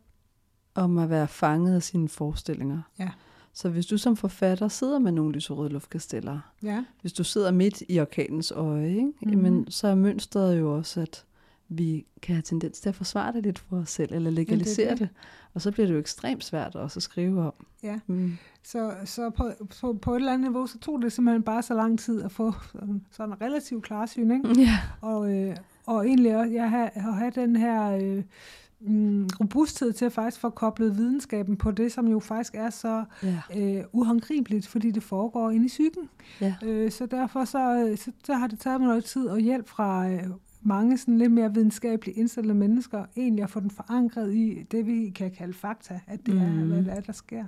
[0.75, 2.81] om at være fanget af sine forestillinger.
[2.99, 3.11] Ja.
[3.53, 6.85] Så hvis du som forfatter sidder med nogle lyserøde luftkasteller, ja.
[7.01, 9.03] hvis du sidder midt i orkanens øje, ikke?
[9.03, 9.31] Mm-hmm.
[9.31, 11.25] Jamen, så er mønstret jo også, at
[11.69, 14.99] vi kan have tendens til at forsvare det lidt for os selv, eller legalisere det,
[14.99, 15.09] det.
[15.09, 15.17] det.
[15.55, 17.53] Og så bliver det jo ekstremt svært også at skrive om.
[17.83, 18.37] Ja, mm.
[18.63, 19.51] så, så på,
[19.81, 22.33] på, på et eller andet niveau, så tog det simpelthen bare så lang tid at
[22.33, 24.61] få sådan, sådan en relativt klarsyn, ikke?
[24.61, 24.79] Ja.
[25.01, 25.57] Og, øh,
[25.87, 28.23] og egentlig også, jeg har, har have den her øh,
[28.81, 33.05] mm, robusthed til at faktisk få koblet videnskaben på det, som jo faktisk er så
[33.23, 33.43] ja.
[33.57, 36.09] øh, uhåndgribeligt, fordi det foregår inde i psyken.
[36.41, 36.55] Ja.
[36.63, 40.09] Øh, så derfor så, så, så har det taget mig noget tid og hjælp fra
[40.09, 40.23] øh,
[40.67, 45.11] mange sådan lidt mere videnskabeligt indstillede mennesker egentlig at få den forankret i det, vi
[45.11, 46.41] kan kalde fakta, at det mm.
[46.41, 47.45] er, hvad det er, der sker.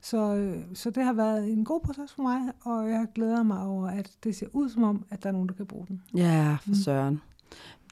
[0.00, 3.88] Så, så det har været en god proces for mig, og jeg glæder mig over,
[3.88, 6.02] at det ser ud som om, at der er nogen, der kan bruge den.
[6.14, 6.74] Ja, for mm.
[6.74, 7.20] søren.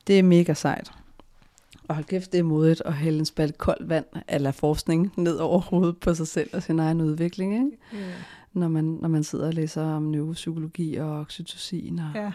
[0.07, 0.93] Det er mega sejt.
[1.89, 5.37] Og hold kæft, det er modigt at hælde en spalt koldt vand eller forskning ned
[5.37, 7.77] over hovedet på sig selv og sin egen udvikling, ikke?
[7.95, 8.12] Yeah.
[8.53, 12.33] Når, man, når man sidder og læser om neuropsykologi og oxytocin og ja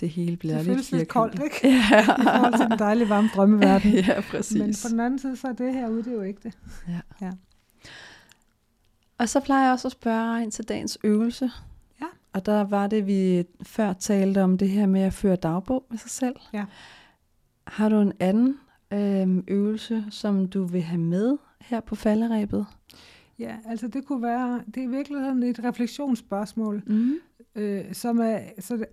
[0.00, 1.68] det hele bliver det lidt føles lidt koldt, ikke?
[1.90, 2.00] Ja.
[2.00, 3.92] I forhold til den dejlige varme drømmeverden.
[4.08, 4.58] ja, præcis.
[4.58, 6.58] Men på den anden side, så er det herude, det er jo ikke det.
[6.88, 7.26] Ja.
[7.26, 7.32] ja.
[9.18, 11.50] Og så plejer jeg også at spørge ind til dagens øvelse.
[12.00, 12.06] Ja.
[12.32, 15.98] Og der var det, vi før talte om det her med at føre dagbog med
[15.98, 16.36] sig selv.
[16.52, 16.64] Ja.
[17.66, 18.56] Har du en anden
[18.90, 22.66] øh, øvelse, som du vil have med her på falderæbet?
[23.38, 26.82] Ja, altså det kunne være, det er i virkeligheden et refleksionsspørgsmål.
[26.86, 27.20] Mm
[27.54, 28.38] øh, som, er,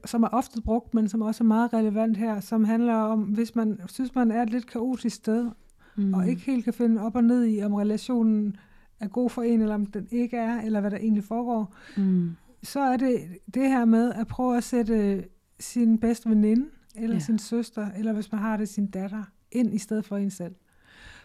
[0.05, 3.55] som er ofte brugt, men som også er meget relevant her, som handler om, hvis
[3.55, 5.49] man synes, man er et lidt kaotisk sted,
[5.95, 6.13] mm.
[6.13, 8.57] og ikke helt kan finde op og ned i, om relationen
[8.99, 12.31] er god for en, eller om den ikke er, eller hvad der egentlig foregår, mm.
[12.63, 13.19] så er det
[13.53, 15.25] det her med at prøve at sætte
[15.59, 17.19] sin bedste veninde, eller ja.
[17.19, 20.55] sin søster, eller hvis man har det, sin datter, ind i stedet for en selv.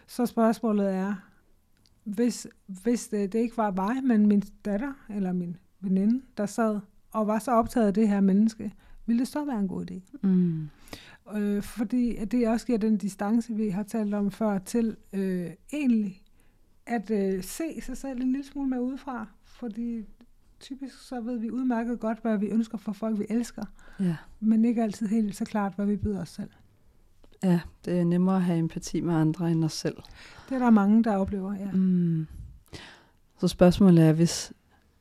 [0.07, 1.13] Så spørgsmålet er,
[2.03, 6.79] hvis, hvis det, det ikke var mig, men min datter, eller min veninde, der sad
[7.13, 8.73] og var så optaget af det her menneske,
[9.05, 10.17] ville det så være en god idé.
[10.21, 10.69] Mm.
[11.35, 15.49] Øh, fordi at det også giver den distance, vi har talt om før, til øh,
[15.73, 16.21] egentlig
[16.85, 19.27] at øh, se sig selv en lille smule mere udefra.
[19.43, 20.05] Fordi
[20.59, 23.65] typisk så ved vi udmærket godt, hvad vi ønsker for folk, vi elsker.
[23.99, 24.15] Ja.
[24.39, 26.49] Men ikke altid helt så klart, hvad vi byder os selv.
[27.43, 29.97] Ja, det er nemmere at have empati med andre end os selv.
[30.49, 31.71] Det er der mange, der oplever, ja.
[31.71, 32.27] Mm.
[33.39, 34.53] Så spørgsmålet er, hvis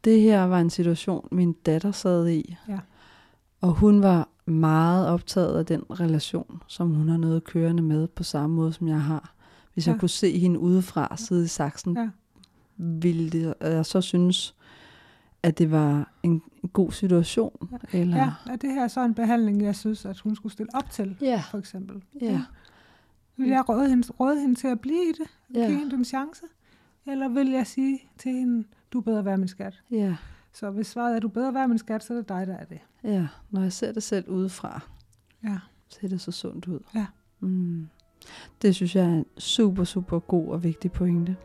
[0.04, 2.56] det her var en situation, min datter sad i.
[2.68, 2.78] Ja.
[3.60, 8.22] Og hun var meget optaget af den relation, som hun har noget kørende med, på
[8.22, 9.34] samme måde som jeg har.
[9.74, 9.92] Hvis ja.
[9.92, 12.08] jeg kunne se hende udefra sidde i saksen, ja.
[12.76, 14.54] ville det, jeg så synes,
[15.42, 16.42] at det var en,
[16.72, 17.68] god situation.
[17.92, 17.98] Ja.
[17.98, 18.16] Eller?
[18.16, 21.16] Ja, er det her så en behandling, jeg synes, at hun skulle stille op til,
[21.20, 21.42] ja.
[21.50, 22.02] for eksempel?
[22.20, 22.26] Ja.
[22.26, 22.42] ja.
[23.36, 25.26] Vil jeg råde hende, råde hende til at blive i det?
[25.54, 25.66] Ja.
[25.66, 26.42] Give hende en chance?
[27.06, 29.82] Eller vil jeg sige til hende, du er bedre være min skat.
[29.90, 30.16] Ja.
[30.52, 32.54] Så hvis svaret er, du er bedre være min skat, så er det dig, der
[32.56, 32.78] er det.
[33.04, 34.80] Ja, når jeg ser det selv udefra,
[35.44, 35.58] ja.
[35.88, 36.80] ser det så sundt ud.
[36.94, 37.06] Ja.
[37.40, 37.88] Mm.
[38.62, 41.36] Det synes jeg er en super, super god og vigtig pointe.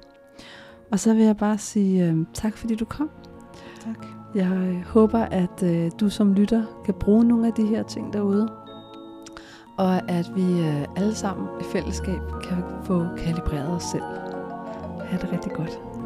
[0.91, 3.09] Og så vil jeg bare sige øh, tak, fordi du kom.
[3.79, 4.05] Tak.
[4.35, 8.13] Jeg øh, håber, at øh, du som lytter kan bruge nogle af de her ting
[8.13, 8.49] derude.
[9.77, 14.03] og at vi øh, alle sammen i fællesskab kan få kalibreret os selv.
[15.05, 15.96] Ha' det rigtig godt.